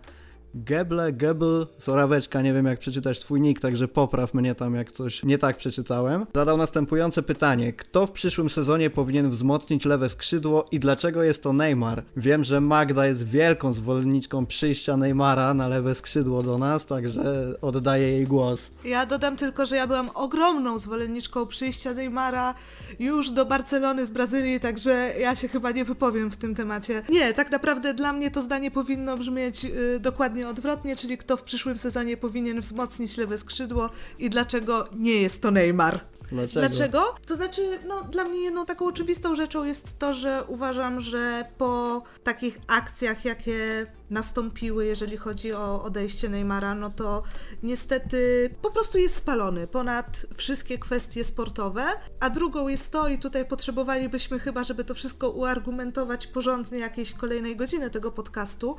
Geble, 0.54 1.12
Gebel, 1.12 1.66
Soraweczka, 1.78 2.42
nie 2.42 2.52
wiem 2.52 2.66
jak 2.66 2.78
przeczytać 2.78 3.20
twój 3.20 3.40
nick, 3.40 3.60
także 3.60 3.88
popraw 3.88 4.34
mnie 4.34 4.54
tam 4.54 4.74
jak 4.74 4.92
coś 4.92 5.22
nie 5.22 5.38
tak 5.38 5.56
przeczytałem. 5.56 6.26
Zadał 6.34 6.56
następujące 6.56 7.22
pytanie. 7.22 7.72
Kto 7.72 8.06
w 8.06 8.12
przyszłym 8.12 8.50
sezonie 8.50 8.90
powinien 8.90 9.30
wzmocnić 9.30 9.84
lewe 9.84 10.08
skrzydło 10.08 10.66
i 10.70 10.78
dlaczego 10.78 11.22
jest 11.22 11.42
to 11.42 11.52
Neymar? 11.52 12.04
Wiem, 12.16 12.44
że 12.44 12.60
Magda 12.60 13.06
jest 13.06 13.22
wielką 13.22 13.72
zwolenniczką 13.72 14.46
przyjścia 14.46 14.96
Neymara 14.96 15.54
na 15.54 15.68
lewe 15.68 15.94
skrzydło 15.94 16.42
do 16.42 16.58
nas, 16.58 16.86
także 16.86 17.54
oddaję 17.60 18.08
jej 18.08 18.24
głos. 18.24 18.70
Ja 18.84 19.06
dodam 19.06 19.36
tylko, 19.36 19.66
że 19.66 19.76
ja 19.76 19.86
byłam 19.86 20.10
ogromną 20.14 20.78
zwolenniczką 20.78 21.46
przyjścia 21.46 21.94
Neymara 21.94 22.54
już 22.98 23.30
do 23.30 23.46
Barcelony 23.46 24.06
z 24.06 24.10
Brazylii, 24.10 24.60
także 24.60 25.14
ja 25.18 25.36
się 25.36 25.48
chyba 25.48 25.70
nie 25.70 25.84
wypowiem 25.84 26.30
w 26.30 26.36
tym 26.36 26.54
temacie. 26.54 27.02
Nie, 27.08 27.34
tak 27.34 27.50
naprawdę 27.50 27.94
dla 27.94 28.12
mnie 28.12 28.30
to 28.30 28.42
zdanie 28.42 28.70
powinno 28.70 29.16
brzmieć 29.16 29.64
y, 29.64 30.00
dokładnie 30.00 30.39
odwrotnie, 30.48 30.96
czyli 30.96 31.18
kto 31.18 31.36
w 31.36 31.42
przyszłym 31.42 31.78
sezonie 31.78 32.16
powinien 32.16 32.60
wzmocnić 32.60 33.16
lewe 33.16 33.38
skrzydło 33.38 33.90
i 34.18 34.30
dlaczego 34.30 34.88
nie 34.96 35.20
jest 35.20 35.42
to 35.42 35.50
Neymar. 35.50 36.00
Dlaczego? 36.32 36.68
Dlaczego? 36.68 37.14
To 37.26 37.36
znaczy, 37.36 37.78
no, 37.88 38.02
dla 38.02 38.24
mnie 38.24 38.40
jedną 38.40 38.66
taką 38.66 38.86
oczywistą 38.86 39.34
rzeczą 39.34 39.64
jest 39.64 39.98
to, 39.98 40.14
że 40.14 40.44
uważam, 40.48 41.00
że 41.00 41.44
po 41.58 42.02
takich 42.24 42.60
akcjach, 42.66 43.24
jakie 43.24 43.86
nastąpiły, 44.10 44.86
jeżeli 44.86 45.16
chodzi 45.16 45.52
o 45.52 45.82
odejście 45.82 46.28
Neymara, 46.28 46.74
no 46.74 46.90
to 46.90 47.22
niestety 47.62 48.50
po 48.62 48.70
prostu 48.70 48.98
jest 48.98 49.14
spalony 49.16 49.66
ponad 49.66 50.26
wszystkie 50.34 50.78
kwestie 50.78 51.24
sportowe. 51.24 51.84
A 52.20 52.30
drugą 52.30 52.68
jest 52.68 52.90
to, 52.90 53.08
i 53.08 53.18
tutaj 53.18 53.44
potrzebowalibyśmy 53.44 54.38
chyba, 54.38 54.62
żeby 54.62 54.84
to 54.84 54.94
wszystko 54.94 55.30
uargumentować 55.30 56.26
porządnie 56.26 56.78
jakiejś 56.78 57.12
kolejnej 57.12 57.56
godziny 57.56 57.90
tego 57.90 58.10
podcastu, 58.12 58.76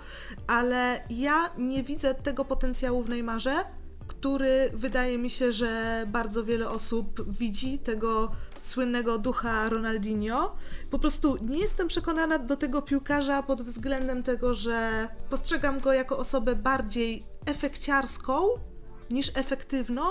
ale 0.47 1.01
ja 1.09 1.49
nie 1.57 1.83
widzę 1.83 2.15
tego 2.15 2.45
potencjału 2.45 3.03
w 3.03 3.09
Neymarze, 3.09 3.65
który 4.21 4.69
wydaje 4.73 5.17
mi 5.17 5.29
się, 5.29 5.51
że 5.51 6.03
bardzo 6.07 6.43
wiele 6.43 6.69
osób 6.69 7.37
widzi, 7.39 7.79
tego 7.79 8.31
słynnego 8.61 9.17
ducha 9.17 9.69
Ronaldinho. 9.69 10.55
Po 10.91 10.99
prostu 10.99 11.37
nie 11.43 11.59
jestem 11.59 11.87
przekonana 11.87 12.39
do 12.39 12.57
tego 12.57 12.81
piłkarza 12.81 13.43
pod 13.43 13.61
względem 13.61 14.23
tego, 14.23 14.53
że 14.53 15.07
postrzegam 15.29 15.79
go 15.79 15.93
jako 15.93 16.17
osobę 16.17 16.55
bardziej 16.55 17.23
efekciarską 17.45 18.47
niż 19.11 19.31
efektywną. 19.37 20.03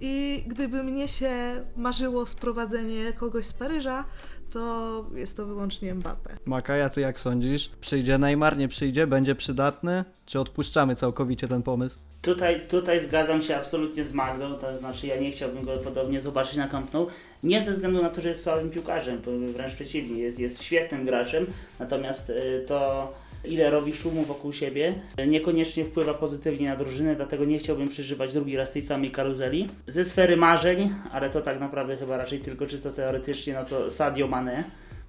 I 0.00 0.44
gdyby 0.46 0.82
mnie 0.82 1.08
się 1.08 1.64
marzyło 1.76 2.26
sprowadzenie 2.26 3.12
kogoś 3.12 3.46
z 3.46 3.52
Paryża, 3.52 4.04
to 4.50 5.06
jest 5.14 5.36
to 5.36 5.46
wyłącznie 5.46 5.94
Mbappe. 5.94 6.36
Makaja, 6.46 6.88
ty 6.88 7.00
jak 7.00 7.20
sądzisz? 7.20 7.70
Przyjdzie 7.80 8.18
Neymar, 8.18 8.56
nie 8.56 8.68
przyjdzie? 8.68 9.06
Będzie 9.06 9.34
przydatny? 9.34 10.04
Czy 10.26 10.40
odpuszczamy 10.40 10.96
całkowicie 10.96 11.48
ten 11.48 11.62
pomysł? 11.62 12.11
Tutaj, 12.22 12.60
tutaj 12.68 13.00
zgadzam 13.00 13.42
się 13.42 13.56
absolutnie 13.56 14.04
z 14.04 14.12
Magdą, 14.12 14.54
to 14.54 14.76
znaczy 14.76 15.06
ja 15.06 15.16
nie 15.16 15.30
chciałbym 15.30 15.64
go 15.64 15.78
podobnie 15.78 16.20
zobaczyć 16.20 16.56
na 16.56 16.68
Camp 16.68 16.92
Nou. 16.92 17.06
Nie 17.42 17.62
ze 17.62 17.72
względu 17.72 18.02
na 18.02 18.10
to, 18.10 18.20
że 18.20 18.28
jest 18.28 18.42
słabym 18.42 18.70
piłkarzem, 18.70 19.22
wręcz 19.52 19.74
przeciwnie, 19.74 20.22
jest, 20.22 20.38
jest 20.38 20.62
świetnym 20.62 21.04
graczem, 21.04 21.46
natomiast 21.80 22.30
y, 22.30 22.64
to 22.66 23.12
ile 23.44 23.70
robi 23.70 23.94
szumu 23.94 24.22
wokół 24.22 24.52
siebie, 24.52 24.94
niekoniecznie 25.26 25.84
wpływa 25.84 26.14
pozytywnie 26.14 26.68
na 26.68 26.76
drużynę, 26.76 27.16
dlatego 27.16 27.44
nie 27.44 27.58
chciałbym 27.58 27.88
przeżywać 27.88 28.32
drugi 28.32 28.56
raz 28.56 28.70
tej 28.72 28.82
samej 28.82 29.10
karuzeli. 29.10 29.68
Ze 29.86 30.04
sfery 30.04 30.36
marzeń, 30.36 30.94
ale 31.12 31.30
to 31.30 31.40
tak 31.40 31.60
naprawdę 31.60 31.96
chyba 31.96 32.16
raczej 32.16 32.40
tylko 32.40 32.66
czysto 32.66 32.90
teoretycznie, 32.90 33.54
no 33.54 33.64
to 33.64 33.90
Sadio 33.90 34.28
Mane, 34.28 34.64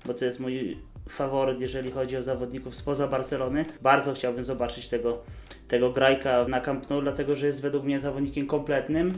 bo 0.05 0.13
to 0.13 0.25
jest 0.25 0.39
mój 0.39 0.77
faworyt, 1.09 1.61
jeżeli 1.61 1.91
chodzi 1.91 2.17
o 2.17 2.23
zawodników 2.23 2.75
spoza 2.75 3.07
Barcelony. 3.07 3.65
Bardzo 3.81 4.13
chciałbym 4.13 4.43
zobaczyć 4.43 4.89
tego, 4.89 5.21
tego 5.67 5.91
grajka 5.91 6.45
na 6.47 6.61
Camp 6.61 6.89
Nou, 6.89 7.01
dlatego 7.01 7.35
że 7.35 7.47
jest 7.47 7.61
według 7.61 7.83
mnie 7.83 7.99
zawodnikiem 7.99 8.47
kompletnym 8.47 9.13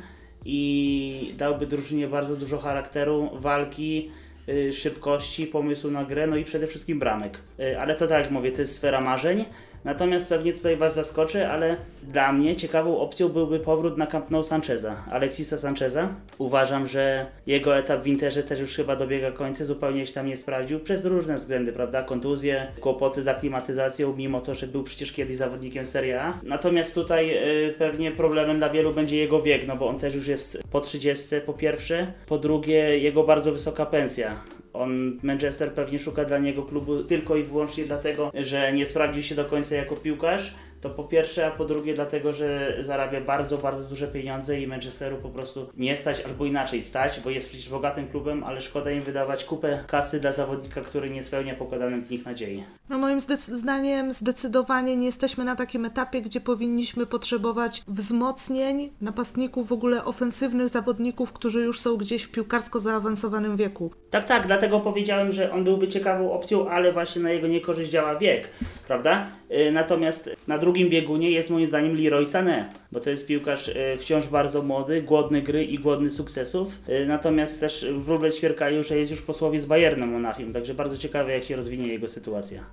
i 0.46 1.34
dałby 1.38 1.68
drużynie 1.68 2.08
bardzo 2.08 2.36
dużo 2.36 2.58
charakteru, 2.58 3.30
walki, 3.34 4.12
y, 4.50 4.74
szybkości, 4.74 5.48
pomysłu 5.48 5.92
na 5.92 6.06
grę, 6.06 6.28
no 6.28 6.36
i 6.36 6.46
przede 6.46 6.68
wszystkim 6.68 7.00
bramek. 7.00 7.40
Y, 7.60 7.80
Ale 7.80 7.96
to 7.96 8.08
tak 8.08 8.22
jak 8.24 8.32
mówię, 8.32 8.52
to 8.52 8.62
jest 8.62 8.76
sfera 8.76 9.02
marzeń. 9.02 9.46
Natomiast 9.86 10.30
pewnie 10.30 10.54
tutaj 10.54 10.78
Was 10.78 10.96
zaskoczę, 10.96 11.50
ale 11.50 11.78
dla 12.04 12.34
mnie 12.34 12.56
ciekawą 12.56 13.00
opcją 13.00 13.30
byłby 13.30 13.60
powrót 13.60 13.98
na 13.98 14.08
Camp 14.08 14.32
Nou 14.32 14.44
Sancheza, 14.44 14.96
Alexisa 15.12 15.58
Sancheza. 15.58 16.10
Uważam, 16.38 16.88
że 16.88 17.26
jego 17.48 17.78
etap 17.78 18.04
w 18.04 18.08
Interze 18.08 18.44
też 18.44 18.60
już 18.60 18.76
chyba 18.76 18.96
dobiega 18.96 19.32
końca, 19.32 19.66
zupełnie 19.66 20.08
się 20.08 20.14
tam 20.14 20.28
nie 20.28 20.38
sprawdził, 20.38 20.80
przez 20.80 21.06
różne 21.06 21.36
względy, 21.36 21.74
prawda? 21.74 22.04
Kontuzje, 22.04 22.68
kłopoty 22.82 23.24
z 23.24 23.28
aklimatyzacją, 23.28 24.16
mimo 24.18 24.42
to, 24.42 24.54
że 24.54 24.68
był 24.68 24.84
przecież 24.84 25.12
kiedyś 25.12 25.38
zawodnikiem 25.38 25.86
Serie 25.86 26.22
A. 26.22 26.34
Natomiast 26.44 26.96
tutaj 26.96 27.38
y, 27.68 27.74
pewnie 27.78 28.12
problemem 28.12 28.58
dla 28.58 28.70
wielu 28.70 28.94
będzie 28.94 29.18
jego 29.18 29.42
wiek, 29.42 29.68
no 29.68 29.76
bo 29.76 29.88
on 29.88 30.00
też 30.00 30.16
już 30.16 30.28
jest 30.28 30.64
po 30.72 30.82
30 30.82 31.36
po 31.46 31.54
pierwsze, 31.54 32.14
po 32.28 32.38
drugie 32.38 33.00
jego 33.00 33.24
bardzo 33.24 33.52
wysoka 33.52 33.86
pensja. 33.86 34.36
On, 34.76 35.20
Manchester 35.24 35.72
pewnie 35.74 36.00
szuka 36.00 36.26
dla 36.26 36.38
niego 36.38 36.64
klubu 36.64 37.04
tylko 37.04 37.36
i 37.36 37.44
wyłącznie 37.44 37.86
dlatego, 37.86 38.32
że 38.34 38.74
nie 38.74 38.86
sprawdził 38.86 39.24
się 39.24 39.36
do 39.36 39.46
końca 39.46 39.76
jako 39.76 39.96
piłkarz. 39.96 40.56
To 40.86 40.90
po 40.90 41.04
pierwsze, 41.04 41.48
a 41.48 41.52
po 41.52 41.66
drugie 41.66 41.94
dlatego, 41.94 42.34
że 42.34 42.78
zarabia 42.80 43.22
bardzo, 43.22 43.58
bardzo 43.58 43.84
duże 43.84 44.08
pieniądze 44.08 44.60
i 44.62 44.68
Manchesteru 44.68 45.18
po 45.18 45.30
prostu 45.30 45.70
nie 45.78 45.98
stać, 45.98 46.22
albo 46.22 46.46
inaczej 46.46 46.84
stać, 46.84 47.20
bo 47.24 47.30
jest 47.30 47.50
przecież 47.50 47.70
bogatym 47.70 48.08
klubem, 48.08 48.44
ale 48.44 48.62
szkoda 48.62 48.92
im 48.92 49.02
wydawać 49.02 49.44
kupę 49.44 49.84
kasy 49.88 50.20
dla 50.20 50.32
zawodnika, 50.32 50.82
który 50.82 51.10
nie 51.10 51.24
spełnia 51.24 51.56
pokładanych 51.56 52.08
w 52.08 52.12
nich 52.12 52.26
nadziei. 52.26 52.64
No 52.90 52.98
moim 52.98 53.22
zdaniem 53.38 54.14
zdecydowanie 54.14 54.96
nie 54.96 55.06
jesteśmy 55.06 55.44
na 55.44 55.56
takim 55.56 55.86
etapie, 55.86 56.22
gdzie 56.22 56.42
powinniśmy 56.42 57.06
potrzebować 57.06 57.84
wzmocnień 57.88 58.90
napastników, 59.02 59.68
w 59.68 59.72
ogóle 59.72 60.06
ofensywnych 60.06 60.70
zawodników, 60.70 61.34
którzy 61.34 61.62
już 61.62 61.80
są 61.80 61.98
gdzieś 61.98 62.24
w 62.24 62.32
piłkarsko 62.32 62.80
zaawansowanym 62.80 63.58
wieku. 63.58 63.92
Tak, 64.10 64.26
tak, 64.26 64.48
dlatego 64.48 64.80
powiedziałem, 64.80 65.32
że 65.32 65.52
on 65.52 65.64
byłby 65.64 65.88
ciekawą 65.88 66.32
opcją, 66.32 66.70
ale 66.70 66.94
właśnie 66.94 67.22
na 67.22 67.32
jego 67.32 67.48
niekorzyść 67.48 67.92
działa 67.92 68.16
wiek, 68.16 68.50
prawda? 68.88 69.28
Y, 69.52 69.72
Natomiast 69.72 70.36
na 70.48 70.58
drugim 70.76 70.90
biegunie 70.90 71.32
jest 71.32 71.50
moim 71.50 71.68
zdaniem 71.68 71.98
Leroy 71.98 72.26
Sané, 72.26 72.64
bo 72.92 73.00
to 73.00 73.10
jest 73.10 73.28
piłkarz 73.28 73.68
y, 73.68 73.98
wciąż 74.00 74.28
bardzo 74.28 74.62
młody, 74.62 75.02
głodny 75.02 75.42
gry 75.42 75.64
i 75.64 75.80
głodny 75.80 76.10
sukcesów. 76.10 76.68
Y, 76.90 77.06
Natomiast 77.08 77.60
też 77.60 77.86
wróble 77.98 78.32
ćwierkają, 78.32 78.84
że 78.84 78.98
jest 78.98 79.12
już 79.12 79.22
posłowie 79.22 79.62
z 79.62 79.66
Bayernem 79.66 80.12
Monachium, 80.12 80.54
także 80.54 80.74
bardzo 80.74 80.98
ciekawe 80.98 81.32
jak 81.32 81.44
się 81.44 81.56
rozwinie 81.56 81.88
jego 81.88 82.08
sytuacja. 82.08 82.64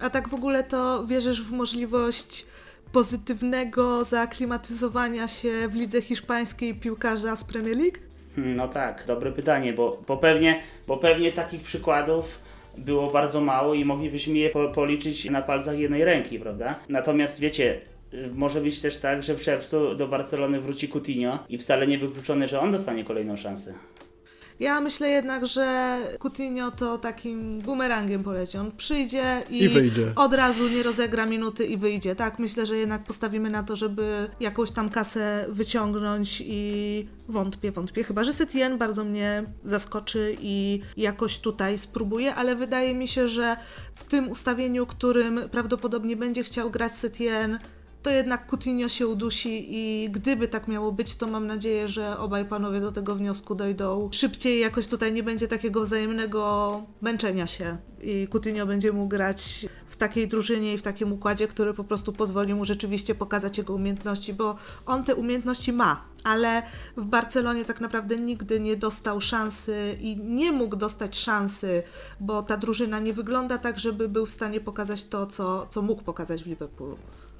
A 0.00 0.10
tak 0.10 0.28
w 0.28 0.34
ogóle 0.34 0.64
to 0.64 1.06
wierzysz 1.06 1.42
w 1.42 1.52
możliwość 1.52 2.46
pozytywnego 2.92 4.04
zaaklimatyzowania 4.04 5.28
się 5.28 5.68
w 5.68 5.74
lidze 5.74 6.02
hiszpańskiej 6.02 6.74
piłkarza 6.74 7.36
z 7.36 7.44
Premier 7.44 7.76
League? 7.76 7.98
Hmm, 8.36 8.56
No 8.56 8.68
tak, 8.68 9.04
dobre 9.06 9.32
pytanie, 9.32 9.72
bo, 9.72 10.02
bo, 10.06 10.16
pewnie, 10.16 10.62
bo 10.86 10.96
pewnie 10.96 11.32
takich 11.32 11.62
przykładów 11.62 12.38
było 12.78 13.10
bardzo 13.10 13.40
mało 13.40 13.74
i 13.74 13.84
moglibyśmy 13.84 14.38
je 14.38 14.50
po, 14.50 14.68
policzyć 14.68 15.30
na 15.30 15.42
palcach 15.42 15.78
jednej 15.78 16.04
ręki, 16.04 16.38
prawda? 16.38 16.80
Natomiast 16.88 17.40
wiecie, 17.40 17.80
y, 18.14 18.30
może 18.34 18.60
być 18.60 18.80
też 18.80 18.98
tak, 18.98 19.22
że 19.22 19.34
w 19.34 19.40
czerwcu 19.40 19.94
do 19.94 20.08
Barcelony 20.08 20.60
wróci 20.60 20.88
Coutinho 20.88 21.38
i 21.48 21.58
wcale 21.58 21.86
nie 21.86 21.98
wykluczone, 21.98 22.48
że 22.48 22.60
on 22.60 22.72
dostanie 22.72 23.04
kolejną 23.04 23.36
szansę. 23.36 23.74
Ja 24.60 24.80
myślę 24.80 25.08
jednak, 25.08 25.46
że 25.46 25.98
Coutinho 26.22 26.70
to 26.70 26.98
takim 26.98 27.60
bumerangiem 27.60 28.24
poleci. 28.24 28.58
On 28.58 28.72
przyjdzie 28.72 29.42
i, 29.50 29.62
I 29.62 29.68
wyjdzie. 29.68 30.12
od 30.16 30.34
razu 30.34 30.68
nie 30.68 30.82
rozegra 30.82 31.26
minuty 31.26 31.64
i 31.66 31.76
wyjdzie. 31.76 32.16
Tak, 32.16 32.38
myślę, 32.38 32.66
że 32.66 32.76
jednak 32.76 33.04
postawimy 33.04 33.50
na 33.50 33.62
to, 33.62 33.76
żeby 33.76 34.30
jakąś 34.40 34.70
tam 34.70 34.88
kasę 34.88 35.46
wyciągnąć 35.48 36.42
i 36.46 37.06
wątpię, 37.28 37.72
wątpię. 37.72 38.04
Chyba, 38.04 38.24
że 38.24 38.32
Setien 38.32 38.78
bardzo 38.78 39.04
mnie 39.04 39.44
zaskoczy 39.64 40.36
i 40.40 40.80
jakoś 40.96 41.38
tutaj 41.38 41.78
spróbuje, 41.78 42.34
ale 42.34 42.56
wydaje 42.56 42.94
mi 42.94 43.08
się, 43.08 43.28
że 43.28 43.56
w 43.94 44.04
tym 44.04 44.30
ustawieniu, 44.30 44.86
którym 44.86 45.40
prawdopodobnie 45.50 46.16
będzie 46.16 46.44
chciał 46.44 46.70
grać 46.70 46.92
Setien, 46.92 47.58
to 48.06 48.10
jednak 48.10 48.46
Coutinho 48.46 48.88
się 48.88 49.06
udusi 49.08 49.66
i 49.68 50.10
gdyby 50.10 50.48
tak 50.48 50.68
miało 50.68 50.92
być, 50.92 51.16
to 51.16 51.26
mam 51.26 51.46
nadzieję, 51.46 51.88
że 51.88 52.18
obaj 52.18 52.44
panowie 52.44 52.80
do 52.80 52.92
tego 52.92 53.14
wniosku 53.14 53.54
dojdą 53.54 54.08
szybciej. 54.12 54.60
Jakoś 54.60 54.88
tutaj 54.88 55.12
nie 55.12 55.22
będzie 55.22 55.48
takiego 55.48 55.82
wzajemnego 55.82 56.82
męczenia 57.00 57.46
się 57.46 57.76
i 58.02 58.28
Coutinho 58.32 58.66
będzie 58.66 58.92
mógł 58.92 59.08
grać 59.08 59.66
w 59.86 59.96
takiej 59.96 60.28
drużynie 60.28 60.74
i 60.74 60.78
w 60.78 60.82
takim 60.82 61.12
układzie, 61.12 61.48
który 61.48 61.74
po 61.74 61.84
prostu 61.84 62.12
pozwoli 62.12 62.54
mu 62.54 62.64
rzeczywiście 62.64 63.14
pokazać 63.14 63.58
jego 63.58 63.74
umiejętności, 63.74 64.34
bo 64.34 64.56
on 64.86 65.04
te 65.04 65.14
umiejętności 65.14 65.72
ma, 65.72 66.04
ale 66.24 66.62
w 66.96 67.04
Barcelonie 67.04 67.64
tak 67.64 67.80
naprawdę 67.80 68.16
nigdy 68.16 68.60
nie 68.60 68.76
dostał 68.76 69.20
szansy 69.20 69.96
i 70.00 70.16
nie 70.16 70.52
mógł 70.52 70.76
dostać 70.76 71.18
szansy, 71.18 71.82
bo 72.20 72.42
ta 72.42 72.56
drużyna 72.56 72.98
nie 72.98 73.12
wygląda 73.12 73.58
tak, 73.58 73.78
żeby 73.78 74.08
był 74.08 74.26
w 74.26 74.30
stanie 74.30 74.60
pokazać 74.60 75.04
to, 75.04 75.26
co, 75.26 75.66
co 75.70 75.82
mógł 75.82 76.02
pokazać 76.02 76.42
w 76.42 76.46
Liverpoolu. 76.46 76.96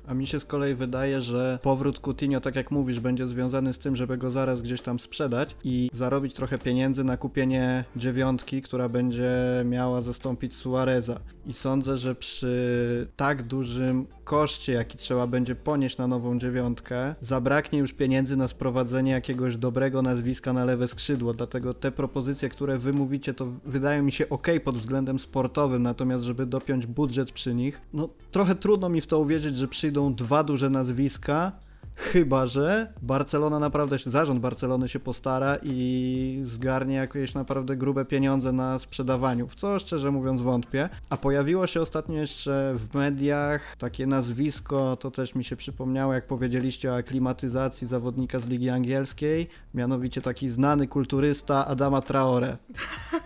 A 0.06 0.14
mi 0.14 0.26
się 0.26 0.40
z 0.40 0.44
kolei 0.44 0.74
wydaje, 0.74 1.20
że 1.20 1.58
powrót 1.62 2.00
Coutinho, 2.00 2.40
tak 2.40 2.56
jak 2.56 2.70
mówisz, 2.70 3.00
będzie 3.00 3.28
związany 3.28 3.72
z 3.72 3.78
tym, 3.78 3.96
żeby 3.96 4.18
go 4.18 4.30
zaraz 4.30 4.62
gdzieś 4.62 4.82
tam 4.82 5.00
sprzedać 5.00 5.56
i 5.64 5.90
zarobić 5.92 6.34
trochę 6.34 6.58
pieniędzy 6.58 7.04
na 7.04 7.16
kupienie 7.16 7.84
dziewiątki, 7.96 8.62
która 8.62 8.88
będzie 8.88 9.34
miała 9.64 10.02
zastąpić 10.02 10.54
Suareza. 10.54 11.20
I 11.46 11.52
sądzę, 11.52 11.96
że 11.96 12.14
przy 12.14 13.08
tak 13.16 13.42
dużym 13.42 14.06
koszcie, 14.24 14.72
jaki 14.72 14.98
trzeba 14.98 15.26
będzie 15.26 15.54
ponieść 15.54 15.98
na 15.98 16.06
nową 16.06 16.38
dziewiątkę, 16.38 17.14
zabraknie 17.20 17.78
już 17.78 17.92
pieniędzy 17.92 18.36
na 18.36 18.48
sprowadzenie 18.48 19.12
jakiegoś 19.12 19.56
dobrego 19.56 20.02
nazwiska 20.02 20.52
na 20.52 20.64
lewe 20.64 20.88
skrzydło. 20.88 21.34
Dlatego 21.34 21.74
te 21.74 21.92
propozycje, 21.92 22.48
które 22.48 22.78
wy 22.78 22.92
mówicie, 22.92 23.34
to 23.34 23.46
wydają 23.64 24.02
mi 24.02 24.12
się 24.12 24.28
ok 24.28 24.46
pod 24.64 24.78
względem 24.78 25.18
sportowym, 25.18 25.82
natomiast 25.82 26.24
żeby 26.24 26.46
dopiąć 26.46 26.86
budżet 26.86 27.32
przy 27.32 27.54
nich, 27.54 27.80
no 27.92 28.08
trochę 28.30 28.54
trudno 28.54 28.88
mi 28.88 29.00
w 29.00 29.06
to 29.06 29.20
uwierzyć, 29.20 29.56
że 29.56 29.68
przyjdą 29.68 29.95
dwa 30.14 30.44
duże 30.44 30.70
nazwiska, 30.70 31.52
Chyba, 31.96 32.46
że 32.46 32.92
Barcelona 33.02 33.58
naprawdę, 33.58 33.96
zarząd 34.06 34.40
Barcelony 34.40 34.88
się 34.88 35.00
postara 35.00 35.58
i 35.62 36.40
zgarnie 36.44 36.94
jakieś 36.94 37.34
naprawdę 37.34 37.76
grube 37.76 38.04
pieniądze 38.04 38.52
na 38.52 38.78
sprzedawaniu, 38.78 39.48
w 39.48 39.54
co 39.54 39.78
szczerze 39.78 40.10
mówiąc 40.10 40.40
wątpię. 40.40 40.88
A 41.10 41.16
pojawiło 41.16 41.66
się 41.66 41.80
ostatnio 41.80 42.14
jeszcze 42.18 42.74
w 42.78 42.94
mediach 42.94 43.76
takie 43.76 44.06
nazwisko, 44.06 44.96
to 44.96 45.10
też 45.10 45.34
mi 45.34 45.44
się 45.44 45.56
przypomniało, 45.56 46.14
jak 46.14 46.26
powiedzieliście 46.26 46.92
o 46.92 46.96
aklimatyzacji 46.96 47.86
zawodnika 47.86 48.40
z 48.40 48.48
Ligi 48.48 48.70
Angielskiej, 48.70 49.48
mianowicie 49.74 50.22
taki 50.22 50.48
znany 50.48 50.88
kulturysta 50.88 51.66
Adama 51.66 52.00
Traore. 52.00 52.56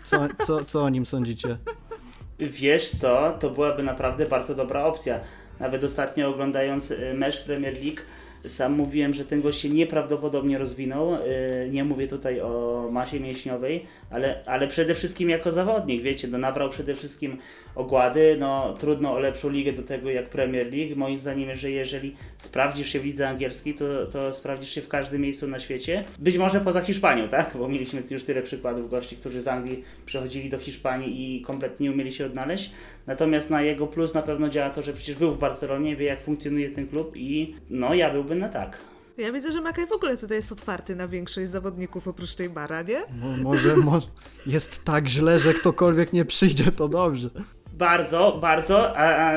Co, 0.04 0.26
co, 0.46 0.64
co 0.64 0.82
o 0.82 0.88
nim 0.88 1.06
sądzicie? 1.06 1.58
Wiesz 2.38 2.90
co, 2.90 3.36
to 3.40 3.50
byłaby 3.50 3.82
naprawdę 3.82 4.26
bardzo 4.26 4.54
dobra 4.54 4.84
opcja. 4.84 5.20
Nawet 5.60 5.84
ostatnio 5.84 6.28
oglądając 6.28 6.90
y, 6.90 7.14
mecz 7.14 7.44
Premier 7.44 7.74
League, 7.74 8.00
sam 8.46 8.72
mówiłem, 8.72 9.14
że 9.14 9.24
ten 9.24 9.40
gość 9.40 9.60
się 9.60 9.68
nieprawdopodobnie 9.68 10.58
rozwinął. 10.58 11.14
Y, 11.14 11.18
Nie 11.70 11.84
mówię 11.84 12.06
tutaj 12.06 12.40
o 12.40 12.88
masie 12.92 13.20
mięśniowej, 13.20 13.86
ale, 14.10 14.42
ale 14.46 14.68
przede 14.68 14.94
wszystkim 14.94 15.30
jako 15.30 15.52
zawodnik, 15.52 16.02
wiecie, 16.02 16.28
no 16.28 16.38
nabrał 16.38 16.70
przede 16.70 16.94
wszystkim 16.94 17.38
ogłady, 17.74 18.36
no 18.40 18.74
trudno 18.78 19.12
o 19.12 19.18
lepszą 19.18 19.50
ligę 19.50 19.72
do 19.72 19.82
tego 19.82 20.10
jak 20.10 20.28
Premier 20.28 20.72
League. 20.72 20.96
Moim 20.96 21.18
zdaniem, 21.18 21.54
że 21.54 21.70
jeżeli 21.70 22.16
sprawdzisz 22.38 22.88
się 22.88 23.00
w 23.00 23.04
lidze 23.04 23.28
angielskiej, 23.28 23.74
to, 23.74 24.06
to 24.06 24.34
sprawdzisz 24.34 24.70
się 24.70 24.80
w 24.80 24.88
każdym 24.88 25.20
miejscu 25.20 25.48
na 25.48 25.60
świecie. 25.60 26.04
Być 26.18 26.38
może 26.38 26.60
poza 26.60 26.80
Hiszpanią, 26.80 27.28
tak? 27.28 27.56
Bo 27.58 27.68
mieliśmy 27.68 28.02
już 28.10 28.24
tyle 28.24 28.42
przykładów 28.42 28.90
gości, 28.90 29.16
którzy 29.16 29.40
z 29.40 29.48
Anglii 29.48 29.84
przechodzili 30.06 30.50
do 30.50 30.58
Hiszpanii 30.58 31.36
i 31.36 31.42
kompletnie 31.42 31.84
nie 31.84 31.92
umieli 31.92 32.12
się 32.12 32.26
odnaleźć. 32.26 32.70
Natomiast 33.06 33.50
na 33.50 33.62
jego 33.62 33.86
plus 33.86 34.14
na 34.14 34.22
pewno 34.22 34.48
działa 34.48 34.70
to, 34.70 34.82
że 34.82 34.92
przecież 34.92 35.16
był 35.16 35.32
w 35.32 35.38
Barcelonie, 35.38 35.96
wie 35.96 36.06
jak 36.06 36.22
funkcjonuje 36.22 36.70
ten 36.70 36.88
klub 36.88 37.12
i 37.16 37.54
no 37.70 37.94
ja 37.94 38.10
byłbym 38.10 38.38
na 38.38 38.48
tak. 38.48 38.78
Ja 39.20 39.32
widzę, 39.32 39.52
że 39.52 39.60
Makaj 39.60 39.86
w 39.86 39.92
ogóle 39.92 40.16
tutaj 40.16 40.36
jest 40.36 40.52
otwarty 40.52 40.96
na 40.96 41.08
większość 41.08 41.48
zawodników 41.48 42.08
oprócz 42.08 42.34
tej 42.34 42.48
Bara, 42.48 42.82
nie? 42.82 42.98
Mo- 43.20 43.36
może, 43.42 43.76
może 43.76 44.06
jest 44.46 44.84
tak 44.84 45.08
źle, 45.08 45.40
że 45.40 45.54
ktokolwiek 45.54 46.12
nie 46.12 46.24
przyjdzie, 46.24 46.72
to 46.72 46.88
dobrze. 46.88 47.28
Bardzo, 47.72 48.38
bardzo. 48.40 48.96
A, 48.96 49.04
a, 49.04 49.32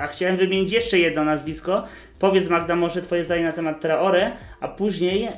a 0.00 0.06
chciałem 0.06 0.36
wymienić 0.36 0.72
jeszcze 0.72 0.98
jedno 0.98 1.24
nazwisko. 1.24 1.84
Powiedz 2.18 2.48
Magda 2.48 2.76
może 2.76 3.02
twoje 3.02 3.24
zdanie 3.24 3.42
na 3.42 3.52
temat 3.52 3.80
Traore, 3.80 4.32
a 4.60 4.68
później 4.68 5.26
y, 5.26 5.30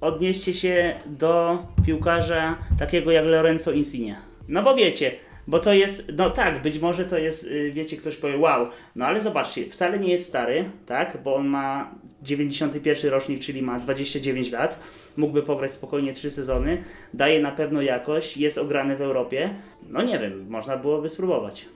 odnieście 0.00 0.54
się 0.54 0.94
do 1.06 1.58
piłkarza 1.86 2.58
takiego 2.78 3.10
jak 3.10 3.24
Lorenzo 3.24 3.72
Insigne. 3.72 4.16
No 4.48 4.62
bo 4.62 4.74
wiecie, 4.74 5.12
bo 5.46 5.58
to 5.58 5.72
jest, 5.72 6.12
no 6.16 6.30
tak, 6.30 6.62
być 6.62 6.78
może 6.78 7.04
to 7.04 7.18
jest, 7.18 7.44
y, 7.44 7.70
wiecie, 7.74 7.96
ktoś 7.96 8.16
powie 8.16 8.38
wow, 8.38 8.66
no 8.96 9.06
ale 9.06 9.20
zobaczcie, 9.20 9.70
wcale 9.70 9.98
nie 9.98 10.08
jest 10.08 10.28
stary, 10.28 10.64
tak, 10.86 11.18
bo 11.24 11.34
on 11.34 11.46
ma 11.46 11.94
91 12.22 13.10
rocznik, 13.10 13.40
czyli 13.40 13.62
ma 13.62 13.78
29 13.78 14.50
lat, 14.50 14.80
mógłby 15.16 15.42
pograć 15.42 15.72
spokojnie 15.72 16.12
3 16.12 16.30
sezony, 16.30 16.84
daje 17.14 17.40
na 17.40 17.52
pewno 17.52 17.82
jakość, 17.82 18.36
jest 18.36 18.58
ograny 18.58 18.96
w 18.96 19.00
Europie, 19.00 19.54
no 19.88 20.02
nie 20.02 20.18
wiem, 20.18 20.46
można 20.48 20.76
byłoby 20.76 21.08
spróbować. 21.08 21.66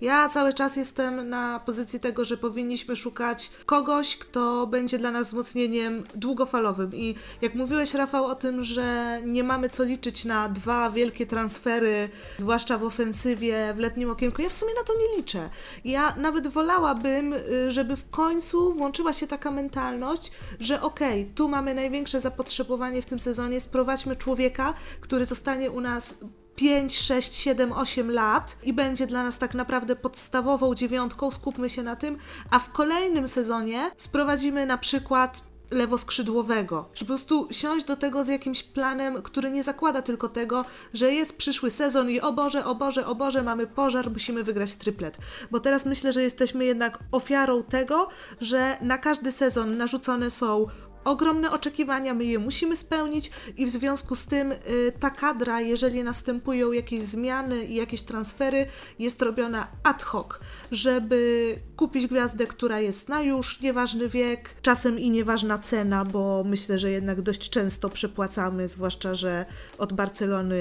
Ja 0.00 0.28
cały 0.28 0.54
czas 0.54 0.76
jestem 0.76 1.28
na 1.28 1.60
pozycji 1.60 2.00
tego, 2.00 2.24
że 2.24 2.36
powinniśmy 2.36 2.96
szukać 2.96 3.50
kogoś, 3.66 4.16
kto 4.16 4.66
będzie 4.66 4.98
dla 4.98 5.10
nas 5.10 5.26
wzmocnieniem 5.26 6.04
długofalowym. 6.14 6.94
I 6.94 7.14
jak 7.42 7.54
mówiłeś, 7.54 7.94
Rafał, 7.94 8.24
o 8.24 8.34
tym, 8.34 8.64
że 8.64 9.20
nie 9.24 9.44
mamy 9.44 9.68
co 9.68 9.84
liczyć 9.84 10.24
na 10.24 10.48
dwa 10.48 10.90
wielkie 10.90 11.26
transfery, 11.26 12.08
zwłaszcza 12.38 12.78
w 12.78 12.84
ofensywie, 12.84 13.74
w 13.74 13.78
letnim 13.78 14.10
okienku, 14.10 14.42
ja 14.42 14.48
w 14.48 14.54
sumie 14.54 14.74
na 14.74 14.82
to 14.82 14.92
nie 14.92 15.16
liczę. 15.16 15.50
Ja 15.84 16.14
nawet 16.16 16.48
wolałabym, 16.48 17.32
y, 17.32 17.72
żeby 17.72 17.96
w 17.96 18.10
końcu 18.10 18.72
włączyła 18.72 19.12
się 19.12 19.26
taka 19.26 19.50
mentalność, 19.50 20.32
że 20.60 20.82
okej, 20.82 21.26
tu 21.34 21.48
mamy 21.48 21.74
największe 21.74 22.20
zapotrzebowanie 22.20 23.02
w 23.02 23.06
tym 23.06 23.20
sezonie, 23.20 23.60
sprowadźmy 23.60 24.16
człowieka, 24.16 24.74
który 25.00 25.26
zostanie 25.26 25.70
u 25.70 25.80
nas 25.80 26.18
5, 26.58 26.98
6, 26.98 27.34
7, 27.34 27.72
8 27.72 28.10
lat 28.10 28.58
i 28.62 28.72
będzie 28.72 29.06
dla 29.06 29.22
nas 29.22 29.38
tak 29.38 29.54
naprawdę 29.54 29.96
podstawową 29.96 30.74
dziewiątką, 30.74 31.30
skupmy 31.30 31.70
się 31.70 31.82
na 31.82 31.96
tym, 31.96 32.16
a 32.50 32.58
w 32.58 32.72
kolejnym 32.72 33.28
sezonie 33.28 33.90
sprowadzimy 33.96 34.66
na 34.66 34.78
przykład 34.78 35.42
lewoskrzydłowego, 35.70 36.88
że 36.94 37.00
po 37.00 37.06
prostu 37.06 37.48
siąść 37.50 37.86
do 37.86 37.96
tego 37.96 38.24
z 38.24 38.28
jakimś 38.28 38.62
planem, 38.62 39.22
który 39.22 39.50
nie 39.50 39.62
zakłada 39.62 40.02
tylko 40.02 40.28
tego, 40.28 40.64
że 40.94 41.12
jest 41.12 41.38
przyszły 41.38 41.70
sezon 41.70 42.10
i 42.10 42.20
o 42.20 42.32
Boże, 42.32 42.64
o 42.64 42.74
Boże, 42.74 43.06
o 43.06 43.14
Boże, 43.14 43.42
mamy 43.42 43.66
pożar, 43.66 44.10
musimy 44.10 44.44
wygrać 44.44 44.74
triplet. 44.74 45.18
Bo 45.50 45.60
teraz 45.60 45.86
myślę, 45.86 46.12
że 46.12 46.22
jesteśmy 46.22 46.64
jednak 46.64 46.98
ofiarą 47.12 47.62
tego, 47.62 48.08
że 48.40 48.76
na 48.80 48.98
każdy 48.98 49.32
sezon 49.32 49.76
narzucone 49.76 50.30
są 50.30 50.66
ogromne 51.04 51.50
oczekiwania, 51.50 52.14
my 52.14 52.24
je 52.24 52.38
musimy 52.38 52.76
spełnić 52.76 53.30
i 53.56 53.66
w 53.66 53.70
związku 53.70 54.14
z 54.14 54.26
tym 54.26 54.52
y, 54.52 54.58
ta 55.00 55.10
kadra, 55.10 55.60
jeżeli 55.60 56.04
następują 56.04 56.72
jakieś 56.72 57.02
zmiany 57.02 57.64
i 57.64 57.74
jakieś 57.74 58.02
transfery, 58.02 58.66
jest 58.98 59.22
robiona 59.22 59.68
ad 59.82 60.02
hoc, 60.02 60.26
żeby 60.72 61.54
kupić 61.76 62.06
gwiazdę, 62.06 62.46
która 62.46 62.80
jest 62.80 63.08
na 63.08 63.22
już, 63.22 63.60
nieważny 63.60 64.08
wiek, 64.08 64.50
czasem 64.62 64.98
i 64.98 65.10
nieważna 65.10 65.58
cena, 65.58 66.04
bo 66.04 66.44
myślę, 66.44 66.78
że 66.78 66.90
jednak 66.90 67.22
dość 67.22 67.50
często 67.50 67.90
przepłacamy, 67.90 68.68
zwłaszcza, 68.68 69.14
że 69.14 69.46
od 69.78 69.92
Barcelony 69.92 70.58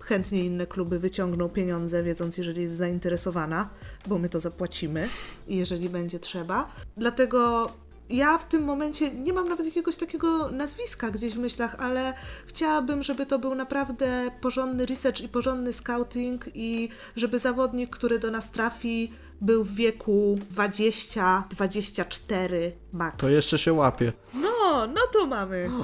chętnie 0.00 0.44
inne 0.44 0.66
kluby 0.66 0.98
wyciągną 0.98 1.48
pieniądze, 1.48 2.02
wiedząc, 2.02 2.38
jeżeli 2.38 2.62
jest 2.62 2.76
zainteresowana, 2.76 3.70
bo 4.06 4.18
my 4.18 4.28
to 4.28 4.40
zapłacimy 4.40 5.08
jeżeli 5.48 5.88
będzie 5.88 6.18
trzeba. 6.18 6.72
Dlatego 6.96 7.70
ja 8.10 8.38
w 8.38 8.48
tym 8.48 8.64
momencie 8.64 9.10
nie 9.10 9.32
mam 9.32 9.48
nawet 9.48 9.66
jakiegoś 9.66 9.96
takiego 9.96 10.50
nazwiska 10.50 11.10
gdzieś 11.10 11.34
w 11.34 11.38
myślach, 11.38 11.76
ale 11.78 12.14
chciałabym, 12.46 13.02
żeby 13.02 13.26
to 13.26 13.38
był 13.38 13.54
naprawdę 13.54 14.30
porządny 14.40 14.86
research 14.86 15.20
i 15.20 15.28
porządny 15.28 15.72
scouting 15.72 16.44
i 16.54 16.88
żeby 17.16 17.38
zawodnik, 17.38 17.90
który 17.90 18.18
do 18.18 18.30
nas 18.30 18.50
trafi, 18.50 19.12
był 19.40 19.64
w 19.64 19.74
wieku 19.74 20.38
20-24 20.56 22.72
max. 22.92 23.16
To 23.16 23.28
jeszcze 23.28 23.58
się 23.58 23.72
łapie. 23.72 24.12
No, 24.34 24.86
no 24.86 25.00
to 25.12 25.26
mamy. 25.26 25.70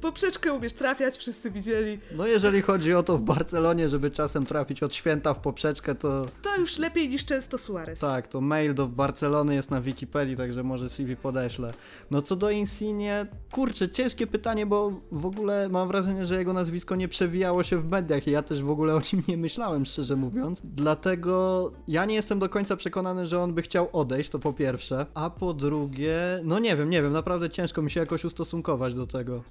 Poprzeczkę 0.00 0.54
umiesz 0.54 0.72
trafiać, 0.72 1.16
wszyscy 1.16 1.50
widzieli. 1.50 1.98
No 2.16 2.26
jeżeli 2.26 2.62
chodzi 2.62 2.94
o 2.94 3.02
to 3.02 3.18
w 3.18 3.22
Barcelonie, 3.22 3.88
żeby 3.88 4.10
czasem 4.10 4.46
trafić 4.46 4.82
od 4.82 4.94
święta 4.94 5.34
w 5.34 5.38
poprzeczkę, 5.40 5.94
to 5.94 6.26
To 6.42 6.56
już 6.56 6.78
lepiej 6.78 7.08
niż 7.08 7.24
często 7.24 7.58
Suarez. 7.58 8.00
tak, 8.00 8.28
to 8.28 8.40
mail 8.40 8.74
do 8.74 8.86
Barcelony 8.86 9.54
jest 9.54 9.70
na 9.70 9.80
Wikipedii, 9.80 10.36
także 10.36 10.62
może 10.62 10.90
CV 10.90 11.16
podeślę. 11.16 11.72
No 12.10 12.22
co 12.22 12.36
do 12.36 12.50
Insigne, 12.50 13.26
kurczę, 13.52 13.88
ciężkie 13.88 14.26
pytanie, 14.26 14.66
bo 14.66 14.92
w 15.12 15.26
ogóle 15.26 15.68
mam 15.68 15.88
wrażenie, 15.88 16.26
że 16.26 16.38
jego 16.38 16.52
nazwisko 16.52 16.96
nie 16.96 17.08
przewijało 17.08 17.62
się 17.62 17.78
w 17.78 17.90
mediach 17.90 18.26
i 18.26 18.30
ja 18.30 18.42
też 18.42 18.62
w 18.62 18.70
ogóle 18.70 18.94
o 18.94 19.00
nim 19.12 19.22
nie 19.28 19.36
myślałem, 19.36 19.84
szczerze 19.84 20.16
mówiąc. 20.16 20.60
Dlatego 20.64 21.72
ja 21.88 22.04
nie 22.04 22.14
jestem 22.14 22.38
do 22.38 22.48
końca 22.48 22.76
przekonany, 22.76 23.26
że 23.26 23.40
on 23.40 23.54
by 23.54 23.62
chciał 23.62 23.88
odejść, 23.92 24.30
to 24.30 24.38
po 24.38 24.52
pierwsze. 24.52 25.06
A 25.14 25.30
po 25.30 25.54
drugie, 25.54 26.16
no 26.44 26.58
nie 26.58 26.76
wiem, 26.76 26.90
nie 26.90 27.02
wiem, 27.02 27.12
naprawdę 27.12 27.50
ciężko 27.50 27.82
mi 27.82 27.90
się 27.90 28.00
jakoś 28.00 28.24
ustosunkować 28.24 28.94
do 28.94 29.06
tego. 29.06 29.42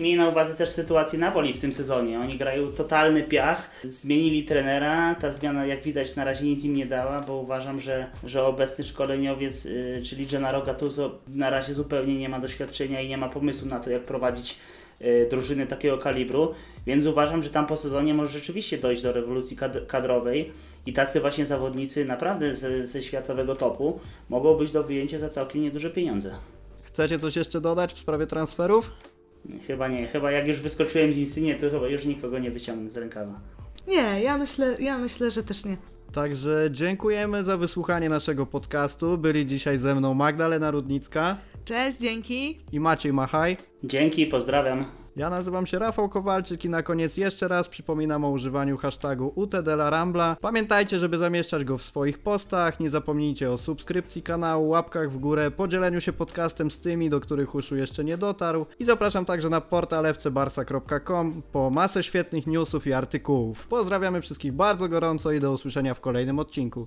Miej, 0.00 0.16
na 0.16 0.28
uwadze 0.28 0.54
też 0.54 0.68
sytuację 0.70 1.18
Napoli 1.18 1.52
w 1.52 1.60
tym 1.60 1.72
sezonie. 1.72 2.20
Oni 2.20 2.38
grają 2.38 2.72
totalny 2.72 3.22
piach, 3.22 3.70
zmienili 3.84 4.44
trenera. 4.44 5.14
Ta 5.14 5.30
zmiana, 5.30 5.66
jak 5.66 5.82
widać, 5.82 6.16
na 6.16 6.24
razie 6.24 6.44
nic 6.44 6.64
im 6.64 6.76
nie 6.76 6.86
dała, 6.86 7.20
bo 7.20 7.36
uważam, 7.36 7.80
że, 7.80 8.06
że 8.24 8.44
obecny 8.44 8.84
szkoleniowiec, 8.84 9.64
yy, 9.64 10.02
czyli 10.04 10.26
Gennaro 10.26 10.62
Gattuso, 10.62 11.18
na 11.28 11.50
razie 11.50 11.74
zupełnie 11.74 12.16
nie 12.16 12.28
ma 12.28 12.40
doświadczenia 12.40 13.00
i 13.00 13.08
nie 13.08 13.16
ma 13.16 13.28
pomysłu 13.28 13.68
na 13.68 13.80
to, 13.80 13.90
jak 13.90 14.02
prowadzić 14.02 14.58
yy, 15.00 15.26
drużyny 15.30 15.66
takiego 15.66 15.98
kalibru. 15.98 16.54
Więc 16.86 17.06
uważam, 17.06 17.42
że 17.42 17.50
tam 17.50 17.66
po 17.66 17.76
sezonie 17.76 18.14
może 18.14 18.32
rzeczywiście 18.32 18.78
dojść 18.78 19.02
do 19.02 19.12
rewolucji 19.12 19.56
kad- 19.56 19.86
kadrowej 19.86 20.52
i 20.86 20.92
tacy 20.92 21.20
właśnie 21.20 21.46
zawodnicy 21.46 22.04
naprawdę 22.04 22.54
ze, 22.54 22.86
ze 22.86 23.02
światowego 23.02 23.54
topu 23.54 24.00
mogą 24.28 24.54
być 24.54 24.72
do 24.72 24.82
wyjęcia 24.82 25.18
za 25.18 25.28
całkiem 25.28 25.62
nieduże 25.62 25.90
pieniądze. 25.90 26.34
Chcecie 26.82 27.18
coś 27.18 27.36
jeszcze 27.36 27.60
dodać 27.60 27.92
w 27.92 27.98
sprawie 27.98 28.26
transferów? 28.26 28.90
Chyba 29.66 29.88
nie, 29.88 30.06
chyba 30.06 30.30
jak 30.30 30.46
już 30.46 30.60
wyskoczyłem 30.60 31.12
z 31.12 31.16
Instynie, 31.16 31.54
to 31.54 31.70
chyba 31.70 31.88
już 31.88 32.04
nikogo 32.04 32.38
nie 32.38 32.50
wyciągnę 32.50 32.90
z 32.90 32.96
rękawa. 32.96 33.40
Nie, 33.88 34.22
ja 34.22 34.38
myślę, 34.38 34.76
ja 34.80 34.98
myślę, 34.98 35.30
że 35.30 35.42
też 35.42 35.64
nie. 35.64 35.76
Także 36.12 36.68
dziękujemy 36.70 37.44
za 37.44 37.56
wysłuchanie 37.56 38.08
naszego 38.08 38.46
podcastu. 38.46 39.18
Byli 39.18 39.46
dzisiaj 39.46 39.78
ze 39.78 39.94
mną 39.94 40.14
Magdalena 40.14 40.70
Rudnicka 40.70 41.36
Cześć, 41.64 41.98
dzięki. 41.98 42.60
i 42.72 42.80
Maciej 42.80 43.12
Machaj. 43.12 43.56
Dzięki, 43.84 44.26
pozdrawiam. 44.26 44.84
Ja 45.16 45.30
nazywam 45.30 45.66
się 45.66 45.78
Rafał 45.78 46.08
Kowalczyk 46.08 46.64
i 46.64 46.68
na 46.68 46.82
koniec 46.82 47.16
jeszcze 47.16 47.48
raz 47.48 47.68
przypominam 47.68 48.24
o 48.24 48.30
używaniu 48.30 48.76
hashtagu 48.76 49.32
UTDLarambla. 49.34 50.36
Pamiętajcie, 50.40 50.98
żeby 50.98 51.18
zamieszczać 51.18 51.64
go 51.64 51.78
w 51.78 51.82
swoich 51.82 52.18
postach, 52.18 52.80
nie 52.80 52.90
zapomnijcie 52.90 53.50
o 53.50 53.58
subskrypcji 53.58 54.22
kanału, 54.22 54.68
łapkach 54.68 55.12
w 55.12 55.18
górę, 55.18 55.50
podzieleniu 55.50 56.00
się 56.00 56.12
podcastem 56.12 56.70
z 56.70 56.78
tymi, 56.78 57.10
do 57.10 57.20
których 57.20 57.54
uszu 57.54 57.76
jeszcze 57.76 58.04
nie 58.04 58.18
dotarł 58.18 58.66
i 58.78 58.84
zapraszam 58.84 59.24
także 59.24 59.48
na 59.48 59.60
portal 59.60 60.14
fcbarsa.com 60.14 61.42
po 61.52 61.70
masę 61.70 62.02
świetnych 62.02 62.46
newsów 62.46 62.86
i 62.86 62.92
artykułów. 62.92 63.66
Pozdrawiamy 63.66 64.20
wszystkich 64.20 64.52
bardzo 64.52 64.88
gorąco 64.88 65.32
i 65.32 65.40
do 65.40 65.52
usłyszenia 65.52 65.94
w 65.94 66.00
kolejnym 66.00 66.38
odcinku. 66.38 66.86